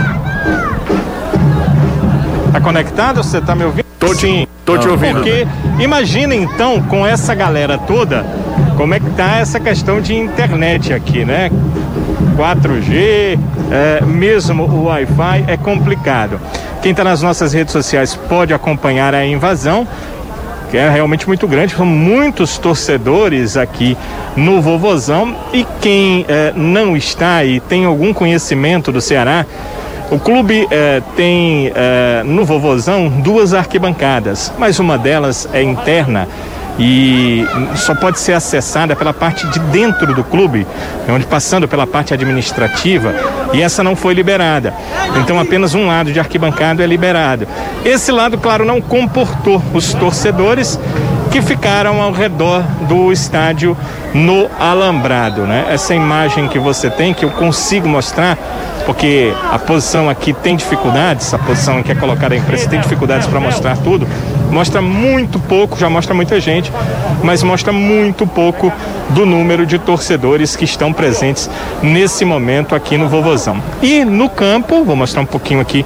Tá 2.52 2.60
conectado? 2.60 3.24
Você 3.24 3.39
tá 3.39 3.54
me 3.54 3.65
ouvindo? 3.65 3.86
Tô 4.00 4.15
te, 4.15 4.48
tô 4.65 4.78
te 4.78 4.88
ouvindo. 4.88 5.15
Porque 5.15 5.47
imagina 5.80 6.36
então 6.36 6.82
com 6.84 7.06
essa 7.06 7.34
galera 7.34 7.78
toda 7.78 8.26
como 8.78 8.93
é 8.93 9.00
que 9.00 9.10
tá 9.12 9.38
essa 9.38 9.60
questão 9.60 10.02
de 10.02 10.15
internet 10.15 10.93
aqui, 10.93 11.24
né? 11.24 11.52
4G, 12.36 13.38
é, 13.71 14.02
mesmo 14.04 14.63
o 14.63 14.86
Wi-Fi 14.86 15.45
é 15.47 15.58
complicado. 15.58 16.39
Quem 16.82 16.91
está 16.91 17.04
nas 17.04 17.21
nossas 17.21 17.54
redes 17.54 17.71
sociais 17.71 18.15
pode 18.15 18.54
acompanhar 18.54 19.13
a 19.13 19.24
invasão, 19.24 19.88
que 20.71 20.78
é 20.78 20.89
realmente 20.89 21.28
muito 21.28 21.47
grande. 21.47 21.76
São 21.76 21.86
muitos 21.86 22.58
torcedores 22.58 23.56
aqui 23.56 23.95
no 24.36 24.62
Vovozão 24.62 25.36
e 25.54 25.65
quem 25.80 26.26
é, 26.28 26.52
não 26.56 26.97
está 26.97 27.43
e 27.43 27.60
tem 27.60 27.86
algum 27.86 28.13
conhecimento 28.13 28.91
do 28.91 29.00
Ceará 29.00 29.45
o 30.12 30.19
clube 30.19 30.67
eh, 30.69 31.02
tem 31.15 31.71
eh, 31.74 32.21
no 32.26 32.43
Vovozão 32.43 33.08
duas 33.08 33.54
arquibancadas, 33.54 34.52
mas 34.60 34.78
uma 34.78 34.97
delas 34.97 35.47
é 35.54 35.63
interna 35.63 36.28
e 36.78 37.45
só 37.76 37.95
pode 37.95 38.19
ser 38.19 38.34
acessada 38.34 38.93
pela 38.93 39.13
parte 39.13 39.47
de 39.47 39.60
dentro 39.60 40.13
do 40.13 40.24
clube, 40.24 40.67
onde 41.08 41.26
passando 41.26 41.65
pela 41.65 41.88
parte 41.88 42.13
administrativa, 42.13 43.13
e 43.54 43.62
essa 43.62 43.84
não 43.84 43.95
foi 43.95 44.13
liberada. 44.13 44.74
Então 45.17 45.39
apenas 45.39 45.74
um 45.74 45.88
lado 45.88 46.12
de 46.12 46.19
arquibancada 46.19 46.84
é 46.84 46.88
liberado. 46.88 47.47
Esse 47.86 48.12
lado, 48.12 48.38
claro, 48.38 48.65
não 48.65 48.82
comportou 48.82 49.62
os 49.74 49.93
torcedores 49.93 50.78
que 51.32 51.41
ficaram 51.41 52.02
ao 52.02 52.12
redor 52.12 52.63
do 52.89 53.13
estádio 53.13 53.78
no 54.13 54.50
alambrado, 54.60 55.41
né? 55.41 55.67
Essa 55.69 55.95
imagem 55.95 56.47
que 56.47 56.60
você 56.60 56.89
tem 56.89 57.13
que 57.13 57.24
eu 57.24 57.32
consigo 57.32 57.88
mostrar 57.88 58.38
porque 58.86 59.34
a 59.52 59.60
posição 59.60 60.10
aqui 60.10 60.34
tem 60.34 60.56
dificuldades, 60.56 61.34
a 61.34 61.38
posição 61.38 61.80
em 61.80 61.84
que 61.84 61.91
é 61.91 61.95
colocada 61.95 62.34
a 62.34 62.38
imprensa 62.38 62.67
tem 62.67 62.80
dificuldades 62.80 63.28
para 63.28 63.39
mostrar 63.39 63.78
tudo, 63.78 64.08
mostra 64.50 64.82
muito 64.82 65.39
pouco, 65.39 65.80
já 65.80 65.89
mostra 65.89 66.13
muita 66.13 66.39
gente, 66.39 66.71
mas 67.24 67.43
mostra 67.43 67.71
muito 67.71 68.26
pouco 68.26 68.71
do 69.10 69.26
número 69.26 69.65
de 69.65 69.78
torcedores 69.78 70.56
que 70.56 70.65
estão 70.65 70.91
presentes 70.91 71.50
nesse 71.82 72.26
momento 72.26 72.76
aqui 72.76 72.97
no 72.97 73.08
Vovozão. 73.08 73.62
E 73.82 74.04
no 74.04 74.30
campo, 74.30 74.84
vou 74.84 74.95
mostrar 74.95 75.21
um 75.21 75.26
pouquinho 75.26 75.62
aqui 75.62 75.86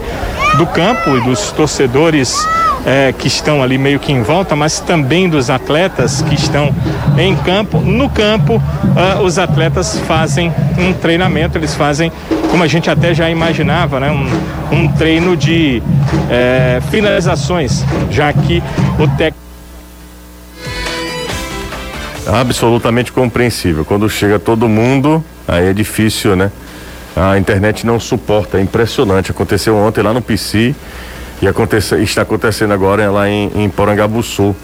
do 0.57 0.65
campo 0.65 1.17
e 1.17 1.21
dos 1.21 1.51
torcedores 1.51 2.47
é, 2.85 3.13
que 3.17 3.27
estão 3.27 3.63
ali 3.63 3.77
meio 3.77 3.99
que 3.99 4.11
em 4.11 4.21
volta, 4.21 4.55
mas 4.55 4.79
também 4.79 5.27
dos 5.27 5.49
atletas 5.49 6.21
que 6.21 6.35
estão 6.35 6.73
em 7.17 7.35
campo. 7.35 7.79
No 7.79 8.09
campo, 8.15 8.55
uh, 8.55 9.21
os 9.21 9.37
atletas 9.37 9.99
fazem 9.99 10.51
um 10.77 10.93
treinamento, 10.93 11.57
eles 11.57 11.75
fazem, 11.75 12.11
como 12.49 12.63
a 12.63 12.67
gente 12.67 12.89
até 12.89 13.13
já 13.13 13.29
imaginava, 13.29 13.99
né, 13.99 14.09
um, 14.09 14.75
um 14.75 14.87
treino 14.87 15.35
de 15.35 15.83
é, 16.29 16.81
finalizações, 16.89 17.83
já 18.09 18.31
que 18.31 18.63
o 18.97 19.07
técnico 19.09 19.45
absolutamente 22.27 23.11
compreensível. 23.11 23.85
Quando 23.85 24.09
chega 24.09 24.39
todo 24.39 24.67
mundo, 24.67 25.23
aí 25.47 25.67
é 25.67 25.73
difícil, 25.73 26.35
né? 26.35 26.51
A 27.15 27.37
internet 27.37 27.85
não 27.85 27.99
suporta, 27.99 28.57
é 28.57 28.61
impressionante. 28.61 29.29
Aconteceu 29.29 29.75
ontem 29.75 30.01
lá 30.01 30.11
no 30.11 30.21
PC 30.21 30.73
e 31.39 31.47
acontece, 31.47 31.95
está 32.01 32.23
acontecendo 32.23 32.73
agora 32.73 33.09
lá 33.11 33.29
em, 33.29 33.51
em 33.55 33.69
Porangabuçu. 33.69 34.55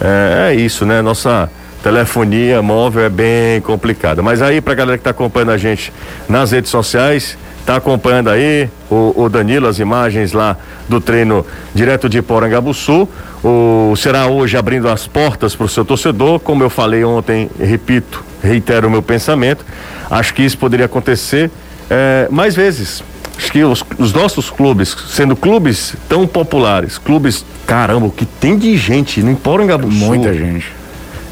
É, 0.00 0.50
é, 0.50 0.54
isso, 0.54 0.86
né? 0.86 1.02
Nossa 1.02 1.50
telefonia 1.82 2.62
móvel 2.62 3.04
é 3.04 3.08
bem 3.08 3.60
complicada. 3.60 4.22
Mas 4.22 4.42
aí, 4.42 4.60
pra 4.60 4.74
galera 4.74 4.98
que 4.98 5.02
está 5.02 5.10
acompanhando 5.10 5.50
a 5.50 5.56
gente 5.56 5.92
nas 6.28 6.52
redes 6.52 6.70
sociais, 6.70 7.36
tá 7.64 7.76
acompanhando 7.76 8.28
aí 8.30 8.68
o, 8.90 9.24
o, 9.24 9.28
Danilo, 9.28 9.66
as 9.66 9.78
imagens 9.78 10.32
lá 10.32 10.56
do 10.88 11.00
treino 11.00 11.44
direto 11.74 12.08
de 12.08 12.20
Porangabuçu. 12.22 13.08
O 13.42 13.94
será 13.96 14.26
hoje 14.26 14.56
abrindo 14.56 14.88
as 14.88 15.06
portas 15.06 15.54
para 15.54 15.64
o 15.64 15.68
seu 15.68 15.84
torcedor, 15.84 16.40
como 16.40 16.62
eu 16.62 16.68
falei 16.68 17.04
ontem, 17.04 17.50
repito, 17.58 18.22
reitero 18.42 18.88
o 18.88 18.90
meu 18.90 19.02
pensamento. 19.02 19.64
Acho 20.10 20.34
que 20.34 20.42
isso 20.42 20.58
poderia 20.58 20.86
acontecer 20.86 21.50
é, 21.88 22.28
mais 22.30 22.54
vezes 22.54 23.02
acho 23.36 23.50
que 23.50 23.64
os, 23.64 23.82
os, 23.98 24.12
nossos 24.12 24.50
clubes, 24.50 24.94
sendo 25.08 25.34
clubes 25.34 25.94
tão 26.08 26.26
populares, 26.26 26.98
clubes, 26.98 27.44
caramba, 27.66 28.06
o 28.06 28.10
que 28.10 28.26
tem 28.26 28.58
de 28.58 28.76
gente 28.76 29.22
no 29.22 29.30
Emporangabuçu. 29.30 29.96
Muita 29.96 30.34
gente. 30.34 30.79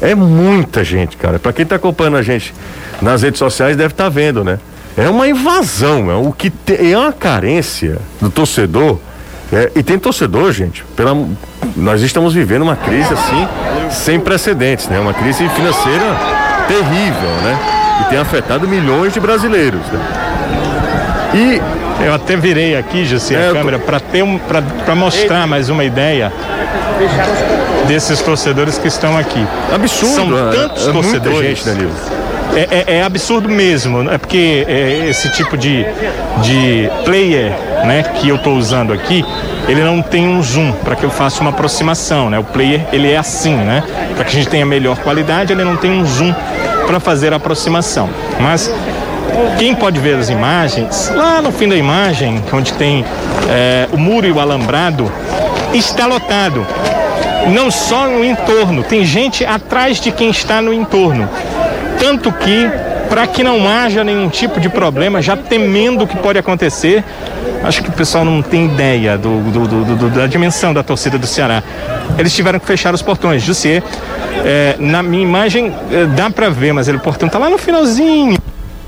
É 0.01 0.15
muita 0.15 0.83
gente, 0.83 1.17
cara. 1.17 1.39
Para 1.39 1.51
quem 1.53 1.65
tá 1.65 1.75
acompanhando 1.75 2.17
a 2.17 2.21
gente 2.21 2.53
nas 3.01 3.21
redes 3.21 3.39
sociais 3.39 3.75
deve 3.75 3.93
estar 3.93 4.05
tá 4.05 4.09
vendo, 4.09 4.43
né? 4.43 4.59
É 4.97 5.09
uma 5.09 5.27
invasão, 5.27 6.11
é 6.11 6.15
o 6.15 6.31
que 6.31 6.49
te, 6.49 6.91
é 6.91 6.97
uma 6.97 7.13
carência 7.13 7.99
do 8.19 8.29
torcedor. 8.29 8.99
É, 9.51 9.71
e 9.75 9.81
tem 9.81 9.97
torcedor, 9.97 10.51
gente, 10.51 10.83
pela, 10.95 11.17
nós 11.75 12.01
estamos 12.01 12.33
vivendo 12.33 12.61
uma 12.61 12.75
crise 12.75 13.11
assim 13.13 13.47
sem 13.89 14.19
precedentes, 14.19 14.87
né? 14.87 14.99
Uma 14.99 15.13
crise 15.13 15.47
financeira 15.49 16.15
terrível, 16.67 17.29
né? 17.43 17.59
E 18.01 18.09
tem 18.09 18.19
afetado 18.19 18.67
milhões 18.67 19.13
de 19.13 19.19
brasileiros, 19.19 19.81
né? 19.87 19.99
E 21.33 21.78
eu 22.01 22.13
até 22.13 22.35
virei 22.35 22.75
aqui, 22.77 23.05
Jussi, 23.05 23.35
é, 23.35 23.49
a 23.49 23.53
câmera, 23.53 23.79
tô... 23.79 23.85
para 23.85 23.99
ter 23.99 24.23
um, 24.23 24.37
para 24.37 24.95
mostrar 24.95 25.45
mais 25.47 25.69
uma 25.69 25.83
ideia 25.83 26.31
desses 27.87 28.21
torcedores 28.21 28.77
que 28.77 28.87
estão 28.87 29.17
aqui. 29.17 29.45
Absurdo. 29.73 30.15
São 30.15 30.49
é, 30.49 30.51
tantos 30.51 30.87
é 30.87 30.91
torcedores. 30.91 31.63
Gente. 31.63 31.89
É, 32.55 32.67
é, 32.71 32.97
é, 32.97 33.03
absurdo 33.03 33.47
mesmo, 33.47 34.09
é 34.09 34.17
porque 34.17 34.65
é, 34.67 35.07
esse 35.07 35.29
tipo 35.29 35.55
de, 35.55 35.85
de 36.41 36.89
player 37.05 37.51
né, 37.85 38.03
que 38.15 38.27
eu 38.27 38.37
estou 38.37 38.55
usando 38.57 38.91
aqui, 38.91 39.23
ele 39.67 39.83
não 39.83 40.01
tem 40.01 40.27
um 40.27 40.41
zoom 40.41 40.71
para 40.71 40.95
que 40.95 41.03
eu 41.03 41.11
faça 41.11 41.41
uma 41.41 41.51
aproximação, 41.51 42.29
né? 42.29 42.39
O 42.39 42.43
player 42.43 42.87
ele 42.91 43.11
é 43.11 43.17
assim, 43.17 43.55
né? 43.55 43.83
Para 44.15 44.25
que 44.25 44.31
a 44.31 44.33
gente 44.33 44.49
tenha 44.49 44.65
melhor 44.65 44.97
qualidade, 44.97 45.53
ele 45.53 45.63
não 45.63 45.75
tem 45.75 45.91
um 45.91 46.03
zoom 46.05 46.33
para 46.87 46.99
fazer 46.99 47.33
a 47.33 47.35
aproximação. 47.35 48.09
Mas 48.39 48.73
quem 49.57 49.75
pode 49.75 49.99
ver 49.99 50.15
as 50.15 50.29
imagens, 50.29 51.11
lá 51.13 51.41
no 51.41 51.51
fim 51.51 51.67
da 51.67 51.75
imagem, 51.75 52.41
onde 52.51 52.73
tem 52.73 53.05
é, 53.49 53.87
o 53.91 53.97
muro 53.97 54.25
e 54.25 54.31
o 54.31 54.39
alambrado, 54.39 55.11
está 55.73 56.05
lotado. 56.05 56.65
Não 57.47 57.71
só 57.71 58.07
no 58.07 58.23
entorno, 58.23 58.83
tem 58.83 59.05
gente 59.05 59.45
atrás 59.45 59.99
de 59.99 60.11
quem 60.11 60.29
está 60.29 60.61
no 60.61 60.73
entorno. 60.73 61.27
Tanto 61.99 62.31
que, 62.31 62.69
para 63.09 63.25
que 63.27 63.43
não 63.43 63.67
haja 63.67 64.03
nenhum 64.03 64.29
tipo 64.29 64.59
de 64.59 64.69
problema, 64.69 65.21
já 65.21 65.35
temendo 65.35 66.03
o 66.03 66.07
que 66.07 66.17
pode 66.17 66.37
acontecer, 66.37 67.03
acho 67.63 67.81
que 67.81 67.89
o 67.89 67.93
pessoal 67.93 68.23
não 68.23 68.41
tem 68.41 68.65
ideia 68.65 69.17
do, 69.17 69.41
do, 69.51 69.95
do, 69.95 70.09
da 70.09 70.27
dimensão 70.27 70.73
da 70.73 70.83
torcida 70.83 71.17
do 71.17 71.27
Ceará. 71.27 71.63
Eles 72.17 72.33
tiveram 72.33 72.59
que 72.59 72.65
fechar 72.65 72.93
os 72.93 73.01
portões. 73.01 73.41
Jussier, 73.41 73.83
é, 74.45 74.75
na 74.79 75.01
minha 75.01 75.23
imagem 75.23 75.73
é, 75.91 76.05
dá 76.05 76.29
para 76.29 76.49
ver, 76.49 76.73
mas 76.73 76.87
ele, 76.87 76.97
o 76.97 77.01
portão 77.01 77.27
está 77.27 77.39
lá 77.39 77.49
no 77.49 77.57
finalzinho. 77.57 78.37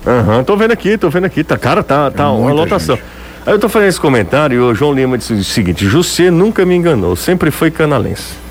Aham, 0.06 0.38
uhum, 0.38 0.44
tô 0.44 0.58
vendo 0.58 0.72
aqui, 0.72 0.98
tô 0.98 1.10
vendo 1.10 1.26
aqui. 1.26 1.44
Tá, 1.44 1.58
cara, 1.58 1.84
tá, 1.84 2.10
tá 2.10 2.24
é 2.24 2.28
uma 2.28 2.52
lotação. 2.52 2.96
Gente. 2.96 3.06
Aí 3.46 3.54
eu 3.54 3.60
tô 3.60 3.68
fazendo 3.68 3.90
esse 3.90 4.00
comentário 4.00 4.56
e 4.56 4.60
o 4.60 4.76
João 4.76 4.94
Lima 4.94 5.18
disse 5.18 5.34
o 5.34 5.44
seguinte: 5.44 5.86
José 5.86 6.30
nunca 6.30 6.66
me 6.66 6.76
enganou, 6.76 7.16
sempre 7.16 7.52
foi 7.52 7.72
canalense. 7.72 8.42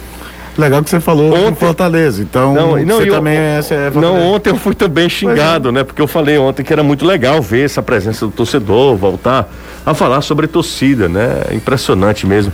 Legal 0.58 0.82
que 0.82 0.90
você 0.90 1.00
falou 1.00 1.32
ontem, 1.32 1.54
Fortaleza, 1.54 2.22
então 2.22 2.52
não, 2.52 2.76
não, 2.76 2.96
você 2.96 3.08
eu, 3.08 3.14
também 3.14 3.36
é, 3.36 3.60
é 3.70 3.90
Não, 3.94 4.32
ontem 4.32 4.50
eu 4.50 4.56
fui 4.56 4.74
também 4.74 5.08
xingado, 5.08 5.68
é. 5.68 5.72
né? 5.72 5.84
Porque 5.84 6.02
eu 6.02 6.08
falei 6.08 6.36
ontem 6.38 6.64
que 6.64 6.72
era 6.72 6.82
muito 6.82 7.06
legal 7.06 7.40
ver 7.40 7.64
essa 7.64 7.80
presença 7.80 8.26
do 8.26 8.32
torcedor, 8.32 8.96
voltar 8.96 9.48
a 9.86 9.94
falar 9.94 10.20
sobre 10.22 10.46
torcida, 10.48 11.08
né? 11.08 11.44
Impressionante 11.52 12.26
mesmo. 12.26 12.52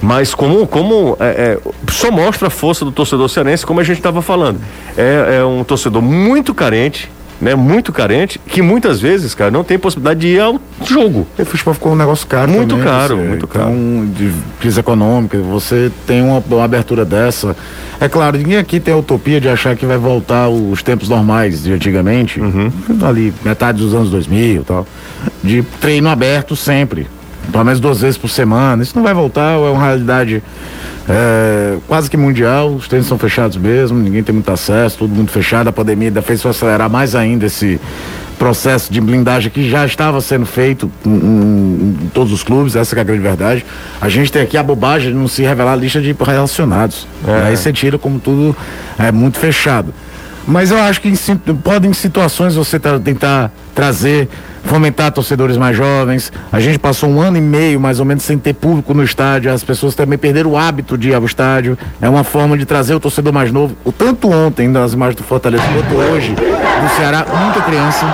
Mas 0.00 0.34
como, 0.34 0.66
como 0.66 1.16
é, 1.18 1.58
é, 1.58 1.58
só 1.90 2.10
mostra 2.10 2.48
a 2.48 2.50
força 2.50 2.84
do 2.84 2.92
torcedor 2.92 3.28
cearense, 3.28 3.66
como 3.66 3.80
a 3.80 3.84
gente 3.84 3.98
estava 3.98 4.22
falando. 4.22 4.60
É, 4.96 5.38
é 5.40 5.44
um 5.44 5.64
torcedor 5.64 6.00
muito 6.00 6.54
carente, 6.54 7.10
né, 7.40 7.54
muito 7.54 7.92
carente, 7.92 8.40
que 8.46 8.62
muitas 8.62 9.00
vezes, 9.00 9.34
cara, 9.34 9.50
não 9.50 9.64
tem 9.64 9.78
possibilidade 9.78 10.20
de 10.20 10.28
ir 10.28 10.40
ao 10.40 10.60
jogo. 10.84 11.26
O 11.38 11.44
futebol 11.44 11.74
ficou 11.74 11.92
um 11.92 11.96
negócio 11.96 12.26
caro. 12.26 12.50
Muito 12.50 12.70
também, 12.70 12.84
caro, 12.84 13.16
você, 13.16 13.22
muito 13.22 13.48
então, 13.50 13.64
caro. 13.64 14.06
de 14.14 14.32
crise 14.60 14.80
econômica, 14.80 15.38
você 15.38 15.90
tem 16.06 16.22
uma, 16.22 16.42
uma, 16.48 16.64
abertura 16.64 17.04
dessa. 17.04 17.56
É 18.00 18.08
claro, 18.08 18.38
ninguém 18.38 18.56
aqui 18.56 18.80
tem 18.80 18.94
a 18.94 18.96
utopia 18.96 19.40
de 19.40 19.48
achar 19.48 19.76
que 19.76 19.86
vai 19.86 19.98
voltar 19.98 20.48
os 20.48 20.82
tempos 20.82 21.08
normais 21.08 21.62
de 21.62 21.72
antigamente, 21.72 22.40
uhum. 22.40 22.70
ali, 23.02 23.32
metade 23.44 23.78
dos 23.78 23.94
anos 23.94 24.10
2000 24.10 24.62
e 24.62 24.64
tal, 24.64 24.86
de 25.42 25.62
treino 25.80 26.08
aberto 26.08 26.56
sempre. 26.56 27.06
Pelo 27.50 27.64
menos 27.64 27.80
duas 27.80 28.00
vezes 28.00 28.16
por 28.16 28.28
semana. 28.28 28.82
Isso 28.82 28.96
não 28.96 29.02
vai 29.02 29.14
voltar, 29.14 29.52
é 29.52 29.70
uma 29.70 29.82
realidade 29.82 30.42
é, 31.08 31.76
quase 31.86 32.08
que 32.08 32.16
mundial, 32.16 32.70
os 32.70 32.88
treinos 32.88 33.06
são 33.06 33.18
fechados 33.18 33.56
mesmo, 33.56 33.98
ninguém 33.98 34.22
tem 34.22 34.32
muito 34.32 34.50
acesso, 34.50 34.98
tudo 34.98 35.14
muito 35.14 35.30
fechado, 35.30 35.68
a 35.68 35.72
pandemia 35.72 36.08
ainda 36.08 36.22
fez 36.22 36.44
acelerar 36.46 36.88
mais 36.88 37.14
ainda 37.14 37.44
esse 37.46 37.78
processo 38.38 38.92
de 38.92 39.00
blindagem 39.00 39.50
que 39.50 39.68
já 39.68 39.84
estava 39.86 40.20
sendo 40.20 40.46
feito 40.46 40.90
em, 41.04 41.10
em, 41.10 41.96
em 42.04 42.10
todos 42.12 42.32
os 42.32 42.42
clubes, 42.42 42.74
essa 42.74 42.96
é 42.96 43.00
a 43.00 43.04
grande 43.04 43.22
verdade. 43.22 43.64
A 44.00 44.08
gente 44.08 44.32
tem 44.32 44.42
aqui 44.42 44.56
a 44.56 44.62
bobagem 44.62 45.12
de 45.12 45.18
não 45.18 45.28
se 45.28 45.42
revelar 45.42 45.72
a 45.72 45.76
lista 45.76 46.00
de 46.00 46.14
relacionados. 46.18 47.06
É. 47.26 47.48
Aí 47.48 47.56
você 47.56 47.72
tira 47.72 47.98
como 47.98 48.18
tudo 48.18 48.56
é 48.98 49.12
muito 49.12 49.38
fechado. 49.38 49.94
Mas 50.46 50.70
eu 50.70 50.78
acho 50.78 51.00
que 51.00 51.08
em, 51.08 51.16
podem 51.56 51.90
em 51.90 51.94
situações 51.94 52.54
você 52.54 52.78
tá, 52.78 52.98
tentar 52.98 53.50
trazer 53.74 54.28
fomentar 54.64 55.12
torcedores 55.12 55.56
mais 55.56 55.76
jovens. 55.76 56.32
A 56.52 56.58
gente 56.58 56.78
passou 56.78 57.08
um 57.08 57.20
ano 57.20 57.36
e 57.36 57.40
meio, 57.40 57.78
mais 57.78 58.00
ou 58.00 58.06
menos, 58.06 58.24
sem 58.24 58.38
ter 58.38 58.54
público 58.54 58.92
no 58.94 59.02
estádio. 59.02 59.52
As 59.52 59.62
pessoas 59.62 59.94
também 59.94 60.18
perderam 60.18 60.50
o 60.50 60.56
hábito 60.56 60.98
de 60.98 61.10
ir 61.10 61.14
ao 61.14 61.24
estádio. 61.24 61.78
É 62.00 62.08
uma 62.08 62.24
forma 62.24 62.56
de 62.56 62.64
trazer 62.64 62.94
o 62.94 63.00
torcedor 63.00 63.32
mais 63.32 63.52
novo. 63.52 63.76
O 63.84 63.92
tanto 63.92 64.30
ontem, 64.30 64.68
nas 64.68 64.94
imagens 64.94 65.16
do 65.16 65.22
Fortaleza, 65.22 65.62
quanto 65.62 65.94
hoje, 65.94 66.34
do 66.34 66.96
Ceará, 66.96 67.24
muita 67.44 67.60
criança. 67.60 68.06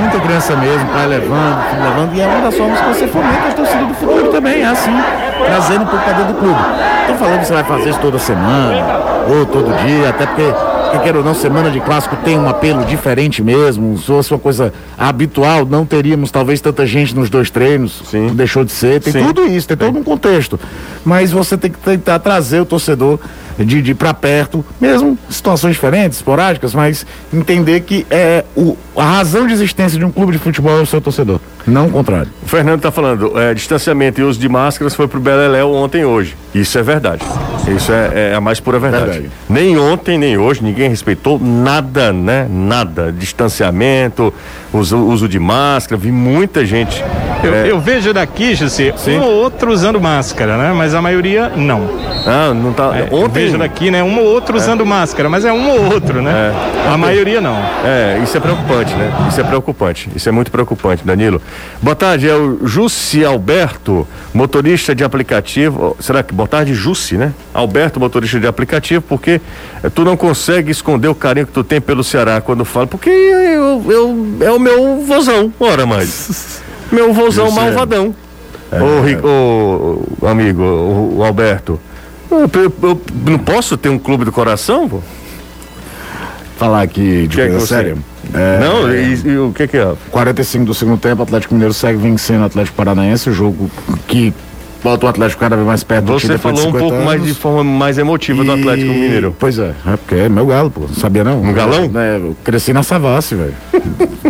Muita 0.00 0.20
criança 0.20 0.54
mesmo, 0.56 0.86
pai 0.90 1.06
levando, 1.08 1.70
filho 1.70 1.82
levando. 1.82 2.14
E 2.14 2.20
é 2.20 2.26
uma 2.26 2.40
das 2.40 2.56
formas 2.56 2.80
que 2.80 2.86
você 2.86 3.06
fomenta 3.08 3.48
a 3.48 3.52
torcida 3.52 3.84
do 3.84 3.94
futuro 3.94 4.30
também. 4.30 4.62
É 4.62 4.66
assim, 4.66 4.96
trazendo 5.44 5.82
um 5.82 5.86
pouco 5.86 6.04
para 6.04 6.12
dentro 6.12 6.34
do 6.34 6.38
clube. 6.38 6.60
Estou 7.00 7.16
falando 7.16 7.40
que 7.40 7.46
você 7.46 7.52
vai 7.52 7.64
fazer 7.64 7.90
isso 7.90 7.98
toda 7.98 8.18
semana, 8.18 8.84
ou 9.28 9.44
todo 9.44 9.76
dia, 9.84 10.10
até 10.10 10.24
porque 10.24 10.54
que 10.92 10.98
quer 10.98 11.16
ou 11.16 11.24
não, 11.24 11.34
semana 11.34 11.70
de 11.70 11.80
clássico 11.80 12.16
tem 12.16 12.38
um 12.38 12.48
apelo 12.48 12.84
diferente 12.84 13.42
mesmo. 13.42 13.96
Se 13.98 14.04
fosse 14.04 14.32
uma 14.32 14.38
coisa 14.38 14.72
habitual, 14.96 15.64
não 15.64 15.86
teríamos 15.86 16.30
talvez 16.30 16.60
tanta 16.60 16.86
gente 16.86 17.14
nos 17.14 17.30
dois 17.30 17.50
treinos. 17.50 18.02
Sim. 18.10 18.28
Deixou 18.34 18.64
de 18.64 18.72
ser. 18.72 19.00
Tem 19.00 19.12
Sim. 19.12 19.24
tudo 19.24 19.46
isso, 19.46 19.66
tem 19.66 19.76
todo 19.76 19.98
um 19.98 20.04
contexto. 20.04 20.60
Mas 21.04 21.32
você 21.32 21.56
tem 21.56 21.70
que 21.70 21.78
tentar 21.78 22.18
trazer 22.18 22.60
o 22.60 22.66
torcedor 22.66 23.18
de, 23.58 23.82
de 23.82 23.94
para 23.94 24.14
perto, 24.14 24.64
mesmo 24.80 25.18
situações 25.28 25.74
diferentes, 25.74 26.18
esporádicas, 26.18 26.74
mas 26.74 27.06
entender 27.32 27.80
que 27.80 28.06
é 28.10 28.44
o, 28.56 28.76
a 28.96 29.04
razão 29.04 29.46
de 29.46 29.52
existência 29.52 29.98
de 29.98 30.04
um 30.04 30.10
clube 30.10 30.32
de 30.32 30.38
futebol 30.38 30.78
é 30.78 30.82
o 30.82 30.86
seu 30.86 31.00
torcedor. 31.00 31.40
Não 31.66 31.86
o 31.86 31.90
contrário. 31.90 32.28
O 32.42 32.46
Fernando 32.46 32.78
está 32.78 32.90
falando, 32.90 33.38
é, 33.38 33.54
distanciamento 33.54 34.20
e 34.20 34.24
uso 34.24 34.38
de 34.38 34.48
máscaras 34.48 34.94
foi 34.94 35.06
pro 35.06 35.20
Beleléu 35.20 35.72
ontem 35.72 36.02
e 36.02 36.04
hoje. 36.04 36.36
Isso 36.54 36.78
é 36.78 36.82
verdade. 36.82 37.24
Isso 37.68 37.92
é, 37.92 38.32
é 38.32 38.34
a 38.34 38.40
mais 38.40 38.60
pura 38.60 38.78
verdade. 38.78 39.04
Verdade. 39.04 39.30
Nem 39.48 39.78
ontem, 39.78 40.18
nem 40.18 40.36
hoje, 40.36 40.62
ninguém 40.62 40.88
respeitou 40.88 41.38
nada, 41.38 42.12
né? 42.12 42.46
Nada. 42.50 43.12
Distanciamento, 43.12 44.34
uso, 44.72 44.98
uso 44.98 45.28
de 45.28 45.38
máscara, 45.38 45.96
vi 46.00 46.10
muita 46.10 46.66
gente. 46.66 47.02
Eu, 47.42 47.54
é, 47.54 47.70
eu 47.70 47.80
vejo 47.80 48.12
daqui, 48.12 48.54
José, 48.54 48.92
Sim. 48.96 49.18
um 49.18 49.22
ou 49.22 49.32
outro 49.32 49.72
usando 49.72 50.00
máscara, 50.00 50.56
né? 50.56 50.72
Mas 50.72 50.94
a 50.94 51.00
maioria 51.00 51.48
não. 51.56 51.88
Ah, 52.26 52.52
não 52.54 52.72
tá. 52.72 52.96
É, 52.96 53.08
eu 53.10 53.18
ontem. 53.18 53.44
vejo 53.44 53.58
daqui, 53.58 53.90
né? 53.90 54.02
Um 54.02 54.18
ou 54.18 54.26
outro 54.26 54.56
usando 54.56 54.84
máscara, 54.84 55.28
mas 55.28 55.44
é 55.44 55.52
um 55.52 55.70
ou 55.70 55.92
outro, 55.92 56.20
né? 56.20 56.52
A 56.92 56.96
maioria 56.96 57.40
não. 57.40 57.56
É, 57.84 58.20
isso 58.22 58.36
é 58.36 58.40
preocupante, 58.40 58.94
né? 58.94 59.12
Isso 59.28 59.40
é 59.40 59.44
preocupante. 59.44 60.10
Isso 60.14 60.28
é 60.28 60.32
muito 60.32 60.50
preocupante, 60.50 61.04
Danilo. 61.04 61.40
Boa 61.80 61.96
tarde, 61.96 62.28
é 62.28 62.34
o 62.34 62.66
Jussi 62.66 63.24
Alberto, 63.24 64.06
motorista 64.32 64.94
de 64.94 65.02
aplicativo. 65.02 65.96
Será 66.00 66.22
que 66.22 66.32
boa 66.32 66.46
tarde, 66.48 66.72
Jussi, 66.74 67.16
né? 67.16 67.32
Alberto, 67.52 67.98
motorista 67.98 68.38
de 68.38 68.46
aplicativo, 68.46 69.02
porque 69.08 69.40
eh, 69.82 69.90
tu 69.90 70.04
não 70.04 70.16
consegue 70.16 70.70
esconder 70.70 71.08
o 71.08 71.14
carinho 71.14 71.46
que 71.46 71.52
tu 71.52 71.64
tem 71.64 71.80
pelo 71.80 72.04
Ceará 72.04 72.40
quando 72.40 72.64
fala, 72.64 72.86
porque 72.86 73.10
eu, 73.10 73.84
eu- 73.90 74.36
é 74.40 74.50
o 74.52 74.60
meu 74.60 75.00
vozão, 75.04 75.52
ora 75.58 75.84
mais. 75.86 76.60
Meu 76.92 77.12
vozão 77.14 77.46
é. 77.46 77.50
malvadão. 77.50 78.14
Ô, 78.70 79.00
Ri- 79.02 79.16
ô, 79.16 80.02
ô, 80.20 80.26
amigo, 80.26 80.62
o, 80.62 81.18
o 81.18 81.24
Alberto. 81.24 81.80
Eu, 82.30 82.50
eu- 82.54 82.72
eu 82.82 83.00
não 83.26 83.38
posso 83.38 83.76
ter 83.78 83.88
um 83.88 83.98
clube 83.98 84.26
do 84.26 84.32
coração, 84.32 84.86
pô? 84.88 85.00
Falar 86.64 86.82
aqui 86.82 87.26
de 87.26 87.34
Que 87.36 87.40
é 87.42 87.46
coisa 87.48 87.60
você- 87.60 87.74
séria. 87.74 87.96
É, 88.34 88.58
Não, 88.60 88.94
e, 88.94 89.32
e 89.32 89.38
o 89.38 89.52
que 89.52 89.66
que 89.66 89.76
é? 89.76 89.92
45 90.10 90.64
do 90.64 90.74
segundo 90.74 90.98
tempo, 90.98 91.20
o 91.20 91.24
Atlético 91.24 91.54
Mineiro 91.54 91.74
segue 91.74 91.98
vencendo 91.98 92.42
o 92.42 92.44
Atlético 92.44 92.76
Paranaense, 92.76 93.28
o 93.28 93.32
jogo 93.32 93.68
que 94.06 94.32
bota 94.82 95.06
o 95.06 95.08
Atlético 95.08 95.40
cada 95.40 95.56
vez 95.56 95.66
mais 95.66 95.82
perto 95.82 96.04
do 96.06 96.12
Você 96.12 96.28
depois 96.28 96.54
de 96.54 96.60
falou 96.60 96.60
um 96.60 96.72
50 96.72 96.78
pouco 96.90 97.04
mais 97.04 97.20
de 97.20 97.26
anos. 97.28 97.38
forma 97.38 97.64
mais 97.64 97.98
emotiva 97.98 98.44
do 98.44 98.50
E- 98.56 98.60
Atlético 98.60 98.92
Mineiro. 98.92 99.34
Pois 99.38 99.58
é, 99.58 99.72
é 99.86 99.96
porque 99.96 100.14
é 100.14 100.28
meu 100.28 100.46
galo, 100.46 100.70
pô. 100.70 100.82
Não 100.82 100.94
sabia 100.94 101.24
não. 101.24 101.42
Um 101.42 101.52
galão? 101.52 101.90
É, 101.96 102.16
eu 102.16 102.36
cresci 102.44 102.72
na 102.72 102.82
Savassi, 102.84 103.34
velho. 103.34 103.54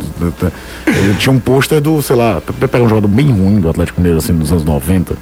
Ele 0.87 1.15
tinha 1.19 1.33
um 1.33 1.39
pôster 1.39 1.81
do, 1.81 2.01
sei 2.03 2.17
lá, 2.17 2.41
pegar 2.71 2.85
um 2.85 2.89
jogador 2.89 3.09
bem 3.09 3.31
ruim 3.31 3.61
do 3.61 3.69
Atlético 3.69 4.01
Mineiro, 4.01 4.19
assim, 4.19 4.33
nos 4.33 4.51
anos 4.51 4.65
90. 4.65 5.15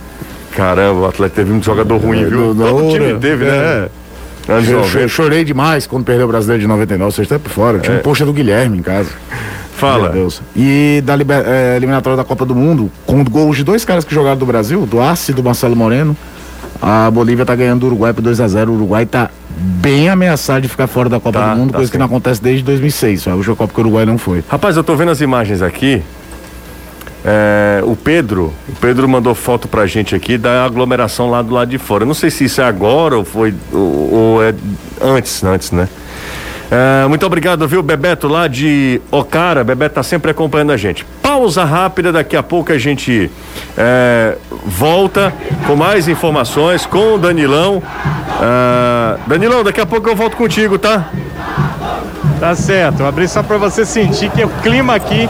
Caramba, 0.53 1.01
o 1.01 1.07
Atlético 1.07 1.37
teve 1.37 1.53
um 1.53 1.63
jogador 1.63 1.97
ruim, 1.99 2.23
É, 2.23 2.27
viu? 2.27 2.55
do- 2.55 2.65
Todo 2.65 2.93
time 2.93 3.15
teve, 3.19 3.45
né? 3.45 3.57
É. 3.57 3.89
Anos 4.49 4.69
Eu, 4.69 4.79
90. 4.81 4.99
eu 5.01 5.09
chorei 5.09 5.45
demais 5.45 5.87
quando 5.87 6.05
perdeu 6.05 6.27
o 6.27 6.29
Brasileiro 6.29 6.61
de 6.63 6.67
99, 6.67 7.13
vocês 7.13 7.25
estão 7.27 7.39
por 7.39 7.51
fora. 7.51 7.79
Tinha 7.79 7.97
É. 7.97 7.99
um 8.01 8.03
pôster 8.03 8.27
do 8.27 8.33
Guilherme 8.33 8.79
em 8.79 8.83
casa. 8.83 9.11
Fala. 9.77 10.05
Meu 10.05 10.13
Deus. 10.13 10.43
E 10.55 11.03
da 11.05 11.17
liber- 11.17 11.43
eh, 11.47 11.77
eliminatória 11.77 12.17
da 12.17 12.25
Copa 12.25 12.45
do 12.45 12.55
Mundo, 12.55 12.91
com 13.07 13.23
gols 13.25 13.57
de 13.57 13.65
dois 13.65 13.85
caras 13.85 14.05
que 14.05 14.15
jogaram 14.15 14.37
do 14.37 14.45
Brasil, 14.45 14.85
do 14.87 15.01
Arce 15.01 15.31
e 15.33 15.35
do 15.35 15.43
Marcelo 15.43 15.75
Moreno, 15.75 16.15
a 16.83 17.11
Bolívia 17.11 17.47
tá 17.47 17.55
ganhando 17.55 17.81
do 17.81 17.87
Uruguai 17.87 18.13
por 18.13 18.23
2x0. 18.23 18.69
O 18.71 18.75
Uruguai 18.75 19.07
tá 19.07 19.31
bem 19.57 20.09
ameaçado 20.09 20.63
de 20.63 20.69
ficar 20.69 20.87
fora 20.87 21.09
da 21.09 21.19
Copa 21.21 21.39
Tá, 21.39 21.53
do 21.55 21.59
Mundo, 21.61 21.71
tá 21.71 21.77
coisa 21.79 21.89
sim. 21.89 21.93
que 21.93 21.99
não 21.99 22.07
acontece 22.07 22.43
desde 22.43 22.63
2006. 22.65 23.25
Foi 23.25 23.33
a 23.33 23.37
última 23.37 23.57
Copa 23.57 23.73
que 23.73 23.81
o 23.81 23.83
Uruguai 23.85 24.05
não 24.05 24.19
foi. 24.19 24.43
Rapaz, 24.49 24.77
eu 24.77 24.85
tô 24.85 24.95
vendo 24.97 25.11
as 25.11 25.21
imagens 25.21 25.63
aqui. 25.63 26.03
É, 27.25 27.83
o 27.85 27.95
Pedro, 27.95 28.53
o 28.69 28.73
Pedro 28.81 29.09
mandou 29.09 29.35
foto 29.35 29.69
pra 29.69 29.87
gente 29.87 30.15
aqui 30.15 30.39
da 30.39 30.65
aglomeração 30.65 31.31
lá 31.31 31.43
do 31.43 31.53
lado 31.53 31.69
de 31.69 31.79
fora. 31.79 32.05
Não 32.05 32.15
sei 32.15 32.31
se 32.31 32.45
isso 32.45 32.61
é 32.61 32.65
agora 32.65 33.17
ou 33.17 33.25
foi 33.25 33.55
ou, 33.73 34.13
ou 34.13 34.45
é 34.45 34.55
antes, 35.01 35.45
antes, 35.45 35.71
né? 35.71 35.89
É, 36.71 37.07
muito 37.09 37.27
obrigado, 37.27 37.67
viu, 37.67 37.83
Bebeto, 37.83 38.29
lá 38.29 38.47
de 38.47 39.03
Ocara. 39.11 39.65
Bebeto 39.65 39.97
tá 39.97 40.03
sempre 40.05 40.31
acompanhando 40.31 40.71
a 40.71 40.77
gente. 40.77 41.05
Pausa 41.21 41.65
rápida, 41.65 42.13
daqui 42.13 42.37
a 42.37 42.43
pouco 42.43 42.73
a 42.73 42.79
gente 42.79 43.29
é, 43.77 44.37
volta 44.65 45.35
com 45.67 45.75
mais 45.75 46.07
informações 46.07 46.87
com 46.87 47.15
o 47.15 47.19
Danilão. 47.19 47.83
Ah, 48.41 49.17
Danilão, 49.27 49.65
daqui 49.65 49.81
a 49.81 49.87
pouco 49.87 50.09
eu 50.09 50.15
volto 50.15 50.37
contigo, 50.37 50.79
tá? 50.79 51.11
Tá 52.39 52.55
certo. 52.55 53.01
Eu 53.01 53.07
abri 53.07 53.27
só 53.27 53.43
para 53.43 53.59
você 53.59 53.85
sentir 53.85 54.31
que 54.31 54.45
o 54.45 54.49
clima 54.63 54.95
aqui 54.95 55.29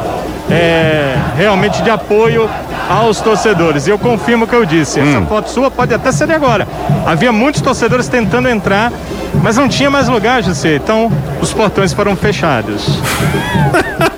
é 0.50 1.14
realmente 1.36 1.82
de 1.82 1.90
apoio 1.90 2.48
aos 2.88 3.20
torcedores. 3.20 3.86
E 3.86 3.90
eu 3.90 3.98
confirmo 3.98 4.44
o 4.44 4.48
que 4.48 4.54
eu 4.54 4.64
disse. 4.64 5.00
Essa 5.00 5.22
foto 5.22 5.48
sua 5.50 5.70
pode 5.70 5.94
até 5.94 6.10
ser 6.12 6.26
de 6.26 6.32
agora. 6.32 6.66
Havia 7.06 7.32
muitos 7.32 7.60
torcedores 7.60 8.08
tentando 8.08 8.48
entrar, 8.48 8.92
mas 9.42 9.56
não 9.56 9.68
tinha 9.68 9.90
mais 9.90 10.08
lugar, 10.08 10.42
José. 10.42 10.76
Então, 10.76 11.10
os 11.40 11.52
portões 11.52 11.92
foram 11.92 12.16
fechados. 12.16 12.98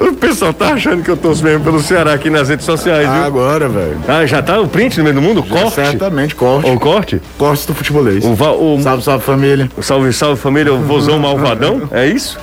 O 0.00 0.12
pessoal 0.14 0.52
tá 0.52 0.72
achando 0.74 1.02
que 1.02 1.10
eu 1.10 1.16
torço 1.16 1.42
mesmo 1.44 1.64
pelo 1.64 1.80
Ceará 1.80 2.12
aqui 2.14 2.30
nas 2.30 2.48
redes 2.48 2.64
sociais, 2.64 3.08
viu? 3.08 3.24
Agora, 3.24 3.68
velho. 3.68 3.98
Ah, 4.06 4.24
já 4.26 4.40
tá 4.42 4.60
o 4.60 4.68
print 4.68 4.96
no 4.98 5.04
meio 5.04 5.14
do 5.16 5.22
mundo? 5.22 5.42
Corte? 5.42 5.74
Certamente, 5.74 6.34
corte. 6.34 6.70
O 6.70 6.78
corte? 6.78 7.20
Corte 7.36 7.66
do 7.66 7.74
futebolês. 7.74 8.24
O, 8.24 8.34
va- 8.34 8.52
o- 8.52 8.80
Salve, 8.82 9.02
salve 9.02 9.24
família. 9.24 9.68
o 9.76 9.82
salve, 9.82 10.12
salve 10.12 10.40
família, 10.40 10.72
o 10.72 10.78
vozão 10.78 11.18
malvadão? 11.20 11.82
É 11.92 12.06
isso? 12.06 12.38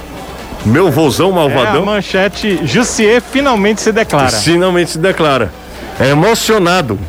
Meu 0.66 0.89
vozão 0.91 1.28
É, 1.30 1.32
a 1.32 1.36
malvadão? 1.36 1.86
manchete 1.86 2.59
Jussier 2.66 3.22
finalmente 3.22 3.82
se 3.82 3.91
declara. 3.91 4.32
Finalmente 4.32 4.91
se 4.91 4.97
declara. 4.97 5.51
É 5.99 6.09
emocionado. 6.09 6.99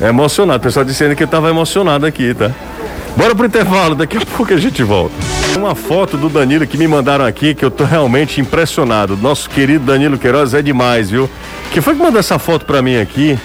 É 0.00 0.08
emocionado. 0.08 0.58
O 0.58 0.62
pessoal 0.62 0.84
dizendo 0.84 1.16
que 1.16 1.22
eu 1.22 1.28
tava 1.28 1.48
emocionado 1.48 2.04
aqui, 2.06 2.34
tá? 2.34 2.50
Bora 3.16 3.34
pro 3.34 3.46
intervalo, 3.46 3.94
daqui 3.94 4.16
a 4.16 4.20
pouco 4.36 4.52
a 4.52 4.56
gente 4.56 4.82
volta. 4.82 5.14
Uma 5.56 5.74
foto 5.74 6.16
do 6.16 6.28
Danilo 6.28 6.66
que 6.66 6.76
me 6.76 6.86
mandaram 6.88 7.24
aqui 7.24 7.54
que 7.54 7.64
eu 7.64 7.70
tô 7.70 7.84
realmente 7.84 8.40
impressionado. 8.40 9.16
Nosso 9.16 9.48
querido 9.48 9.84
Danilo 9.84 10.18
Queiroz 10.18 10.52
é 10.52 10.60
demais, 10.60 11.10
viu? 11.10 11.30
Que 11.70 11.80
foi 11.80 11.94
que 11.94 12.02
mandou 12.02 12.18
essa 12.18 12.38
foto 12.40 12.66
pra 12.66 12.82
mim 12.82 12.96
aqui? 12.96 13.38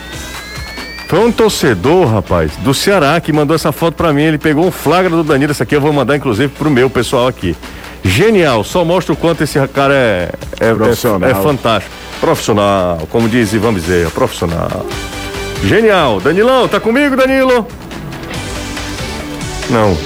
Foi 1.08 1.20
um 1.20 1.32
torcedor, 1.32 2.08
rapaz, 2.08 2.52
do 2.58 2.74
Ceará 2.74 3.20
que 3.22 3.32
mandou 3.32 3.56
essa 3.56 3.72
foto 3.72 3.96
pra 3.96 4.12
mim. 4.12 4.24
Ele 4.24 4.38
pegou 4.38 4.66
um 4.66 4.72
flagra 4.72 5.10
do 5.10 5.24
Danilo. 5.24 5.52
Essa 5.52 5.64
aqui 5.64 5.76
eu 5.76 5.82
vou 5.82 5.94
mandar, 5.94 6.16
inclusive, 6.16 6.50
pro 6.50 6.70
meu 6.70 6.90
pessoal 6.90 7.28
aqui. 7.28 7.56
Genial, 8.04 8.64
só 8.64 8.84
mostra 8.86 9.14
o 9.14 9.18
quanto 9.18 9.43
esse 9.43 9.60
cara 9.68 9.93
é, 9.93 10.32
é, 10.60 10.74
Profissional. 10.74 11.30
é, 11.30 11.32
é 11.32 11.36
fantástico. 11.36 11.93
Profissional, 12.20 13.08
como 13.10 13.30
diz 13.30 13.54
Ivan 13.54 13.74
Bezerra, 13.74 14.10
profissional. 14.12 14.86
Genial. 15.64 16.20
Danilão, 16.20 16.68
tá 16.68 16.80
comigo, 16.80 17.16
Danilo? 17.16 17.68
Não. 19.70 19.97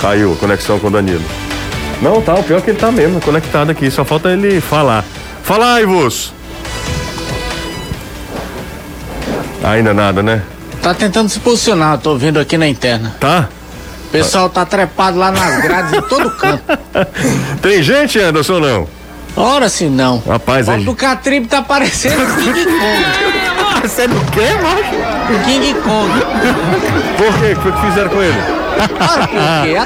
Caiu 0.00 0.32
a 0.32 0.36
conexão 0.36 0.78
com 0.78 0.88
o 0.88 0.90
Danilo. 0.90 1.22
Não, 2.02 2.20
tá, 2.22 2.34
o 2.34 2.42
pior 2.42 2.58
é 2.58 2.60
que 2.60 2.70
ele 2.70 2.78
tá 2.78 2.90
mesmo, 2.90 3.20
conectado 3.20 3.70
aqui. 3.70 3.90
Só 3.90 4.04
falta 4.04 4.30
ele 4.30 4.60
falar. 4.60 5.04
Fala, 5.42 5.74
Aivos! 5.74 6.32
Ainda 9.62 9.92
nada, 9.92 10.22
né? 10.22 10.42
Tá 10.82 10.94
tentando 10.94 11.28
se 11.28 11.38
posicionar, 11.40 11.98
tô 11.98 12.16
vendo 12.16 12.38
aqui 12.38 12.56
na 12.56 12.66
interna. 12.66 13.14
Tá? 13.20 13.48
O 14.10 14.12
pessoal 14.12 14.50
tá 14.50 14.66
trepado 14.66 15.16
lá 15.18 15.30
nas 15.30 15.62
grades 15.62 15.92
em 15.92 16.02
todo 16.02 16.30
canto. 16.32 16.62
Tem 17.62 17.80
gente, 17.80 18.18
Anderson, 18.18 18.54
ou 18.54 18.60
não? 18.60 18.88
Ora 19.36 19.68
se 19.68 19.84
não. 19.84 20.20
Rapaz, 20.28 20.66
O 20.66 20.72
aí. 20.72 20.84
do 20.84 20.96
Catribe 20.96 21.46
tá 21.46 21.62
parecendo 21.62 22.20
o 22.20 22.26
King 22.42 22.64
Kong. 22.64 23.80
Você 23.82 24.08
não 24.08 24.18
quer, 24.26 24.60
macho? 24.60 25.32
O 25.32 25.44
King 25.44 25.74
Kong. 25.74 26.10
Por 27.16 27.38
quê? 27.38 27.56
O 27.68 27.72
que 27.72 27.86
fizeram 27.86 28.10
com 28.10 28.20
ele? 28.20 28.36
Ora 28.80 29.28
por 29.28 29.28
quê? 29.62 29.76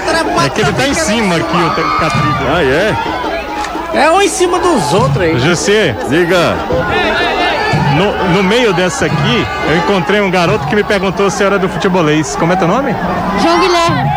É 0.46 0.48
que 0.48 0.60
ele 0.62 0.72
tá 0.72 0.88
em 0.88 0.94
cima 0.94 1.36
aqui, 1.36 1.56
o 1.56 1.70
Catribe. 2.00 2.44
Ah, 2.50 2.62
é? 2.64 4.04
É 4.04 4.10
um 4.10 4.22
em 4.22 4.28
cima 4.28 4.58
dos 4.58 4.92
outros 4.94 5.20
aí. 5.20 5.38
José, 5.38 5.94
Diga. 6.08 6.56
No, 7.94 8.34
no 8.34 8.42
meio 8.42 8.72
dessa 8.72 9.06
aqui, 9.06 9.46
eu 9.68 9.76
encontrei 9.78 10.20
um 10.20 10.30
garoto 10.30 10.66
que 10.66 10.74
me 10.76 10.84
perguntou 10.84 11.30
se 11.30 11.42
era 11.42 11.58
do 11.58 11.68
futebolês. 11.68 12.36
Como 12.36 12.52
é 12.52 12.56
teu 12.56 12.68
nome? 12.68 12.94
João 13.42 13.58
Guilherme. 13.60 14.10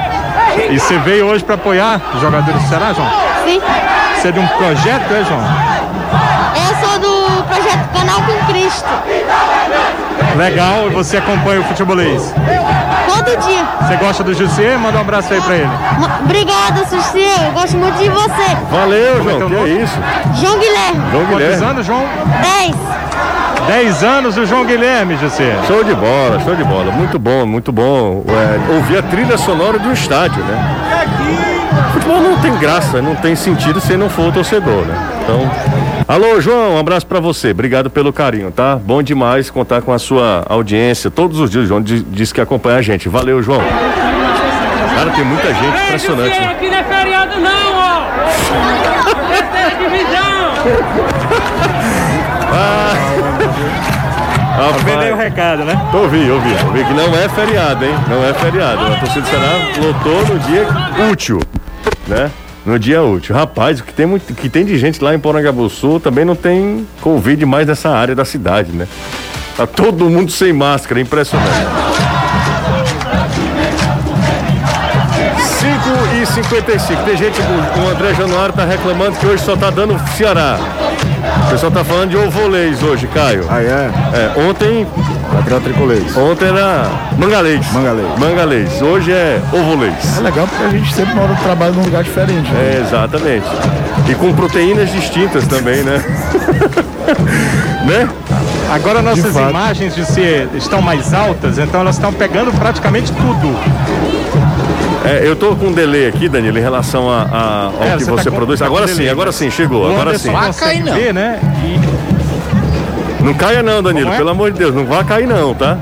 E 0.72 0.80
você 0.80 0.98
veio 1.00 1.28
hoje 1.28 1.44
para 1.44 1.56
apoiar 1.56 2.02
os 2.16 2.22
jogadores 2.22 2.62
do 2.62 2.68
Ceará, 2.68 2.94
João? 2.94 3.08
Sim. 3.46 3.62
Você 4.16 4.30
é 4.30 4.32
de 4.32 4.40
um 4.40 4.48
projeto, 4.48 5.12
é, 5.14 5.24
João? 5.24 5.44
Eu 6.56 6.88
sou 6.88 7.00
do 7.00 7.44
projeto 7.44 7.90
Canal 7.94 8.22
com 8.24 8.46
Cristo. 8.52 8.90
Legal, 10.36 10.88
e 10.88 10.90
você 10.94 11.18
acompanha 11.18 11.62
o 11.62 11.64
futebolês. 11.64 12.34
Todo 13.08 13.38
dia. 13.48 13.64
Você 13.82 13.96
gosta 13.98 14.24
do 14.24 14.34
José? 14.34 14.78
Manda 14.78 14.98
um 14.98 15.02
abraço 15.02 15.34
aí 15.34 15.42
pra 15.42 15.56
ele. 15.56 15.70
Obrigada, 16.24 16.86
Suci. 16.88 17.26
Eu 17.46 17.52
gosto 17.54 17.78
muito 17.78 17.98
de 17.98 18.10
você. 18.10 18.58
Valeu, 18.72 19.24
João. 19.24 19.38
teu 19.38 19.48
Que 19.50 19.56
é 19.56 19.58
nome? 19.60 19.84
isso? 19.84 19.96
João 20.36 20.60
Guilherme. 20.60 21.02
João 21.12 21.26
Quantos 21.26 21.38
Guilherme. 21.46 21.66
anos, 21.66 21.86
João? 21.86 22.06
10. 22.42 22.76
10 23.66 24.04
anos 24.04 24.38
o 24.38 24.46
João 24.46 24.66
Guilherme, 24.66 25.18
José. 25.18 25.56
Show 25.68 25.84
de 25.84 25.94
bola, 25.94 26.40
show 26.44 26.56
de 26.56 26.64
bola. 26.64 26.92
Muito 26.92 27.18
bom, 27.20 27.46
muito 27.46 27.72
bom. 27.72 28.24
É, 28.28 28.74
ouvir 28.76 28.98
a 29.00 29.02
trilha 29.04 29.38
sonora 29.38 29.78
do 29.80 29.92
estádio, 29.92 30.44
né? 30.44 30.76
Futebol 31.94 32.22
não 32.22 32.38
tem 32.40 32.56
graça, 32.58 33.02
não 33.02 33.16
tem 33.16 33.36
sentido 33.36 33.80
se 33.82 33.98
não 33.98 34.10
for 34.10 34.30
o 34.30 34.32
torcedor, 34.32 34.86
né? 34.86 34.96
Então. 35.24 35.52
Alô, 36.08 36.40
João, 36.40 36.76
um 36.76 36.80
abraço 36.80 37.06
pra 37.06 37.20
você. 37.20 37.52
Obrigado 37.52 37.90
pelo 37.90 38.14
carinho, 38.14 38.52
tá? 38.52 38.76
Bom 38.78 39.04
demais 39.04 39.50
contar 39.50 39.82
com 39.82 39.92
a 39.92 40.00
sua 40.00 40.46
audiência 40.48 41.12
todos 41.12 41.40
os 41.40 41.50
dias. 41.50 41.66
O 41.66 41.68
João 41.68 41.82
di- 41.82 42.04
disse 42.10 42.34
que 42.34 42.40
acompanha 42.40 42.78
a 42.78 42.82
gente. 42.82 43.10
Valeu, 43.10 43.42
João. 43.44 43.62
Cara, 44.96 45.12
tem 45.12 45.26
muita 45.26 45.54
gente 45.54 45.84
impressionante. 45.84 46.40
né? 46.40 46.48
Aqui 46.52 46.70
não 46.70 46.78
é 46.78 46.84
feriado 46.84 47.40
não, 47.42 47.74
ó! 47.76 48.04
Terceira 49.28 49.76
divisão! 49.84 51.77
Vendei 54.84 55.12
o 55.12 55.18
recado, 55.18 55.64
né? 55.64 55.80
Ouvi, 55.94 56.30
ouvi, 56.32 56.56
ouvi 56.66 56.84
que 56.84 56.94
não 56.94 57.14
é 57.16 57.28
feriado, 57.30 57.86
hein? 57.86 57.94
Não 58.08 58.24
é 58.24 58.34
feriado. 58.34 58.86
A 58.86 59.00
torcida 59.00 59.22
do 59.22 59.28
Ceará 59.28 59.54
lotou 59.78 60.34
no 60.34 60.40
dia 60.40 60.68
útil, 61.12 61.42
né? 62.08 62.32
No 62.66 62.80
dia 62.80 63.04
útil. 63.04 63.36
Rapaz, 63.36 63.80
o 63.80 63.84
que 63.84 63.94
tem, 63.94 64.06
muito, 64.06 64.34
que 64.34 64.50
tem 64.50 64.66
de 64.66 64.78
gente 64.78 65.04
lá 65.04 65.14
em 65.14 65.20
Porangabuçu 65.20 66.00
também 66.00 66.26
não 66.26 66.36
tem 66.36 66.88
Covid 67.02 67.46
mais 67.46 67.68
nessa 67.68 67.90
área 67.90 68.16
da 68.16 68.26
cidade, 68.26 68.72
né? 68.72 68.88
Tá 69.56 69.66
todo 69.66 70.10
mundo 70.10 70.32
sem 70.32 70.54
máscara, 70.54 71.00
impressionante. 71.02 71.50
5 75.60 76.22
e 76.22 76.26
55. 76.26 77.04
Tem 77.04 77.18
gente, 77.18 77.40
o 77.42 77.90
André 77.90 78.14
Januário 78.14 78.54
tá 78.54 78.66
reclamando 78.66 79.18
que 79.18 79.26
hoje 79.26 79.44
só 79.44 79.56
tá 79.56 79.70
dando 79.70 80.00
Ceará. 80.16 80.58
O 81.46 81.50
pessoal 81.50 81.72
tá 81.72 81.84
falando 81.84 82.10
de 82.10 82.18
ovolês 82.18 82.84
hoje, 82.84 83.08
Caio. 83.08 83.46
Ah, 83.50 83.62
é? 83.62 83.90
É, 84.14 84.50
ontem, 84.50 84.86
Patriota 85.32 85.64
Tricolês. 85.64 86.18
ontem 86.18 86.48
era 86.48 86.90
mangalês. 87.18 87.72
Mangalês. 87.72 88.20
Mangalês. 88.20 88.82
Hoje 88.82 89.12
é 89.12 89.40
ovolês. 89.52 90.18
É 90.18 90.22
legal 90.22 90.48
porque 90.48 90.64
a 90.64 90.70
gente 90.70 90.94
sempre 90.94 91.16
mora 91.16 91.36
trabalha 91.36 91.72
num 91.72 91.84
lugar 91.84 92.04
diferente. 92.04 92.52
Né? 92.52 92.76
É, 92.76 92.82
exatamente. 92.82 93.48
E 94.10 94.16
com 94.16 94.34
proteínas 94.34 94.92
distintas 94.92 95.48
também, 95.48 95.84
né? 95.84 96.04
né? 97.86 98.10
Agora 98.70 99.02
nossas 99.02 99.34
fato. 99.34 99.50
imagens 99.50 99.96
de 99.96 100.06
ser, 100.06 100.50
estão 100.54 100.82
mais 100.82 101.14
altas, 101.14 101.58
então 101.58 101.80
elas 101.80 101.96
estão 101.96 102.12
pegando 102.12 102.52
praticamente 102.52 103.12
tudo. 103.14 103.58
É, 105.08 105.22
eu 105.26 105.36
tô 105.36 105.56
com 105.56 105.68
um 105.68 105.72
delay 105.72 106.08
aqui, 106.08 106.28
Danilo, 106.28 106.58
em 106.58 106.62
relação 106.62 107.10
a, 107.10 107.22
a- 107.24 107.72
ao 107.80 107.84
É, 107.84 107.98
que 107.98 108.04
você 108.04 108.12
você 108.12 108.24
tá 108.26 108.30
com- 108.32 108.36
produz. 108.36 108.60
com 108.60 108.66
Agora 108.66 108.88
sim, 108.88 109.08
agora 109.08 109.28
né? 109.30 109.32
sim, 109.32 109.50
chegou, 109.50 109.86
agora 109.86 110.10
Anderson 110.10 110.28
sim. 110.28 110.34
Vai 110.34 110.48
consegue 110.48 110.70
cair, 110.72 110.84
não. 110.84 110.94
ver, 110.94 111.14
né? 111.14 111.40
E 111.64 113.24
Não 113.24 113.34
caia 113.34 113.64
não, 113.64 113.82
Danilo, 113.82 114.12
é? 114.14 114.18
pelo 114.18 114.30
amor 114.30 114.52
de 114.52 114.60
Deus, 114.60 114.74
não 114.76 114.86
vai 114.86 115.04
cair 115.04 115.28
não, 115.28 115.54
tá? 115.54 115.78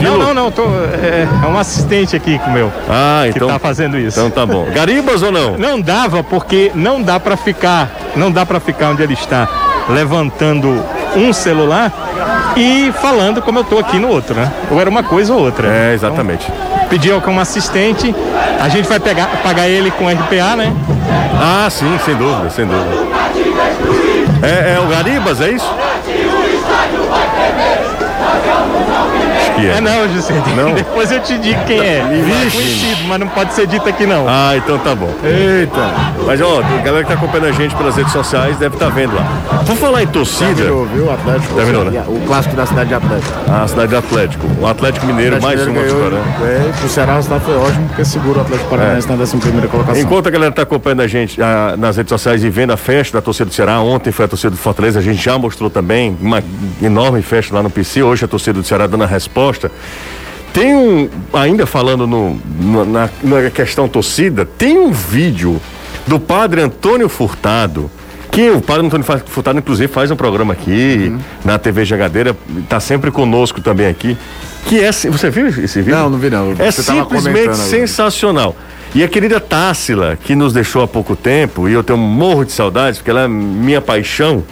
Não, 0.00 0.16
não, 0.16 0.32
não, 0.32 0.50
tô, 0.50 0.62
é, 0.64 1.28
é 1.44 1.46
um 1.46 1.58
assistente 1.58 2.16
aqui 2.16 2.38
com 2.38 2.48
o 2.50 2.52
meu 2.54 2.72
Ah, 2.88 3.24
que 3.24 3.36
então, 3.36 3.48
tá 3.48 3.58
fazendo 3.58 3.98
isso. 3.98 4.18
então 4.18 4.30
tá 4.30 4.46
bom. 4.46 4.66
Garibas 4.72 5.22
ou 5.22 5.30
não? 5.30 5.58
Não 5.58 5.78
dava 5.80 6.24
porque 6.24 6.72
não 6.74 7.02
dá 7.02 7.20
pra 7.20 7.36
ficar, 7.36 7.90
não 8.16 8.32
dá 8.32 8.46
para 8.46 8.58
ficar 8.58 8.88
onde 8.90 9.02
ele 9.02 9.12
está, 9.12 9.46
levantando 9.90 10.82
um 11.14 11.32
celular 11.34 11.92
e 12.56 12.92
falando 13.00 13.40
como 13.42 13.58
eu 13.58 13.64
tô 13.64 13.78
aqui 13.78 13.98
no 13.98 14.08
outro, 14.08 14.34
né? 14.34 14.50
Ou 14.70 14.80
era 14.80 14.88
uma 14.88 15.02
coisa 15.02 15.32
ou 15.32 15.40
outra. 15.40 15.68
É, 15.68 15.94
exatamente. 15.94 16.50
Pediu 16.88 17.14
ao 17.14 17.20
como 17.20 17.40
assistente, 17.40 18.14
a 18.60 18.68
gente 18.68 18.88
vai 18.88 18.98
pegar, 18.98 19.28
pagar 19.42 19.68
ele 19.68 19.90
com 19.92 20.08
RPA, 20.08 20.56
né? 20.56 20.72
Ah, 21.40 21.68
sim, 21.70 21.98
sem 22.04 22.16
dúvida, 22.16 22.50
sem 22.50 22.66
dúvida. 22.66 23.10
É, 24.42 24.74
é 24.74 24.80
o 24.80 24.88
Garibas, 24.88 25.40
é 25.40 25.50
isso? 25.50 25.74
Que 29.60 29.66
é. 29.68 29.76
É 29.76 29.80
não, 29.80 30.08
José. 30.14 30.34
Não? 30.56 30.72
Depois 30.74 31.10
eu 31.12 31.20
te 31.20 31.36
digo 31.38 31.60
quem 31.66 31.78
é. 31.80 32.02
Vixe. 32.24 32.56
Conhecido, 32.56 33.04
mas 33.08 33.20
não 33.20 33.28
pode 33.28 33.52
ser 33.52 33.66
dito 33.66 33.88
aqui 33.88 34.06
não. 34.06 34.26
Ah, 34.28 34.52
então 34.56 34.78
tá 34.78 34.94
bom. 34.94 35.10
Eita! 35.24 35.80
Mas 36.26 36.40
ó, 36.40 36.60
a 36.60 36.82
galera 36.82 37.02
que 37.04 37.08
tá 37.08 37.14
acompanhando 37.14 37.48
a 37.48 37.52
gente 37.52 37.74
pelas 37.74 37.96
redes 37.96 38.12
sociais 38.12 38.56
deve 38.56 38.76
estar 38.76 38.88
vendo 38.90 39.14
lá. 39.14 39.24
Por 39.66 39.76
falar 39.76 40.02
em 40.02 40.06
torcida, 40.06 40.54
Terminou, 40.54 40.86
viu? 40.86 41.04
O 41.06 41.12
Atlético. 41.12 41.54
Terminou, 41.54 41.84
né? 41.84 42.04
O 42.06 42.20
clássico 42.26 42.56
da 42.56 42.66
cidade 42.66 42.88
de 42.88 42.94
Atlético. 42.94 43.32
a 43.50 43.68
cidade 43.68 43.88
de 43.88 43.96
Atlético. 43.96 44.46
O 44.60 44.66
Atlético 44.66 45.06
Mineiro, 45.06 45.38
O 45.38 45.42
mais 45.42 45.60
Atlético 45.60 45.78
uma 45.78 45.86
Mineiro 45.94 46.16
vitória. 46.16 46.38
ganhou, 46.40 46.68
É, 46.70 46.72
pro 46.78 46.88
Ceará 46.88 47.12
o 47.12 47.16
resultado 47.16 47.40
foi 47.42 47.56
ótimo, 47.56 47.88
porque 47.88 48.04
segura 48.04 48.38
o 48.38 48.42
Atlético 48.42 48.70
Paranaense 48.70 49.08
na 49.08 49.14
11 49.14 49.36
primeira 49.38 49.68
colocação. 49.68 50.00
Enquanto 50.02 50.26
a 50.26 50.30
galera 50.30 50.52
tá 50.52 50.62
acompanhando 50.62 51.00
a 51.02 51.06
gente 51.06 51.40
ah, 51.42 51.74
nas 51.76 51.96
redes 51.96 52.10
sociais 52.10 52.42
e 52.44 52.50
vendo 52.50 52.72
a 52.72 52.76
festa 52.76 53.18
da 53.18 53.22
torcida 53.22 53.46
do 53.46 53.54
Ceará, 53.54 53.80
ontem 53.80 54.10
foi 54.12 54.24
a 54.24 54.28
torcida 54.28 54.50
do 54.50 54.56
Fortaleza, 54.56 54.98
a 54.98 55.02
gente 55.02 55.22
já 55.22 55.36
mostrou 55.38 55.68
também 55.70 56.16
uma 56.20 56.42
enorme 56.82 57.22
festa 57.22 57.54
lá 57.54 57.62
no 57.62 57.70
PC, 57.70 58.02
hoje 58.02 58.24
a 58.24 58.28
torcida 58.28 58.60
do 58.60 58.64
Ceará 58.66 58.86
dando 58.86 59.04
a 59.04 59.06
resposta. 59.06 59.49
Tem 60.52 60.74
um, 60.74 61.08
ainda 61.32 61.64
falando 61.64 62.06
no, 62.06 62.40
na, 62.84 63.08
na 63.22 63.50
questão 63.50 63.88
torcida, 63.88 64.44
tem 64.44 64.78
um 64.78 64.90
vídeo 64.90 65.60
do 66.06 66.18
padre 66.18 66.60
Antônio 66.60 67.08
Furtado, 67.08 67.90
que 68.32 68.50
o 68.50 68.60
padre 68.60 68.86
Antônio 68.86 69.06
Furtado, 69.26 69.58
inclusive, 69.58 69.92
faz 69.92 70.10
um 70.10 70.16
programa 70.16 70.52
aqui 70.52 71.16
na 71.44 71.58
TV 71.58 71.84
Jagadeira, 71.84 72.36
tá 72.68 72.80
sempre 72.80 73.10
conosco 73.10 73.60
também 73.60 73.86
aqui. 73.86 74.16
Que 74.66 74.80
é. 74.80 74.90
Você 74.92 75.30
viu 75.30 75.46
esse 75.46 75.80
vídeo? 75.80 75.96
Não, 75.96 76.10
não 76.10 76.18
vi 76.18 76.30
não. 76.30 76.54
É 76.58 76.70
simplesmente 76.70 77.56
sensacional. 77.56 78.54
E 78.92 79.04
a 79.04 79.08
querida 79.08 79.38
Tássila, 79.38 80.18
que 80.22 80.34
nos 80.34 80.52
deixou 80.52 80.82
há 80.82 80.88
pouco 80.88 81.14
tempo, 81.14 81.68
e 81.68 81.72
eu 81.72 81.82
tenho 81.82 81.98
um 81.98 82.02
morro 82.02 82.44
de 82.44 82.50
saudades, 82.50 82.98
porque 82.98 83.10
ela 83.10 83.22
é 83.22 83.28
minha 83.28 83.80
paixão. 83.80 84.42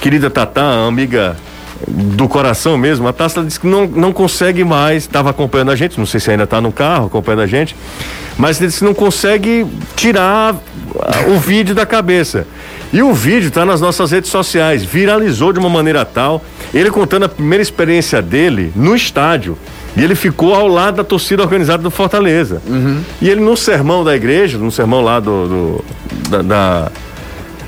Querida 0.00 0.28
Tatá, 0.28 0.84
amiga 0.86 1.36
do 1.86 2.28
coração 2.28 2.78
mesmo, 2.78 3.06
a 3.08 3.12
Tássila 3.12 3.44
disse 3.44 3.58
que 3.60 3.66
não, 3.66 3.86
não 3.86 4.12
consegue 4.12 4.64
mais, 4.64 5.02
estava 5.04 5.30
acompanhando 5.30 5.70
a 5.70 5.76
gente, 5.76 5.98
não 5.98 6.06
sei 6.06 6.20
se 6.20 6.30
ainda 6.30 6.44
está 6.44 6.60
no 6.60 6.72
carro 6.72 7.06
acompanhando 7.06 7.42
a 7.42 7.46
gente, 7.46 7.74
mas 8.38 8.58
ele 8.58 8.68
disse 8.68 8.78
que 8.80 8.84
não 8.84 8.94
consegue 8.94 9.66
tirar 9.96 10.54
ah, 11.00 11.30
o 11.34 11.38
vídeo 11.38 11.74
da 11.74 11.84
cabeça. 11.84 12.46
E 12.92 13.02
o 13.02 13.12
vídeo 13.12 13.48
está 13.48 13.64
nas 13.64 13.80
nossas 13.80 14.12
redes 14.12 14.30
sociais, 14.30 14.84
viralizou 14.84 15.52
de 15.52 15.58
uma 15.58 15.68
maneira 15.68 16.04
tal, 16.04 16.44
ele 16.72 16.90
contando 16.90 17.24
a 17.24 17.28
primeira 17.28 17.60
experiência 17.62 18.22
dele 18.22 18.72
no 18.76 18.94
estádio. 18.94 19.58
E 19.96 20.02
ele 20.02 20.14
ficou 20.16 20.54
ao 20.54 20.66
lado 20.66 20.96
da 20.96 21.04
torcida 21.04 21.42
organizada 21.42 21.82
do 21.82 21.90
Fortaleza. 21.90 22.60
E 23.22 23.28
ele, 23.28 23.40
no 23.40 23.56
sermão 23.56 24.02
da 24.02 24.14
igreja, 24.16 24.58
no 24.58 24.70
sermão 24.72 25.00
lá 25.02 25.20
do. 25.20 25.46
do- 25.48 25.84
da, 26.28 26.42
da, 26.42 26.92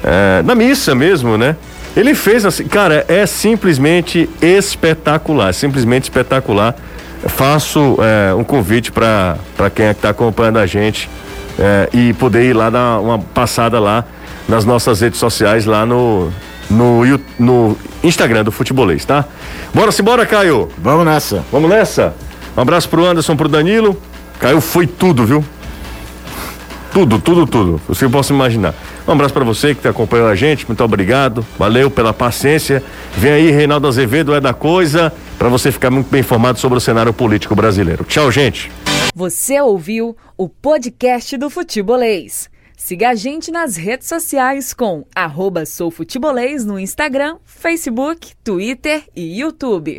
é, 0.02 0.42
da 0.42 0.54
missa 0.54 0.94
mesmo, 0.94 1.36
né? 1.38 1.54
Ele 1.96 2.14
fez 2.14 2.44
assim, 2.44 2.64
cara, 2.68 3.06
é 3.08 3.24
simplesmente 3.24 4.28
espetacular, 4.42 5.54
simplesmente 5.54 6.04
espetacular. 6.04 6.76
Faço 7.26 7.96
é, 8.00 8.34
um 8.34 8.44
convite 8.44 8.92
para 8.92 9.38
quem 9.74 9.86
é 9.86 9.90
está 9.92 10.10
acompanhando 10.10 10.58
a 10.58 10.66
gente 10.66 11.08
é, 11.58 11.88
e 11.92 12.12
poder 12.12 12.44
ir 12.44 12.52
lá 12.52 12.68
dar 12.68 13.00
uma 13.00 13.18
passada 13.18 13.80
lá 13.80 14.04
nas 14.46 14.66
nossas 14.66 15.00
redes 15.00 15.18
sociais, 15.18 15.64
lá 15.64 15.86
no, 15.86 16.30
no, 16.70 17.02
no 17.38 17.76
Instagram 18.04 18.44
do 18.44 18.52
Futebolês, 18.52 19.04
tá? 19.04 19.24
Bora 19.72 19.90
se 19.90 20.02
bora, 20.02 20.26
Caio! 20.26 20.68
Vamos 20.78 21.06
nessa. 21.06 21.42
Vamos 21.50 21.70
nessa? 21.70 22.14
Um 22.54 22.60
abraço 22.60 22.88
pro 22.90 23.06
Anderson, 23.06 23.34
pro 23.34 23.48
Danilo. 23.48 24.00
Caiu, 24.38 24.60
foi 24.60 24.86
tudo, 24.86 25.24
viu? 25.24 25.44
Tudo, 26.92 27.18
tudo, 27.18 27.46
tudo. 27.46 27.80
Você 27.88 28.08
possa 28.08 28.32
imaginar. 28.32 28.74
Um 29.06 29.12
abraço 29.12 29.32
para 29.32 29.44
você 29.44 29.74
que 29.74 29.82
tá 29.82 29.90
acompanhando 29.90 30.30
a 30.30 30.34
gente. 30.34 30.66
Muito 30.66 30.82
obrigado. 30.82 31.46
Valeu 31.56 31.90
pela 31.90 32.12
paciência. 32.12 32.82
Vem 33.16 33.32
aí, 33.32 33.50
Reinaldo 33.50 33.86
Azevedo 33.86 34.34
é 34.34 34.40
da 34.40 34.52
coisa, 34.52 35.12
para 35.38 35.48
você 35.48 35.70
ficar 35.70 35.90
muito 35.90 36.10
bem 36.10 36.20
informado 36.20 36.58
sobre 36.58 36.76
o 36.78 36.80
cenário 36.80 37.12
político 37.12 37.54
brasileiro. 37.54 38.04
Tchau, 38.04 38.32
gente. 38.32 38.70
Você 39.14 39.60
ouviu 39.60 40.16
o 40.36 40.48
podcast 40.48 41.36
do 41.36 41.48
Futebolês. 41.48 42.50
Siga 42.76 43.10
a 43.10 43.14
gente 43.14 43.50
nas 43.50 43.76
redes 43.76 44.08
sociais 44.08 44.74
com 44.74 45.04
arroba 45.14 45.64
soufutebolês 45.64 46.64
no 46.64 46.78
Instagram, 46.78 47.36
Facebook, 47.44 48.32
Twitter 48.44 49.04
e 49.14 49.40
YouTube. 49.40 49.96